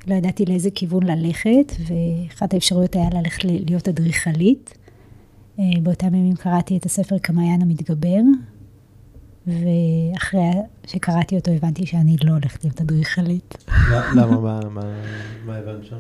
כשלא 0.08 0.16
ידעתי 0.16 0.46
לאיזה 0.46 0.72
כיוון 0.72 1.04
ללכת, 1.04 1.74
ואחת 1.88 2.54
האפשרויות 2.54 2.96
היה 2.96 3.10
ללכת 3.14 3.44
להיות 3.44 3.88
אדריכלית. 3.88 4.78
אה, 5.60 5.64
באותם 5.84 6.16
ימים 6.16 6.36
קראתי 6.36 6.78
את 6.78 6.86
הספר 6.86 7.20
כמעיין 7.20 7.62
המתגבר, 7.62 8.22
ואחרי 9.48 10.52
שקראתי 10.88 11.36
אותו 11.36 11.52
הבנתי 11.52 11.86
שאני 11.86 12.16
לא 12.24 12.32
הולכת 12.32 12.64
להיות 12.64 12.82
אדריכלית. 12.82 13.66
למה? 14.16 14.60
מה 15.46 15.56
הבנת 15.56 15.86
שם? 15.86 15.98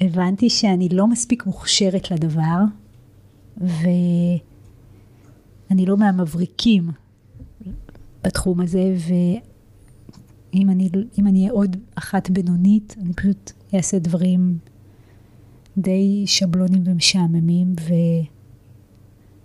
הבנתי 0.00 0.50
שאני 0.50 0.88
לא 0.88 1.06
מספיק 1.06 1.46
מוכשרת 1.46 2.10
לדבר, 2.10 2.58
ואני 3.56 4.40
לא 5.86 5.96
מהמבריקים 5.96 6.90
בתחום 8.24 8.60
הזה, 8.60 8.94
ואם 10.54 10.70
אני, 11.26 11.40
אהיה 11.40 11.52
עוד 11.52 11.76
אחת 11.94 12.30
בינונית, 12.30 12.96
אני 13.02 13.12
פשוט 13.12 13.52
אעשה 13.74 13.98
דברים 13.98 14.58
די 15.78 16.22
שבלונים 16.26 16.82
ומשעממים, 16.86 17.74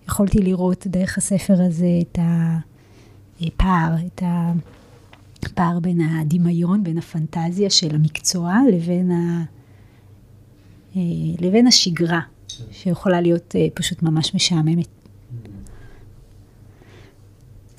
ויכולתי 0.05 0.37
לראות 0.39 0.87
דרך 0.87 1.17
הספר 1.17 1.61
הזה 1.61 1.99
את 2.01 2.19
הפער, 3.41 3.95
את 4.05 4.23
הפער 5.45 5.79
בין 5.79 6.01
הדמיון, 6.01 6.83
בין 6.83 6.97
הפנטזיה 6.97 7.69
של 7.69 7.95
המקצוע 7.95 8.55
לבין 8.71 9.11
ה... 9.11 9.43
אה, 10.95 11.01
לבין 11.39 11.67
השגרה, 11.67 12.21
שיכולה 12.71 13.21
להיות 13.21 13.55
אה, 13.55 13.67
פשוט 13.73 14.03
ממש 14.03 14.35
משעממת. 14.35 14.98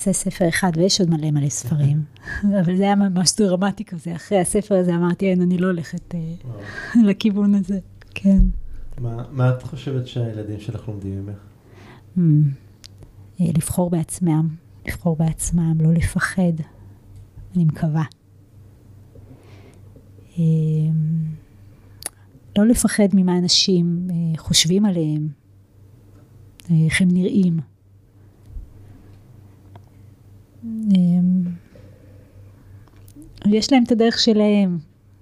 זה 0.00 0.12
ספר 0.12 0.48
אחד, 0.48 0.72
ויש 0.74 1.00
עוד 1.00 1.10
מלא 1.10 1.30
מלא 1.30 1.48
ספרים, 1.48 2.04
אבל 2.60 2.76
זה 2.76 2.82
היה 2.82 2.94
ממש 2.94 3.32
דרמטי 3.36 3.84
כזה. 3.84 4.16
אחרי 4.16 4.38
הספר 4.40 4.74
הזה 4.74 4.94
אמרתי, 4.94 5.30
אין, 5.30 5.42
אני 5.42 5.58
לא 5.58 5.66
הולכת 5.66 6.14
אה, 6.14 6.20
לכיוון 7.06 7.54
הזה, 7.54 7.78
כן. 8.14 8.38
מה, 8.98 9.24
מה 9.30 9.50
את 9.50 9.62
חושבת 9.62 10.06
שהילדים 10.06 10.60
שלך 10.60 10.88
לומדים 10.88 11.26
ממך? 11.26 11.38
Hmm. 12.16 12.20
לבחור 13.40 13.90
בעצמם, 13.90 14.48
לבחור 14.86 15.16
בעצמם, 15.16 15.74
לא 15.80 15.92
לפחד, 15.92 16.52
אני 17.56 17.64
מקווה. 17.64 18.04
לא 22.58 22.66
לפחד 22.66 23.08
ממה 23.14 23.38
אנשים 23.38 24.08
אה, 24.10 24.38
חושבים 24.38 24.84
עליהם, 24.84 25.28
אה, 26.70 26.76
איך 26.84 27.02
הם 27.02 27.08
נראים. 27.10 27.69
אמ, 30.64 31.42
יש 33.46 33.72
להם 33.72 33.82
את 33.86 33.92
הדרך 33.92 34.18
שלהם. 34.18 34.78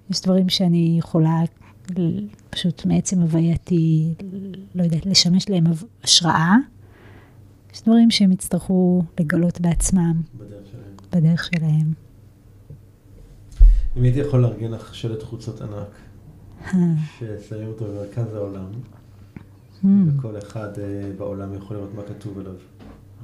יש 0.09 0.21
דברים 0.21 0.49
שאני 0.49 0.95
יכולה 0.99 1.41
פשוט 2.49 2.85
מעצם 2.85 3.21
הווייתי, 3.21 4.13
לא 4.75 4.83
יודעת, 4.83 5.05
לשמש 5.05 5.49
להם 5.49 5.63
השראה. 6.03 6.55
יש 7.73 7.81
דברים 7.81 8.11
שהם 8.11 8.31
יצטרכו 8.31 9.03
לגלות 9.19 9.61
בעצמם. 9.61 10.21
בדרך 10.37 10.67
שלהם. 10.71 10.95
בדרך 11.11 11.43
שלהם. 11.43 11.93
אם 13.97 14.03
הייתי 14.03 14.19
יכול 14.19 14.41
לארגן 14.41 14.71
לך 14.71 14.95
שלט 14.95 15.23
חוצות 15.23 15.61
ענק, 15.61 15.87
ששמים 17.19 17.67
אותו 17.67 17.85
במרכז 17.85 18.33
העולם. 18.33 18.65
וכל 19.83 20.37
אחד 20.37 20.79
אה, 20.79 21.11
בעולם 21.17 21.53
יכול 21.53 21.77
לראות 21.77 21.93
מה 21.95 22.01
כתוב 22.03 22.39
עליו. 22.39 22.53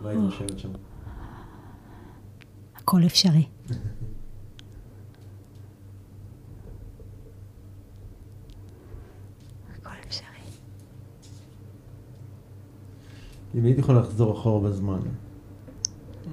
מה 0.04 0.10
היית 0.10 0.22
חושבת 0.30 0.60
שם? 0.60 0.70
הכל 2.86 3.02
אפשרי. 3.06 3.48
אם 13.56 13.66
הייתי 13.66 13.80
יכול 13.80 13.98
לחזור 13.98 14.34
אחורה 14.34 14.70
בזמן, 14.70 14.99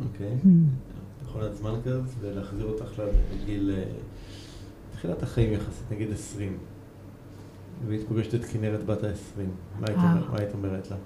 אוקיי? 0.04 0.36
Hmm. 0.44 0.48
יכולת 1.24 1.56
זמן 1.56 1.74
כזה, 1.84 2.00
ולהחזיר 2.20 2.66
אותך 2.66 3.02
לגיל, 3.34 3.70
אה, 3.74 3.84
תחילת 4.92 5.22
החיים 5.22 5.52
יחסית, 5.52 5.92
נגיד 5.92 6.10
20. 6.12 6.58
והיית 7.86 8.08
פוגשת 8.08 8.34
את 8.34 8.44
כנרת 8.44 8.86
בת 8.86 9.04
ה-20, 9.04 9.80
מה 9.80 9.86
היית 10.38 10.54
אומרת 10.54 10.90
לה? 10.90 10.96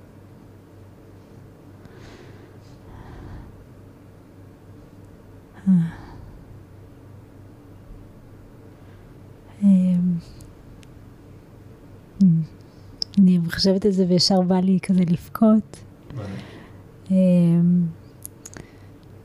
אני 13.19 13.39
חושבת 13.53 13.85
על 13.85 13.91
זה 13.91 14.07
וישר 14.09 14.41
בא 14.41 14.57
לי 14.57 14.79
כזה 14.83 15.01
לבכות. 15.01 15.85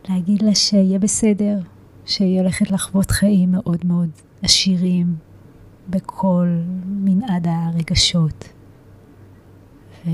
להגיד 0.09 0.41
לה 0.41 0.55
שיהיה 0.55 0.99
בסדר, 0.99 1.59
שהיא 2.05 2.39
הולכת 2.39 2.71
לחוות 2.71 3.11
חיים 3.11 3.51
מאוד 3.51 3.85
מאוד 3.85 4.09
עשירים 4.41 5.15
בכל 5.89 6.47
מנעד 6.85 7.47
הרגשות. 7.47 8.49
ו... 10.05 10.09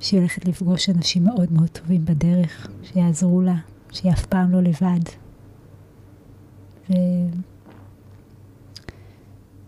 שהיא 0.00 0.20
הולכת 0.20 0.44
לפגוש 0.44 0.88
אנשים 0.88 1.24
מאוד 1.24 1.52
מאוד 1.52 1.68
טובים 1.68 2.04
בדרך, 2.04 2.70
שיעזרו 2.82 3.42
לה, 3.42 3.56
שהיא 3.92 4.12
אף 4.12 4.26
פעם 4.26 4.50
לא 4.50 4.60
לבד. 4.60 5.00
ו... 6.90 6.94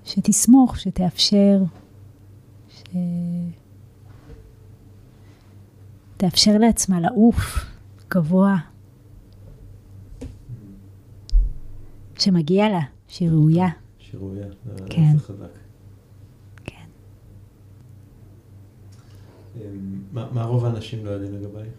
שתסמוך, 0.04 0.78
שתאפשר, 0.78 1.62
ש... 2.68 2.82
תאפשר 6.16 6.58
לעצמה 6.58 7.00
לעוף 7.00 7.64
גבוה, 8.10 8.56
שמגיע 12.18 12.68
לה, 12.68 12.80
שהיא 13.08 13.30
ראויה. 13.30 13.68
שהיא 13.98 14.20
ראויה, 14.20 14.46
כן. 14.90 15.12
זה 15.12 15.18
חזק. 15.18 15.46
כן. 16.64 16.74
אמ, 16.74 16.90
מה, 20.12 20.28
מה 20.32 20.44
רוב 20.44 20.64
האנשים 20.64 21.04
לא 21.04 21.10
יודעים 21.10 21.34
לגבייך? 21.34 21.72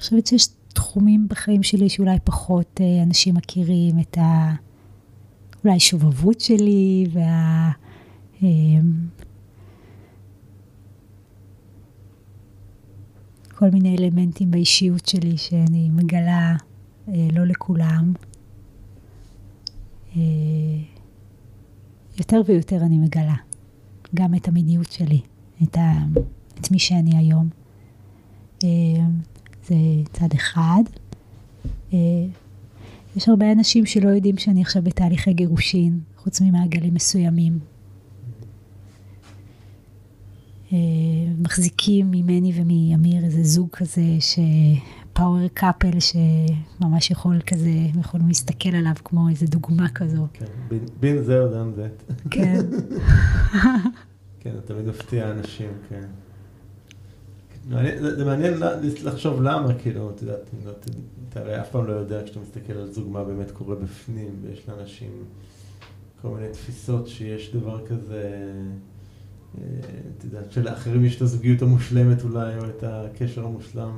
חושבת 0.00 0.26
שיש 0.26 0.48
תחומים 0.68 1.28
בחיים 1.28 1.62
שלי 1.62 1.88
שאולי 1.88 2.18
פחות 2.24 2.80
אה, 2.80 3.02
אנשים 3.02 3.34
מכירים 3.34 3.98
את 3.98 4.18
ה... 4.18 4.54
אולי 5.64 5.80
שובבות 5.80 6.40
שלי 6.40 7.06
וה... 7.12 7.70
אמ, 8.42 8.92
כל 13.58 13.70
מיני 13.70 13.96
אלמנטים 13.96 14.50
באישיות 14.50 15.06
שלי 15.06 15.36
שאני 15.36 15.90
מגלה 15.90 16.56
אה, 17.08 17.28
לא 17.32 17.44
לכולם. 17.44 18.12
אה, 20.16 20.22
יותר 22.18 22.40
ויותר 22.46 22.76
אני 22.76 22.98
מגלה 22.98 23.34
גם 24.14 24.34
את 24.34 24.48
המיניות 24.48 24.92
שלי, 24.92 25.20
את, 25.62 25.76
ה, 25.76 25.92
את 26.60 26.70
מי 26.70 26.78
שאני 26.78 27.16
היום. 27.16 27.48
אה, 28.64 28.68
זה 29.66 29.74
צד 30.12 30.28
אחד. 30.34 30.82
אה, 31.92 31.98
יש 33.16 33.28
הרבה 33.28 33.52
אנשים 33.52 33.86
שלא 33.86 34.08
יודעים 34.08 34.38
שאני 34.38 34.62
עכשיו 34.62 34.82
בתהליכי 34.82 35.32
גירושין, 35.32 36.00
חוץ 36.16 36.40
ממעגלים 36.40 36.94
מסוימים. 36.94 37.58
אה, 40.72 40.78
מחזיקים 41.38 42.10
ממני 42.10 42.52
ומאמיר 42.54 43.24
איזה 43.24 43.42
זוג 43.42 43.68
כזה, 43.72 44.02
שפאוור 44.20 45.48
קאפל 45.54 45.98
שממש 46.00 47.10
יכול 47.10 47.40
כזה, 47.46 47.70
יכולים 48.00 48.28
להסתכל 48.28 48.76
עליו 48.76 48.92
כמו 49.04 49.28
איזה 49.28 49.46
דוגמה 49.46 49.88
כזו. 49.88 50.26
כן, 50.32 50.46
בין 51.00 51.22
זה 51.22 51.40
או 51.40 51.48
דן 51.48 51.72
זה. 51.76 51.88
כן. 52.30 52.60
כן, 54.40 54.54
זה 54.54 54.60
תמיד 54.62 54.86
מפתיע 54.86 55.30
אנשים, 55.30 55.70
כן. 55.88 56.06
מעניין, 57.68 57.98
זה, 57.98 58.24
מעניין 58.24 58.54
לחשוב 59.04 59.42
למה, 59.42 59.74
כאילו, 59.74 60.10
את 60.10 60.22
יודעת, 60.22 60.50
לא, 60.64 60.70
אתה 61.28 61.40
הרי 61.40 61.60
אף 61.60 61.70
פעם 61.70 61.86
לא 61.86 61.92
יודע 61.92 62.24
כשאתה 62.24 62.40
מסתכל 62.40 62.72
על 62.72 62.92
זוג 62.92 63.08
מה 63.10 63.24
באמת 63.24 63.50
קורה 63.50 63.74
בפנים, 63.74 64.30
ויש 64.42 64.68
לאנשים 64.68 65.10
כל 66.22 66.28
מיני 66.28 66.52
תפיסות 66.52 67.08
שיש 67.08 67.54
דבר 67.54 67.86
כזה, 67.86 68.52
את 69.56 70.24
יודעת, 70.24 70.52
שלאחרים 70.52 71.04
יש 71.04 71.16
את 71.16 71.22
הזוגיות 71.22 71.62
המושלמת 71.62 72.24
אולי, 72.24 72.58
או 72.58 72.64
את 72.64 72.84
הקשר 72.86 73.44
המושלם, 73.44 73.90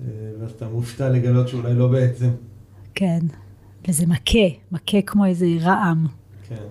אה, 0.00 0.06
ואז 0.40 0.50
אתה 0.50 0.68
מופתע 0.68 1.08
לגלות 1.08 1.48
שאולי 1.48 1.74
לא 1.74 1.88
בעצם. 1.88 2.30
כן, 2.94 3.20
וזה 3.88 4.06
מכה, 4.06 4.48
מכה 4.72 5.02
כמו 5.02 5.24
איזה 5.24 5.46
רעם. 5.60 6.06
כן. 6.48 6.64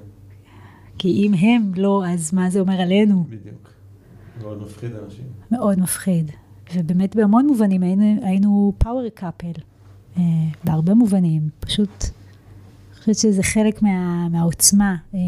כי 0.97 1.09
אם 1.09 1.34
הם 1.34 1.72
לא, 1.76 2.03
אז 2.07 2.34
מה 2.34 2.49
זה 2.49 2.59
אומר 2.59 2.81
עלינו? 2.81 3.26
בדיוק. 3.30 3.69
מאוד 4.41 4.61
מפחיד 4.63 4.91
אנשים. 5.05 5.26
מאוד 5.51 5.80
מפחיד. 5.80 6.31
ובאמת 6.76 7.15
בהמון 7.15 7.47
מובנים 7.47 7.84
היינו, 7.84 8.19
היינו 8.22 8.73
פאוור 8.77 9.09
קאפל, 9.13 9.61
אה, 10.18 10.23
בהרבה 10.63 10.93
מובנים. 10.93 11.49
פשוט, 11.59 12.03
אני 12.03 12.99
חושבת 12.99 13.15
שזה 13.15 13.43
חלק 13.43 13.81
מה, 13.81 14.27
מהעוצמה 14.30 14.95
אה, 15.13 15.19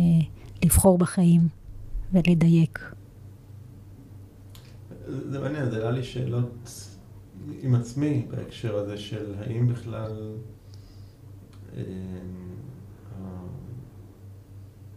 לבחור 0.63 0.97
בחיים 0.97 1.47
ולדייק. 2.13 2.79
זה 5.07 5.39
מעניין, 5.39 5.69
זה 5.69 5.77
עלה 5.77 5.91
לי 5.91 6.03
שאלות 6.03 6.69
עם 7.61 7.75
עצמי 7.75 8.25
בהקשר 8.31 8.75
הזה 8.75 8.97
של 8.97 9.35
האם 9.39 9.67
בכלל 9.67 10.37
אה, 11.77 11.83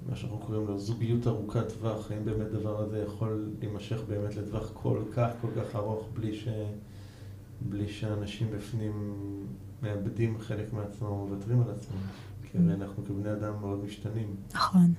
מה 0.09 0.16
שאנחנו 0.16 0.38
קוראים 0.38 0.66
לו 0.66 0.78
זוגיות 0.78 1.26
ארוכת 1.26 1.72
טווח, 1.72 2.10
האם 2.10 2.24
באמת 2.24 2.47
הדבר 2.47 2.80
הזה 2.82 3.05
יכול 3.06 3.51
להימשך 3.60 4.01
באמת 4.09 4.36
לטווח 4.36 4.70
כל 4.74 5.02
כך 5.14 5.30
כל 5.40 5.48
כך 5.56 5.76
ארוך 5.76 6.09
בלי, 6.14 6.36
ש... 6.36 6.48
בלי 7.60 7.88
שאנשים 7.88 8.51
בפנים 8.51 9.16
מאבדים 9.82 10.38
חלק 10.38 10.72
מעצמם 10.72 11.10
ומוותרים 11.10 11.62
על 11.62 11.70
עצמם? 11.70 11.98
כי 12.43 12.59
הרי 12.59 12.74
אנחנו 12.74 13.05
כבני 13.05 13.32
אדם 13.32 13.60
מאוד 13.60 13.84
משתנים. 13.84 14.36
נכון. 14.55 14.94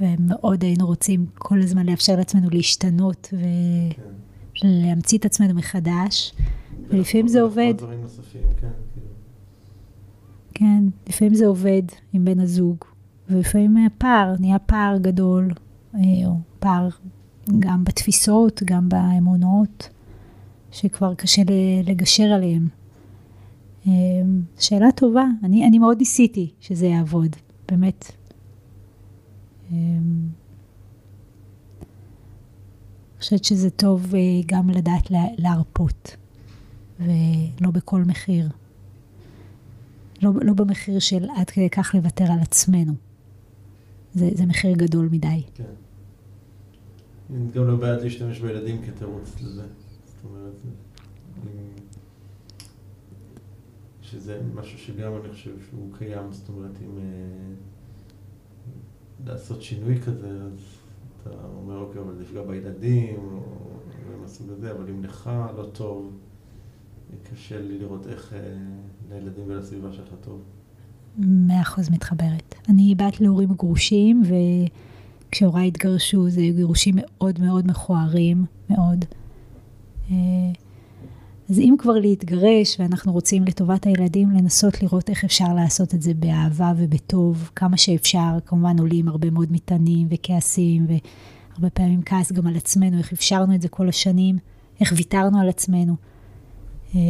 ומאוד 0.00 0.62
היינו 0.62 0.86
רוצים 0.86 1.26
כל 1.34 1.62
הזמן 1.62 1.86
לאפשר 1.86 2.16
לעצמנו 2.16 2.50
להשתנות 2.50 3.34
ולהמציא 4.64 5.18
את 5.18 5.24
עצמנו 5.24 5.54
מחדש, 5.54 6.34
ולפעמים 6.88 7.28
זה 7.28 7.40
עובד. 7.40 7.74
כן. 8.60 8.68
כאילו. 8.94 9.06
כן, 10.54 10.84
לפעמים 11.08 11.34
זה 11.34 11.46
עובד 11.46 11.82
עם 12.12 12.24
בן 12.24 12.40
הזוג, 12.40 12.76
ולפעמים 13.30 13.88
פער, 13.98 14.34
נהיה 14.40 14.58
פער 14.58 14.98
גדול, 14.98 15.50
אה, 15.94 16.00
או 16.26 16.36
פער 16.58 16.88
גם 17.58 17.84
בתפיסות, 17.84 18.62
גם 18.64 18.88
באמונות, 18.88 19.88
שכבר 20.70 21.14
קשה 21.14 21.42
לגשר 21.84 22.24
עליהם. 22.24 22.68
אה, 23.86 23.92
שאלה 24.58 24.92
טובה, 24.92 25.24
אני, 25.44 25.66
אני 25.66 25.78
מאוד 25.78 25.98
ניסיתי 25.98 26.50
שזה 26.60 26.86
יעבוד, 26.86 27.36
באמת. 27.68 28.23
אה, 29.74 29.98
אני 33.12 33.20
חושבת 33.20 33.44
שזה 33.44 33.70
טוב 33.70 34.12
גם 34.46 34.70
לדעת 34.70 35.10
להרפות, 35.38 36.16
ולא 37.00 37.70
בכל 37.72 38.02
מחיר. 38.02 38.48
לא, 40.22 40.32
לא 40.42 40.52
במחיר 40.52 40.98
של 40.98 41.24
עד 41.36 41.50
כדי 41.50 41.70
כך 41.70 41.94
לוותר 41.94 42.24
על 42.24 42.38
עצמנו. 42.42 42.92
זה, 44.14 44.30
זה 44.34 44.46
מחיר 44.46 44.76
גדול 44.76 45.08
מדי. 45.12 45.42
כן. 45.54 45.64
אני 47.30 47.50
גם 47.52 47.66
לא 47.66 47.76
בעד 47.76 48.02
להשתמש 48.02 48.40
בילדים 48.40 48.82
כתירוץ 48.86 49.40
לזה. 49.40 49.62
זאת 50.04 50.24
אומרת, 50.24 50.54
שזה 54.02 54.40
משהו 54.54 54.78
שגם 54.78 55.12
אני 55.16 55.32
חושב 55.32 55.54
שהוא 55.70 55.88
קיים, 55.98 56.32
זאת 56.32 56.48
אומרת, 56.48 56.78
אם 56.82 56.98
אה, 56.98 57.02
לעשות 59.26 59.62
שינוי 59.62 60.00
כזה, 60.00 60.28
אז 60.28 60.58
אתה 61.22 61.30
אומר, 61.56 61.78
אוקיי, 61.78 62.00
אבל 62.00 62.14
זה 62.14 62.22
יפגע 62.22 62.42
בילדים, 62.42 63.16
או 63.16 63.40
מהסוג 64.20 64.50
הזה, 64.50 64.70
אבל 64.72 64.88
אם 64.88 65.04
לך 65.04 65.30
לא 65.56 65.66
טוב, 65.72 66.12
קשה 67.22 67.60
לי 67.60 67.78
לראות 67.78 68.06
איך 68.06 68.32
אה, 68.32 68.38
לילדים 69.10 69.44
ולסביבה 69.46 69.92
שלך 69.92 70.08
טוב. 70.20 70.42
מאה 71.18 71.62
אחוז 71.62 71.90
מתחברת. 71.90 72.54
אני 72.68 72.94
בת 72.94 73.20
להורים 73.20 73.48
גרושים, 73.52 74.22
וכשהוריי 75.28 75.68
התגרשו 75.68 76.30
זה 76.30 76.40
גירושים 76.56 76.94
מאוד 76.98 77.40
מאוד 77.40 77.66
מכוערים, 77.66 78.44
מאוד. 78.70 79.04
אה, 81.50 81.54
אז 81.54 81.58
אם 81.58 81.74
כבר 81.78 81.92
להתגרש 81.92 82.76
ואנחנו 82.80 83.12
רוצים 83.12 83.44
לטובת 83.44 83.86
הילדים, 83.86 84.30
לנסות 84.30 84.82
לראות 84.82 85.10
איך 85.10 85.24
אפשר 85.24 85.54
לעשות 85.54 85.94
את 85.94 86.02
זה 86.02 86.14
באהבה 86.14 86.72
ובטוב, 86.76 87.50
כמה 87.56 87.76
שאפשר, 87.76 88.38
כמובן 88.46 88.78
עולים 88.78 89.08
הרבה 89.08 89.30
מאוד 89.30 89.52
מטענים 89.52 90.06
וכעסים, 90.10 90.86
והרבה 90.86 91.70
פעמים 91.70 92.02
כעס 92.02 92.32
גם 92.32 92.46
על 92.46 92.56
עצמנו, 92.56 92.98
איך 92.98 93.12
אפשרנו 93.12 93.54
את 93.54 93.62
זה 93.62 93.68
כל 93.68 93.88
השנים, 93.88 94.38
איך 94.80 94.92
ויתרנו 94.96 95.40
על 95.40 95.48
עצמנו. 95.48 95.96
אה, 96.94 97.00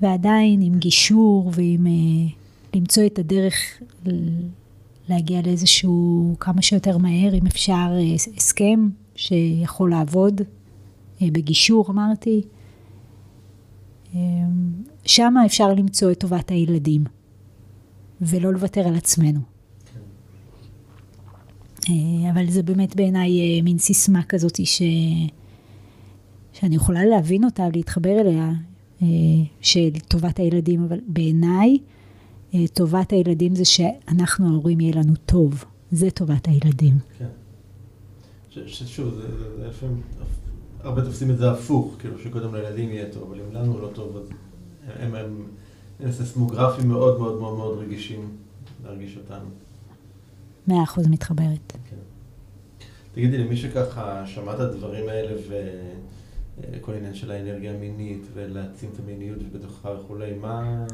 ועדיין 0.00 0.60
עם 0.62 0.74
גישור 0.78 1.50
ועם 1.54 1.86
uh, 1.86 2.76
למצוא 2.76 3.06
את 3.06 3.18
הדרך 3.18 3.54
להגיע 5.08 5.40
לאיזשהו 5.42 6.34
כמה 6.40 6.62
שיותר 6.62 6.98
מהר, 6.98 7.34
אם 7.34 7.46
אפשר, 7.46 7.92
uh, 7.98 8.36
הסכם 8.36 8.88
שיכול 9.14 9.90
לעבוד 9.90 10.40
בגישור, 11.22 11.86
אמרתי. 11.90 12.42
Uh, 14.12 14.16
שם 15.04 15.34
אפשר 15.46 15.74
למצוא 15.74 16.10
את 16.12 16.20
טובת 16.20 16.50
הילדים, 16.50 17.04
ולא 18.20 18.52
לוותר 18.52 18.80
על 18.80 18.96
עצמנו. 18.96 19.40
אה, 21.88 22.30
אבל 22.30 22.50
זה 22.50 22.62
באמת 22.62 22.96
בעיניי 22.96 23.40
אה, 23.40 23.62
מין 23.62 23.78
סיסמה 23.78 24.22
כזאת 24.22 24.66
ש... 24.66 24.82
שאני 26.52 26.76
יכולה 26.76 27.04
להבין 27.04 27.44
אותה, 27.44 27.68
להתחבר 27.74 28.20
אליה, 28.20 28.52
אה, 29.02 29.06
של 29.60 29.90
טובת 30.08 30.38
הילדים, 30.38 30.84
אבל 30.84 31.00
בעיניי 31.06 31.78
טובת 32.74 33.12
הילדים 33.12 33.54
זה 33.54 33.64
שאנחנו 33.64 34.48
ההורים 34.48 34.80
יהיה 34.80 34.96
לנו 34.96 35.12
טוב, 35.26 35.64
זה 35.90 36.10
טובת 36.10 36.48
הילדים. 36.48 36.94
כן. 37.18 37.26
ששוב, 38.66 39.14
זה 39.14 39.28
לפעמים, 39.68 40.00
הרבה 40.86 41.04
תופסים 41.04 41.30
את 41.30 41.38
זה 41.38 41.50
הפוך, 41.50 41.96
כאילו 41.98 42.18
שקודם 42.18 42.54
לילדים 42.54 42.90
יהיה 42.90 43.12
טוב, 43.12 43.32
אבל 43.32 43.40
אם 43.40 43.54
לנו 43.54 43.80
לא 43.80 43.88
טוב, 43.94 44.16
אז 44.16 44.30
הם, 44.98 45.14
הם, 45.14 45.46
הם 46.00 46.12
ססמוגרפים 46.12 46.88
מאוד 46.88 47.18
מאוד 47.18 47.40
מאוד 47.40 47.56
מאוד 47.56 47.78
רגישים 47.78 48.36
להרגיש 48.84 49.16
אותנו. 49.16 49.48
מאה 50.68 50.82
אחוז 50.82 51.08
מתחברת. 51.08 51.72
כן. 51.90 51.96
תגידי, 53.14 53.38
למי 53.38 53.56
שככה 53.56 54.26
שמע 54.26 54.54
את 54.54 54.60
הדברים 54.60 55.08
האלה 55.08 55.32
וכל 55.48 56.92
עניין 56.94 57.14
של 57.14 57.30
האנרגיה 57.30 57.74
המינית 57.74 58.22
ולהעצים 58.34 58.90
את 58.94 59.00
המיניות 59.04 59.38
ובתוכה 59.40 59.90
וכולי, 59.90 60.34
מה, 60.34 60.86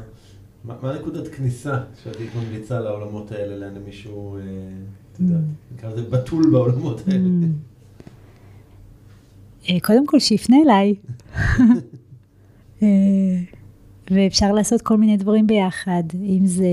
מה, 0.63 0.75
מה 0.81 0.99
נקודת 0.99 1.27
כניסה 1.27 1.83
שאת 2.03 2.15
היית 2.15 2.31
ממליצה 2.35 2.79
לעולמות 2.79 3.31
האלה, 3.31 3.57
לאן 3.57 3.83
מישהו, 3.85 4.37
אה, 4.37 4.41
את 5.13 5.19
יודעת, 5.19 5.41
mm. 5.41 5.73
נקרא 5.73 5.89
לזה 5.89 6.01
בתול 6.03 6.51
בעולמות 6.51 7.01
האלה? 7.07 7.29
אה, 9.69 9.79
קודם 9.81 10.07
כל 10.07 10.19
שיפנה 10.19 10.57
אליי. 10.65 10.95
אה, 12.83 12.87
ואפשר 14.11 14.51
לעשות 14.51 14.81
כל 14.81 14.97
מיני 14.97 15.17
דברים 15.17 15.47
ביחד, 15.47 16.03
אם 16.13 16.45
זה 16.45 16.67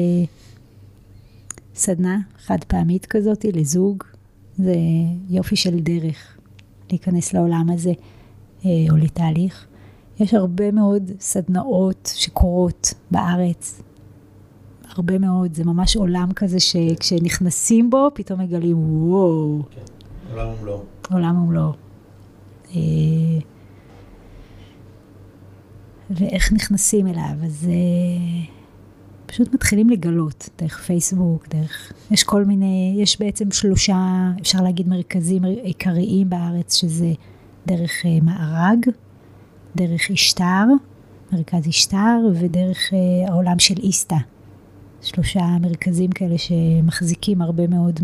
סדנה 1.74 2.18
חד 2.38 2.64
פעמית 2.64 3.06
כזאת 3.06 3.44
לזוג, 3.52 4.04
זה 4.58 4.74
יופי 5.30 5.56
של 5.56 5.80
דרך 5.80 6.36
להיכנס 6.90 7.32
לעולם 7.32 7.66
הזה 7.72 7.92
אה, 8.64 8.70
או 8.90 8.96
לתהליך. 8.96 9.66
יש 10.20 10.34
הרבה 10.34 10.70
מאוד 10.70 11.10
סדנאות 11.20 12.12
שקורות 12.14 12.94
בארץ, 13.10 13.82
הרבה 14.88 15.18
מאוד, 15.18 15.54
זה 15.54 15.64
ממש 15.64 15.96
עולם 15.96 16.32
כזה 16.32 16.60
שכשנכנסים 16.60 17.90
בו, 17.90 18.10
פתאום 18.14 18.40
מגלים, 18.40 18.76
וואו. 18.78 19.62
כן, 19.70 19.80
עולם 20.32 20.48
ומלואו. 20.58 20.82
עולם 21.12 21.42
ומלואו. 21.42 21.89
אה, 22.74 22.80
ואיך 26.10 26.52
נכנסים 26.52 27.06
אליו, 27.06 27.34
אז... 27.44 27.68
אה, 27.70 28.60
פשוט 29.30 29.54
מתחילים 29.54 29.90
לגלות 29.90 30.48
דרך 30.58 30.78
פייסבוק, 30.78 31.48
דרך, 31.48 31.92
יש 32.10 32.24
כל 32.24 32.44
מיני, 32.44 32.96
יש 32.98 33.20
בעצם 33.20 33.50
שלושה, 33.50 34.30
אפשר 34.40 34.62
להגיד 34.62 34.88
מרכזים 34.88 35.44
עיקריים 35.44 36.30
בארץ, 36.30 36.74
שזה 36.76 37.12
דרך 37.66 37.90
uh, 38.02 38.24
מארג, 38.24 38.86
דרך 39.76 40.10
אשתר, 40.10 40.64
מרכז 41.32 41.68
אשתר, 41.68 42.18
ודרך 42.34 42.92
העולם 43.28 43.58
של 43.58 43.74
איסתא. 43.78 44.16
שלושה 45.02 45.46
מרכזים 45.60 46.10
כאלה 46.10 46.38
שמחזיקים 46.38 47.42
הרבה 47.42 47.66
מאוד 47.66 48.00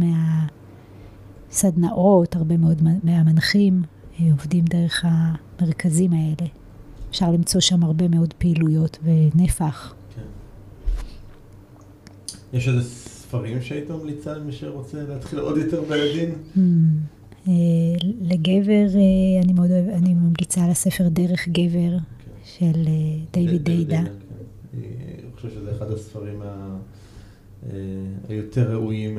מהסדנאות, 1.50 2.36
הרבה 2.36 2.56
מאוד 2.56 2.82
מהמנחים, 3.02 3.82
עובדים 4.30 4.64
דרך 4.64 5.04
המרכזים 5.08 6.12
האלה. 6.12 6.50
אפשר 7.10 7.30
למצוא 7.30 7.60
שם 7.60 7.82
הרבה 7.82 8.08
מאוד 8.08 8.34
פעילויות 8.38 8.98
ונפח. 9.04 9.94
יש 12.52 12.68
איזה 12.68 12.82
ספרים 12.82 13.62
שהיית 13.62 13.90
ממליצה 13.90 14.34
למי 14.34 14.52
שרוצה 14.52 15.02
להתחיל 15.02 15.38
עוד 15.38 15.56
יותר 15.56 15.82
בילדים? 15.88 16.34
Hmm. 16.56 16.60
אה, 17.48 17.52
לגבר, 18.20 18.86
אה, 18.94 19.42
אני 19.42 19.52
מאוד 19.52 19.70
אוהב, 19.70 19.88
אני 19.88 20.14
ממליצה 20.14 20.64
על 20.64 20.70
הספר 20.70 21.08
דרך 21.08 21.48
גבר 21.48 21.98
כן. 21.98 22.30
של 22.44 22.80
אה, 22.86 22.92
דיוויד 23.32 23.64
דיידה. 23.64 23.96
כן. 23.96 24.12
אני 24.74 25.32
חושב 25.36 25.50
שזה 25.50 25.70
אחד 25.70 25.90
הספרים 25.90 26.42
היותר 28.28 28.72
ראויים 28.72 29.18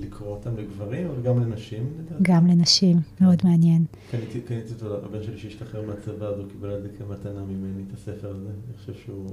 לקרוא 0.00 0.28
אותם 0.28 0.56
לגברים, 0.56 1.06
אבל 1.06 1.22
גם 1.22 1.40
לנשים, 1.40 1.92
לדעתי. 1.98 2.22
גם 2.22 2.46
לנשים, 2.46 3.00
כן. 3.16 3.24
מאוד 3.24 3.38
מעניין. 3.44 3.84
קניתי 4.10 4.40
אותו, 4.74 5.04
הבן 5.04 5.22
שלי 5.22 5.38
שהשתחרר 5.38 5.86
מהצבא, 5.86 6.26
אז 6.26 6.38
הוא 6.38 6.48
קיבל 6.52 6.76
את 6.76 6.82
זה 6.82 6.88
כמתנה 6.98 7.44
ממני, 7.44 7.82
את 7.88 7.94
הספר 7.94 8.30
הזה. 8.30 8.48
אני 8.48 8.76
חושב 8.78 8.94
שהוא 9.04 9.30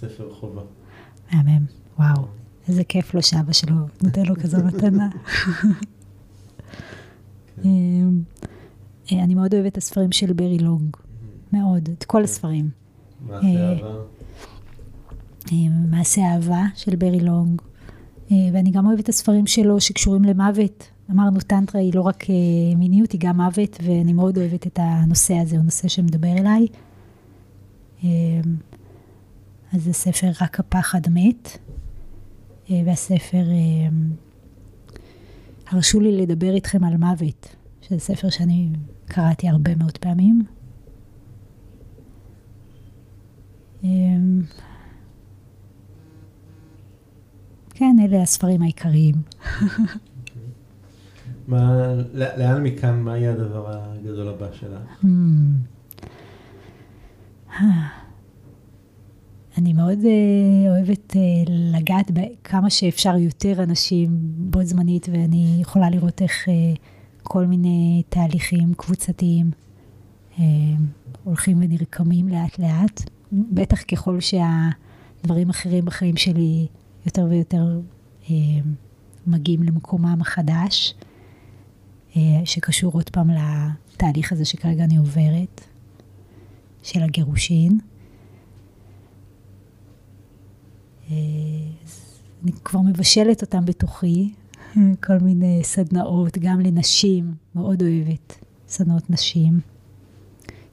ספר 0.00 0.34
חובה. 0.34 0.62
מהמם, 1.32 1.64
וואו, 1.98 2.26
איזה 2.68 2.84
כיף 2.84 3.14
לו 3.14 3.22
שאבא 3.22 3.52
שלו 3.52 3.76
נותן 4.02 4.22
לו 4.26 4.36
כזו 4.36 4.58
מתנה. 4.64 5.08
אמ, 7.64 8.22
אה, 9.12 9.24
אני 9.24 9.34
מאוד 9.34 9.54
אוהבת 9.54 9.72
את 9.72 9.76
הספרים 9.76 10.12
של 10.12 10.32
ברי 10.32 10.58
לונג, 10.58 10.96
מאוד, 11.52 11.88
את 11.98 12.04
כל 12.04 12.24
הספרים. 12.24 12.70
מעשה 13.26 13.46
אה, 13.46 13.72
אהבה. 13.72 13.94
אה, 15.52 15.56
מעשה 15.90 16.20
אהבה 16.22 16.62
של 16.74 16.96
ברי 16.96 17.20
לונג, 17.20 17.62
ואני 18.30 18.70
גם 18.70 18.86
אוהבת 18.86 19.00
את 19.00 19.08
הספרים 19.08 19.46
שלו 19.46 19.80
שקשורים 19.80 20.24
למוות. 20.24 20.90
אמרנו, 21.10 21.40
טנטרה 21.40 21.80
היא 21.80 21.94
לא 21.94 22.00
רק 22.00 22.24
מיניות, 22.76 23.12
היא 23.12 23.20
גם 23.24 23.36
מוות, 23.36 23.78
ואני 23.82 24.12
מאוד 24.12 24.38
אוהבת 24.38 24.66
את 24.66 24.78
הנושא 24.82 25.34
הזה, 25.34 25.56
הוא 25.56 25.64
נושא 25.64 25.88
שמדבר 25.88 26.32
אליי. 26.38 26.66
אמ, 28.04 28.56
אז 29.72 29.84
זה 29.84 29.92
ספר 29.92 30.30
רק 30.40 30.60
הפחד 30.60 31.00
מת, 31.10 31.58
אה, 32.70 32.82
והספר 32.86 33.50
אה, 33.50 33.88
הרשו 35.66 36.00
לי 36.00 36.16
לדבר 36.16 36.54
איתכם 36.54 36.84
על 36.84 36.96
מוות, 36.96 37.56
שזה 37.82 37.98
ספר 37.98 38.30
שאני 38.30 38.68
קראתי 39.06 39.48
הרבה 39.48 39.74
מאוד 39.74 39.98
פעמים. 39.98 40.42
אה, 43.84 43.88
כן, 47.74 47.95
אלה 48.06 48.22
הספרים 48.22 48.62
העיקריים. 48.62 49.14
מה, 51.48 51.94
לאן 52.14 52.62
מכאן, 52.62 53.00
מה 53.00 53.18
יהיה 53.18 53.32
הדבר 53.32 53.66
הגדול 53.68 54.28
הבא 54.28 54.46
שלך? 54.52 55.04
אני 59.58 59.72
מאוד 59.72 59.98
uh, 59.98 60.68
אוהבת 60.68 61.12
uh, 61.12 61.16
לגעת 61.48 62.10
בכמה 62.10 62.70
שאפשר 62.70 63.16
יותר 63.16 63.62
אנשים 63.62 64.08
בו 64.22 64.64
זמנית, 64.64 65.08
ואני 65.12 65.58
יכולה 65.60 65.90
לראות 65.90 66.22
איך 66.22 66.48
כל 67.22 67.46
מיני 67.46 68.02
תהליכים 68.08 68.74
קבוצתיים 68.74 69.50
הולכים 71.24 71.58
ונרקמים 71.60 72.28
לאט 72.28 72.58
לאט, 72.58 73.10
בטח 73.32 73.82
ככל 73.82 74.18
שהדברים 74.20 75.50
אחרים 75.50 75.84
בחיים 75.84 76.16
שלי 76.16 76.66
יותר 77.06 77.26
ויותר 77.30 77.80
מגיעים 79.26 79.62
למקומם 79.62 80.18
החדש, 80.20 80.94
uh, 82.12 82.16
שקשור 82.44 82.92
עוד 82.92 83.10
פעם 83.10 83.30
לתהליך 83.30 84.32
הזה 84.32 84.44
שכרגע 84.44 84.84
אני 84.84 84.96
עוברת, 84.96 85.60
של 86.82 87.02
הגירושין. 87.02 87.78
אני 91.10 92.52
כבר 92.64 92.80
מבשלת 92.80 93.42
אותם 93.42 93.64
בתוכי, 93.64 94.32
כל 95.06 95.18
מיני 95.22 95.60
סדנאות, 95.64 96.38
גם 96.38 96.60
לנשים, 96.60 97.34
מאוד 97.54 97.82
אוהבת 97.82 98.44
סדנאות 98.68 99.10
נשים. 99.10 99.60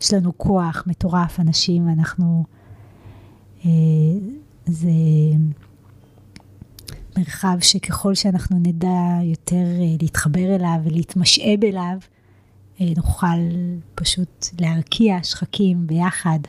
יש 0.01 0.13
לנו 0.13 0.37
כוח 0.37 0.83
מטורף, 0.87 1.39
הנשים, 1.39 1.87
ואנחנו... 1.87 2.43
אה, 3.65 3.71
זה 4.65 4.89
מרחב 7.17 7.57
שככל 7.61 8.15
שאנחנו 8.15 8.57
נדע 8.59 9.19
יותר 9.23 9.55
אה, 9.55 9.95
להתחבר 10.01 10.55
אליו 10.55 10.79
ולהתמשאב 10.83 11.63
אליו, 11.63 11.97
אה, 12.81 12.85
נוכל 12.97 13.27
פשוט 13.95 14.45
להרקיע 14.59 15.23
שחקים 15.23 15.87
ביחד. 15.87 16.39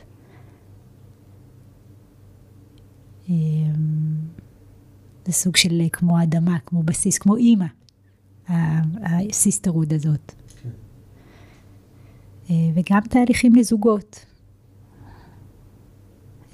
אמ, 3.29 3.35
זה 5.25 5.31
סוג 5.31 5.55
של 5.55 5.81
כמו 5.93 6.23
אדמה, 6.23 6.59
כמו 6.65 6.83
בסיס, 6.83 7.17
כמו 7.17 7.35
אימא, 7.35 7.65
הסיסטרוד 8.49 9.93
הזאת. 9.93 10.31
כן. 10.63 10.69
אה, 12.49 12.55
וגם 12.75 13.01
תהליכים 13.09 13.55
לזוגות. 13.55 14.25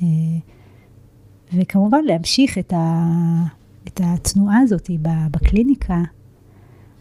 אה, 0.01 0.07
וכמובן 1.53 2.03
להמשיך 2.03 2.57
את, 2.57 2.73
ה, 2.73 3.05
את 3.93 4.01
התנועה 4.03 4.59
הזאת 4.59 4.89
בקליניקה. 5.31 6.01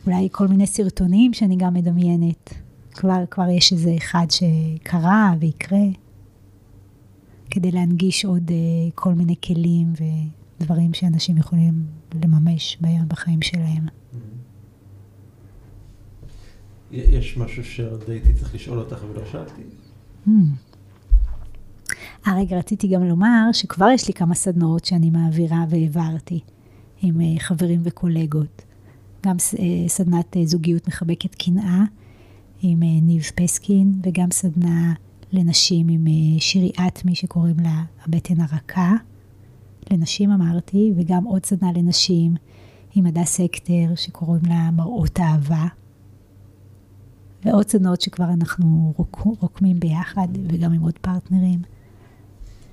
אולי 0.07 0.29
כל 0.33 0.49
מיני 0.49 0.67
סרטונים 0.67 1.33
שאני 1.33 1.57
גם 1.57 1.75
מדמיינת. 1.75 2.55
כבר, 2.91 3.25
כבר 3.31 3.49
יש 3.49 3.73
איזה 3.73 3.95
אחד 3.97 4.27
שקרה 4.31 5.35
ויקרה. 5.41 5.85
כדי 7.51 7.71
להנגיש 7.71 8.25
עוד 8.25 8.51
כל 8.95 9.15
מיני 9.15 9.35
כלים 9.45 9.93
ודברים 10.61 10.95
שאנשים 10.95 11.37
יכולים 11.37 11.75
לממש 12.25 12.79
בחיים 13.09 13.43
שלהם. 13.43 13.87
יש 16.93 17.37
משהו 17.37 17.65
שעוד 17.65 18.05
הייתי 18.09 18.35
צריך 18.35 18.55
לשאול 18.55 18.79
אותך 18.79 19.05
ולא 19.11 19.23
שאלתי. 19.33 19.63
Hmm. 20.27 20.31
אה, 22.27 22.37
רגע, 22.37 22.59
רציתי 22.59 22.89
גם 22.89 23.05
לומר 23.05 23.49
שכבר 23.53 23.89
יש 23.95 24.09
לי 24.09 24.15
כמה 24.15 24.35
סדנאות 24.35 24.85
שאני 24.85 25.11
מעבירה 25.11 25.65
והעברתי 25.69 26.41
עם 27.03 27.21
אה, 27.21 27.39
חברים 27.39 27.81
וקולגות. 27.85 28.63
גם 29.27 29.37
אה, 29.59 29.89
סדנת 29.89 30.37
אה, 30.37 30.47
זוגיות 30.47 30.89
מחבקת 30.89 31.35
קנאה 31.35 31.85
עם 32.63 32.81
ניב 32.83 33.23
פסקין, 33.35 34.01
וגם 34.03 34.31
סדנה 34.31 34.95
לנשים 35.33 35.89
עם 35.89 36.05
שירי 36.39 36.73
אטמי 36.87 37.15
שקוראים 37.15 37.57
לה 37.61 37.83
הבטן 38.07 38.41
הרכה. 38.41 38.95
לנשים 39.91 40.31
אמרתי, 40.31 40.93
וגם 40.97 41.25
עוד 41.25 41.47
סדנה 41.47 41.73
לנשים 41.73 42.35
עם 42.95 43.07
הדס 43.07 43.41
הקטר 43.41 43.95
שקוראים 43.97 44.43
לה 44.49 44.71
מראות 44.71 45.21
אהבה. 45.21 45.67
ועוד 47.45 47.69
סדנאות 47.69 48.01
שכבר 48.01 48.25
אנחנו 48.25 48.93
רוק, 48.97 49.21
רוקמים 49.41 49.81
ביחד, 49.81 50.29
וגם 50.49 50.73
עם 50.73 50.83
עוד 50.83 50.99
פרטנרים. 50.99 51.61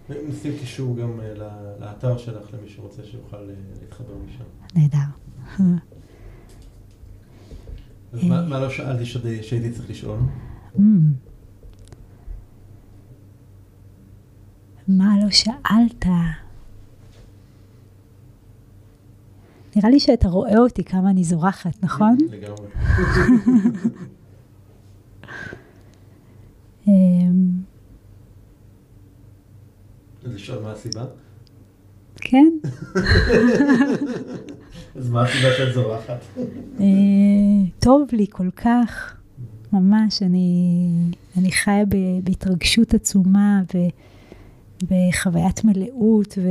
נשים 0.09 0.57
קישור 0.59 0.97
גם 0.97 1.19
אה, 1.19 1.33
לאתר 1.79 2.17
שלך 2.17 2.53
למי 2.53 2.69
שרוצה 2.69 3.01
שיוכל 3.03 3.37
אה, 3.37 3.53
להתחבר 3.81 4.13
משם. 4.25 4.43
נהדר. 4.75 4.97
אז 8.13 8.23
מה 8.23 8.59
לא 8.59 8.69
שאלתי 8.69 9.05
שהייתי 9.41 9.71
צריך 9.71 9.89
לשאול? 9.89 10.19
Mm. 10.75 10.79
מה 14.87 15.15
לא 15.23 15.29
שאלת? 15.29 16.05
נראה 19.75 19.89
לי 19.89 19.99
שאתה 19.99 20.27
רואה 20.27 20.57
אותי 20.57 20.83
כמה 20.83 21.09
אני 21.09 21.23
זורחת, 21.23 21.83
נכון? 21.83 22.17
לגמרי. 22.29 22.67
לשאול 30.37 30.63
מה 30.63 30.71
הסיבה? 30.71 31.05
כן. 32.15 32.53
אז 34.95 35.09
מה 35.09 35.23
הסיבה 35.23 35.47
שאת 35.57 35.73
זורחת? 35.73 36.19
אה, 36.79 36.85
טוב 37.79 38.09
לי 38.11 38.25
כל 38.29 38.49
כך, 38.55 39.17
ממש, 39.73 40.23
אני, 40.23 40.89
אני 41.37 41.51
חיה 41.51 41.83
בהתרגשות 42.23 42.93
עצומה 42.93 43.61
ובחוויית 44.83 45.63
מלאות, 45.63 46.37
ו... 46.37 46.49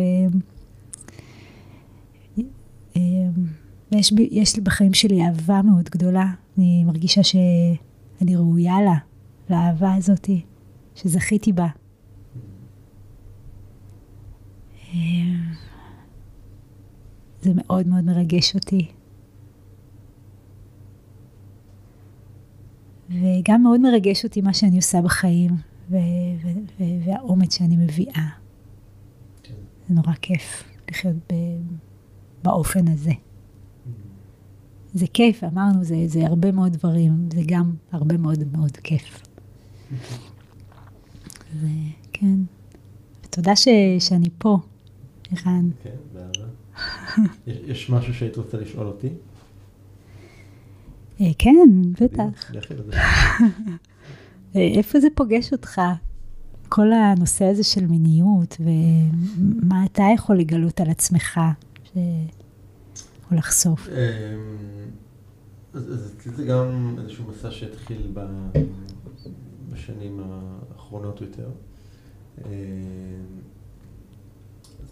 אה, 2.96 3.02
ויש 3.92 4.12
בי, 4.12 4.28
לי 4.56 4.62
בחיים 4.62 4.94
שלי 4.94 5.26
אהבה 5.26 5.62
מאוד 5.62 5.88
גדולה. 5.90 6.26
אני 6.58 6.84
מרגישה 6.84 7.22
שאני 7.22 8.36
ראויה 8.36 8.74
לה, 8.84 8.96
לאהבה 9.50 9.94
הזאתי, 9.94 10.42
שזכיתי 10.94 11.52
בה. 11.52 11.66
זה 17.42 17.50
מאוד 17.54 17.86
מאוד 17.86 18.04
מרגש 18.04 18.54
אותי. 18.54 18.88
וגם 23.10 23.62
מאוד 23.62 23.80
מרגש 23.80 24.24
אותי 24.24 24.40
מה 24.40 24.54
שאני 24.54 24.76
עושה 24.76 25.00
בחיים, 25.02 25.50
ו- 25.90 25.96
ו- 26.42 26.48
ו- 26.80 27.04
והאומץ 27.04 27.58
שאני 27.58 27.76
מביאה. 27.76 28.28
כן. 29.42 29.54
זה 29.88 29.94
נורא 29.94 30.12
כיף 30.22 30.64
לחיות 30.90 31.16
ב- 31.32 31.60
באופן 32.42 32.88
הזה. 32.88 33.10
Mm-hmm. 33.10 33.88
זה 34.94 35.06
כיף, 35.14 35.44
אמרנו, 35.44 35.84
זה, 35.84 35.96
זה 36.06 36.26
הרבה 36.26 36.52
מאוד 36.52 36.72
דברים, 36.72 37.28
זה 37.32 37.40
גם 37.46 37.74
הרבה 37.92 38.16
מאוד 38.16 38.44
מאוד 38.52 38.76
כיף. 38.76 39.22
וכן, 41.60 42.38
ותודה 43.24 43.56
ש, 43.56 43.68
שאני 43.98 44.28
פה. 44.38 44.58
ערן. 45.30 45.70
כן, 45.82 45.96
באהבה. 46.12 46.48
יש 47.70 47.90
משהו 47.90 48.14
שהיית 48.14 48.36
רוצה 48.36 48.56
לשאול 48.56 48.86
אותי? 48.86 49.08
אה, 51.20 51.30
כן, 51.38 51.68
בטח. 52.00 52.52
אה, 54.56 54.60
איפה 54.60 55.00
זה 55.00 55.08
פוגש 55.14 55.52
אותך? 55.52 55.80
כל 56.68 56.92
הנושא 56.92 57.44
הזה 57.44 57.64
של 57.64 57.86
מיניות, 57.86 58.56
ומה 58.60 59.84
אתה 59.84 60.02
יכול 60.14 60.36
לגלות 60.38 60.80
על 60.80 60.90
עצמך, 60.90 61.40
או 61.96 63.36
לחשוף? 63.36 63.88
אמ, 63.88 63.94
אז 65.74 66.14
זה 66.24 66.44
גם 66.44 66.96
איזשהו 66.98 67.24
מסע 67.28 67.50
שהתחיל 67.50 68.12
בשנים 69.72 70.20
האחרונות 70.20 71.20
יותר. 71.20 71.48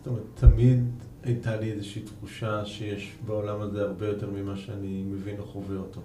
זאת 0.05 0.11
אומרת, 0.11 0.25
תמיד 0.35 0.85
הייתה 1.23 1.57
לי 1.57 1.73
איזושהי 1.73 2.03
תחושה 2.03 2.65
שיש 2.65 3.17
בעולם 3.27 3.61
הזה 3.61 3.83
הרבה 3.83 4.07
יותר 4.07 4.31
ממה 4.31 4.57
שאני 4.57 5.03
מבין 5.03 5.39
או 5.39 5.45
חווה 5.45 5.77
אותו. 5.77 6.01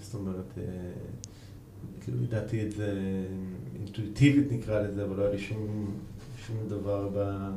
זאת 0.00 0.14
אומרת, 0.14 0.58
אה, 0.58 0.62
כאילו 2.00 2.22
ידעתי 2.22 2.66
את 2.66 2.72
זה 2.72 3.02
אינטואיטיבית 3.78 4.52
נקרא 4.52 4.80
לזה, 4.82 5.04
אבל 5.04 5.16
לא 5.16 5.22
היה 5.22 5.32
לי 5.32 5.38
שום, 5.38 5.94
שום 6.46 6.56
דבר, 6.68 7.10
ב, 7.14 7.48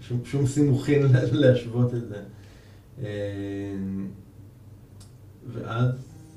שום, 0.00 0.24
שום 0.24 0.46
סימוכין 0.46 1.02
להשוות 1.32 1.94
את 1.94 2.08
זה. 2.08 2.22
אה, 3.02 3.76
ואז 5.52 5.90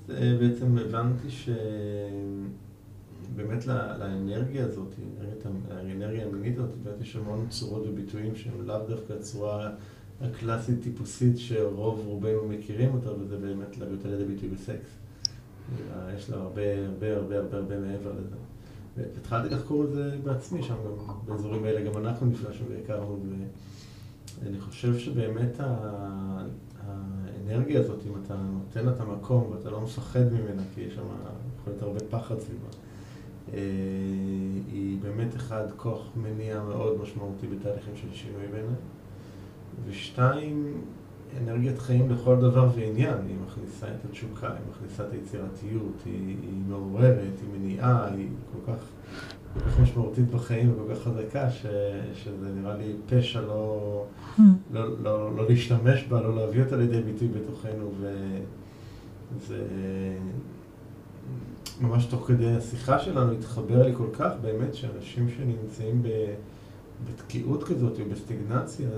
אה, 0.09 0.37
בעצם 0.39 0.77
הבנתי 0.77 1.29
ש... 1.29 1.49
באמת 3.35 3.67
לאנרגיה 3.67 4.65
הזאת, 4.65 4.93
האנרגיה 5.71 6.25
המינית 6.25 6.57
הזאת, 6.57 6.77
באמת 6.83 7.01
יש 7.01 7.15
המון 7.15 7.45
צורות 7.49 7.83
וביטויים 7.87 8.35
שהם 8.35 8.67
לאו 8.67 8.79
דווקא 8.87 9.13
הצורה 9.13 9.71
הקלאסית 10.21 10.83
טיפוסית 10.83 11.37
שרוב 11.37 12.03
רובנו 12.05 12.47
מכירים 12.47 12.93
אותה, 12.93 13.09
וזה 13.19 13.37
באמת 13.37 13.77
להביא 13.77 13.95
אותה 13.97 14.07
לידי 14.07 14.25
ביטוי 14.25 14.49
בסקס. 14.49 14.89
יש 16.17 16.29
לה 16.29 16.37
הרבה 16.37 16.85
הרבה 16.87 17.15
הרבה 17.15 17.37
הרבה 17.37 17.57
הרבה 17.57 17.79
מעבר 17.79 18.11
לזה. 18.11 18.35
והתחלתי 18.97 19.55
לחקור 19.55 19.83
את 19.83 19.91
זה 19.91 20.17
בעצמי, 20.23 20.63
שם 20.63 20.75
גם 20.85 21.13
באזורים 21.25 21.63
האלה, 21.63 21.91
גם 21.91 21.97
אנחנו 21.97 22.27
נפגשנו 22.27 22.67
והכרנו, 22.69 23.19
ואני 24.43 24.59
חושב 24.59 24.97
שבאמת 24.97 25.59
האנרגיה 26.87 27.79
הזאת, 27.79 27.99
אם 28.07 28.11
אתה 28.25 28.35
נותן 28.35 28.85
לה 28.85 28.91
את 28.91 28.99
המקום 28.99 29.51
ואתה 29.51 29.69
לא 29.69 29.81
מפחד 29.81 30.33
ממנה, 30.33 30.61
כי 30.75 30.81
יש 30.81 30.93
שם 30.93 31.01
יכול 31.59 31.73
להיות 31.73 31.81
הרבה 31.81 31.99
פחד 32.09 32.39
סביבה. 32.39 32.67
אה, 33.53 33.59
היא 34.71 34.97
באמת 35.01 35.35
אחד, 35.35 35.63
כוח 35.77 36.09
מניע 36.15 36.63
מאוד 36.63 37.01
משמעותי 37.01 37.47
בתהליכים 37.47 37.95
של 37.95 38.07
שינוי 38.13 38.47
בעיניי. 38.51 38.75
ושתיים, 39.85 40.81
אנרגיית 41.37 41.79
חיים 41.79 42.09
לכל 42.09 42.35
דבר 42.35 42.69
ועניין. 42.75 43.17
היא 43.27 43.35
מכניסה 43.45 43.87
את 43.87 44.05
התשוקה, 44.09 44.47
היא 44.47 44.65
מכניסה 44.71 45.03
את 45.03 45.13
היצירתיות, 45.13 46.01
היא, 46.05 46.35
היא 46.41 46.63
מעוררת, 46.67 47.39
היא 47.41 47.59
מניעה, 47.59 48.13
היא 48.13 48.27
כל 48.51 48.71
כך, 48.71 48.83
כל 49.53 49.59
כך 49.59 49.79
משמעותית 49.79 50.31
בחיים 50.31 50.71
וכל 50.71 50.95
כך 50.95 51.01
חזקה, 51.01 51.49
ש, 51.49 51.65
שזה 52.13 52.51
נראה 52.55 52.77
לי 52.77 52.93
פשע 53.09 53.41
לא, 53.41 54.05
mm. 54.37 54.41
לא, 54.71 54.99
לא, 54.99 55.35
לא 55.35 55.49
להשתמש 55.49 56.03
בה, 56.03 56.21
לא 56.21 56.35
להביא 56.35 56.63
אותה 56.63 56.77
לידי 56.77 57.01
ביטוי 57.01 57.27
בתוכנו. 57.27 57.91
וזה... 59.37 59.65
ממש 61.79 62.05
תוך 62.05 62.27
כדי 62.27 62.55
השיחה 62.55 62.99
שלנו 62.99 63.31
התחבר 63.31 63.85
לי 63.85 63.95
כל 63.95 64.07
כך 64.13 64.31
באמת 64.41 64.75
שאנשים 64.75 65.29
שנמצאים 65.29 66.03
בתקיעות 67.05 67.63
כזאת 67.63 67.99
או 67.99 68.05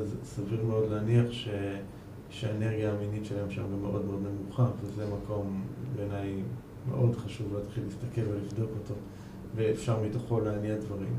אז 0.01 0.15
סביר 0.23 0.63
מאוד 0.63 0.91
להניח 0.91 1.31
ש... 1.31 1.49
שהאנרגיה 2.29 2.91
המינית 2.91 3.25
שלהם 3.25 3.51
שם 3.51 3.61
גם 3.61 3.81
מאוד 3.81 4.05
מאוד 4.05 4.19
נמוכה, 4.23 4.67
וזה 4.81 5.05
מקום 5.23 5.63
בעיניי 5.95 6.43
מאוד 6.89 7.15
חשוב 7.15 7.53
להתחיל 7.55 7.83
להסתכל 7.83 8.21
ולבדוק 8.21 8.69
אותו, 8.79 8.93
ואפשר 9.55 9.99
מתוכו 10.03 10.39
להניע 10.39 10.77
דברים. 10.77 11.13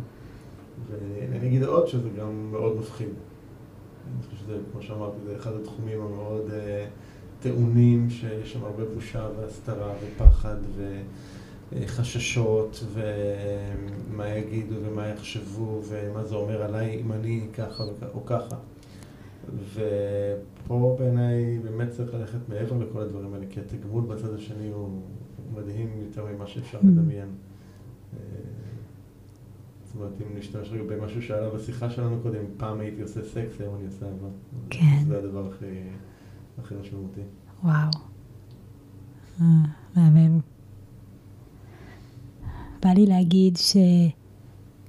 ואני 0.88 1.48
אגיד 1.48 1.62
עוד 1.62 1.86
שזה 1.86 2.08
גם 2.18 2.48
מאוד 2.52 2.76
מפחיד. 2.76 3.08
אני 3.08 4.22
חושב 4.22 4.36
שזה, 4.36 4.58
כמו 4.72 4.82
שאמרתי, 4.82 5.16
זה 5.24 5.36
אחד 5.36 5.52
התחומים 5.54 6.00
המאוד 6.00 6.46
uh, 6.48 7.42
טעונים, 7.42 8.10
שיש 8.10 8.52
שם 8.52 8.64
הרבה 8.64 8.84
בושה 8.94 9.28
והסתרה 9.36 9.92
ופחד 10.02 10.56
ו... 10.76 11.00
חששות 11.86 12.84
ומה 12.92 14.28
יגידו 14.28 14.74
ומה 14.82 15.06
יחשבו 15.06 15.80
ומה 15.88 16.24
זה 16.24 16.34
אומר 16.34 16.62
עליי 16.62 17.00
אם 17.00 17.12
אני 17.12 17.46
ככה 17.54 17.84
או 18.14 18.26
ככה. 18.26 18.56
ופה 19.74 20.96
בעיניי 20.98 21.58
באמת 21.58 21.90
צריך 21.90 22.14
ללכת 22.14 22.48
מעבר 22.48 22.78
לכל 22.78 23.00
הדברים 23.00 23.34
האלה, 23.34 23.46
כי 23.50 23.60
התגמול 23.60 24.04
בצד 24.04 24.34
השני 24.34 24.68
הוא 24.68 25.02
מדהים 25.54 25.88
יותר 26.02 26.26
ממה 26.26 26.46
שאפשר 26.46 26.80
mm. 26.80 26.86
לדמיין. 26.86 27.28
זאת 29.84 30.00
אומרת, 30.00 30.12
אם 30.20 30.38
נשתמש 30.38 30.68
רגע 30.70 30.82
במשהו 30.82 31.22
שעלה 31.22 31.50
בשיחה 31.50 31.90
שלנו 31.90 32.18
קודם, 32.22 32.44
פעם 32.56 32.80
הייתי 32.80 33.02
עושה 33.02 33.22
סקס, 33.22 33.60
היום 33.60 33.74
אני 33.74 33.86
עושה 33.86 34.06
אהבה. 34.06 34.28
כן. 34.70 35.04
זה 35.08 35.18
הדבר 35.18 35.48
הכי, 35.48 35.80
הכי 36.58 36.74
משמעותי. 36.74 37.20
וואו. 37.64 37.90
אה, 39.40 39.46
מהמם. 39.96 40.51
בא 42.82 42.90
לי 42.90 43.06
להגיד 43.06 43.58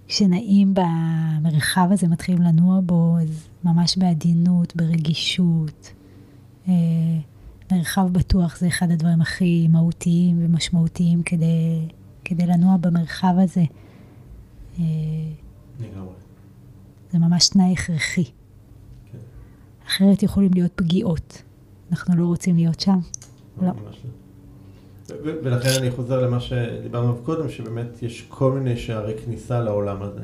שכשנעים 0.07 0.73
במרחב 0.73 1.87
הזה, 1.91 2.07
מתחילים 2.07 2.41
לנוע 2.41 2.79
בו, 2.85 3.15
אז 3.21 3.47
ממש 3.63 3.97
בעדינות, 3.97 4.75
ברגישות. 4.75 5.93
אה, 6.67 6.73
מרחב 7.71 8.07
בטוח 8.11 8.57
זה 8.57 8.67
אחד 8.67 8.91
הדברים 8.91 9.21
הכי 9.21 9.67
מהותיים 9.67 10.45
ומשמעותיים 10.45 11.23
כדי, 11.23 11.87
כדי 12.25 12.45
לנוע 12.45 12.77
במרחב 12.77 13.35
הזה. 13.37 13.63
אה, 14.79 14.83
לגמרי. 15.79 16.13
זה 17.11 17.19
ממש 17.19 17.49
תנאי 17.49 17.73
הכרחי. 17.73 18.23
כן. 18.23 19.17
אחרת 19.87 20.23
יכולים 20.23 20.51
להיות 20.53 20.71
פגיעות. 20.75 21.43
אנחנו 21.91 22.15
לא 22.15 22.25
רוצים 22.25 22.55
להיות 22.55 22.79
שם. 22.79 22.99
לא. 23.61 23.67
ממש 23.67 23.95
לא. 24.05 24.11
ולכן 25.09 25.69
אני 25.79 25.91
חוזר 25.91 26.27
למה 26.27 26.39
שדיברנו 26.39 27.09
עליו 27.09 27.23
קודם, 27.23 27.49
שבאמת 27.49 28.03
יש 28.03 28.25
כל 28.29 28.51
מיני 28.51 28.77
שערי 28.77 29.13
כניסה 29.25 29.59
לעולם 29.59 30.01
הזה. 30.01 30.21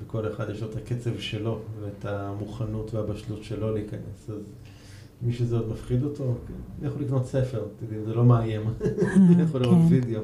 וכל 0.00 0.32
אחד 0.32 0.50
יש 0.50 0.62
לו 0.62 0.70
את 0.70 0.76
הקצב 0.76 1.18
שלו, 1.18 1.58
ואת 1.80 2.04
המוכנות 2.04 2.94
והבשלות 2.94 3.44
שלו 3.44 3.74
להיכנס. 3.74 4.30
אז 4.30 4.42
מי 5.22 5.32
שזה 5.32 5.56
עוד 5.56 5.68
מפחיד 5.72 6.02
אותו, 6.02 6.34
כן, 6.48 6.86
יכול 6.86 7.02
לקנות 7.02 7.26
ספר, 7.26 7.64
יודעים, 7.82 8.04
זה 8.04 8.14
לא 8.14 8.24
מאיים. 8.24 8.62
אני 9.16 9.42
יכול 9.48 9.60
לראות 9.60 9.78
כן. 9.88 9.94
וידאו 9.94 10.20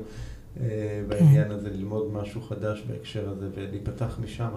אה, 0.61 1.03
בעניין 1.09 1.51
הזה, 1.51 1.71
ללמוד 1.71 2.13
משהו 2.13 2.41
חדש 2.41 2.83
בהקשר 2.89 3.29
הזה, 3.29 3.49
ולהיפתח 3.55 4.19
משם, 4.23 4.49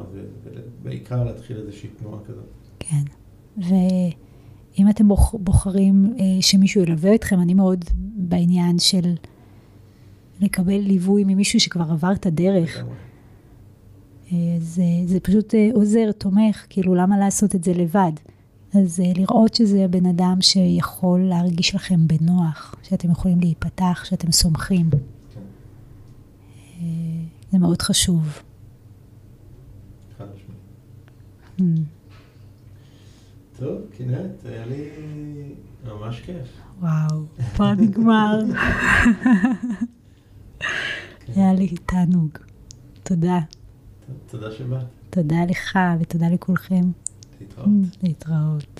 ובעיקר 0.81 1.23
להתחיל 1.23 1.57
איזושהי 1.57 1.89
תנועה 1.89 2.19
כזאת. 2.27 2.45
כן. 2.79 3.03
ואם 3.57 4.89
אתם 4.89 5.07
בוח, 5.07 5.35
בוחרים 5.39 6.13
אה, 6.19 6.41
שמישהו 6.41 6.81
ילווה 6.81 7.15
אתכם, 7.15 7.39
אני 7.39 7.53
מאוד 7.53 7.85
בעניין 8.27 8.79
של 8.79 9.15
לקבל 10.39 10.79
ליווי 10.79 11.23
ממישהו 11.23 11.59
שכבר 11.59 11.91
עבר 11.91 12.11
את 12.11 12.25
הדרך. 12.25 12.83
אה, 14.31 14.37
זה, 14.59 14.83
זה 15.05 15.19
פשוט 15.19 15.55
אה, 15.55 15.69
עוזר, 15.73 16.11
תומך, 16.11 16.65
כאילו 16.69 16.95
למה 16.95 17.17
לעשות 17.17 17.55
את 17.55 17.63
זה 17.63 17.73
לבד? 17.73 18.11
אז 18.73 18.99
אה, 18.99 19.11
לראות 19.15 19.53
שזה 19.53 19.85
הבן 19.85 20.05
אדם 20.05 20.37
שיכול 20.41 21.19
להרגיש 21.19 21.75
לכם 21.75 22.07
בנוח, 22.07 22.75
שאתם 22.83 23.11
יכולים 23.11 23.39
להיפתח, 23.39 24.05
שאתם 24.05 24.31
סומכים. 24.31 24.89
זה 27.51 27.57
מאוד 27.59 27.81
חשוב. 27.81 28.39
חד 30.17 30.25
משמעית. 31.59 31.96
טוב, 33.59 33.81
כנרת, 33.97 34.45
היה 34.45 34.65
לי 34.65 34.89
ממש 35.85 36.21
כיף. 36.21 36.47
וואו, 36.79 37.25
פה 37.55 37.73
נגמר. 37.73 38.39
היה 41.35 41.53
לי 41.53 41.75
תענוג. 41.85 42.29
תודה. 43.03 43.39
תודה 44.27 44.51
שבאת. 44.51 44.85
תודה 45.09 45.35
לך 45.49 45.79
ותודה 45.99 46.29
לכולכם. 46.29 46.81
להתראות. 47.41 47.67
להתראות. 48.03 48.79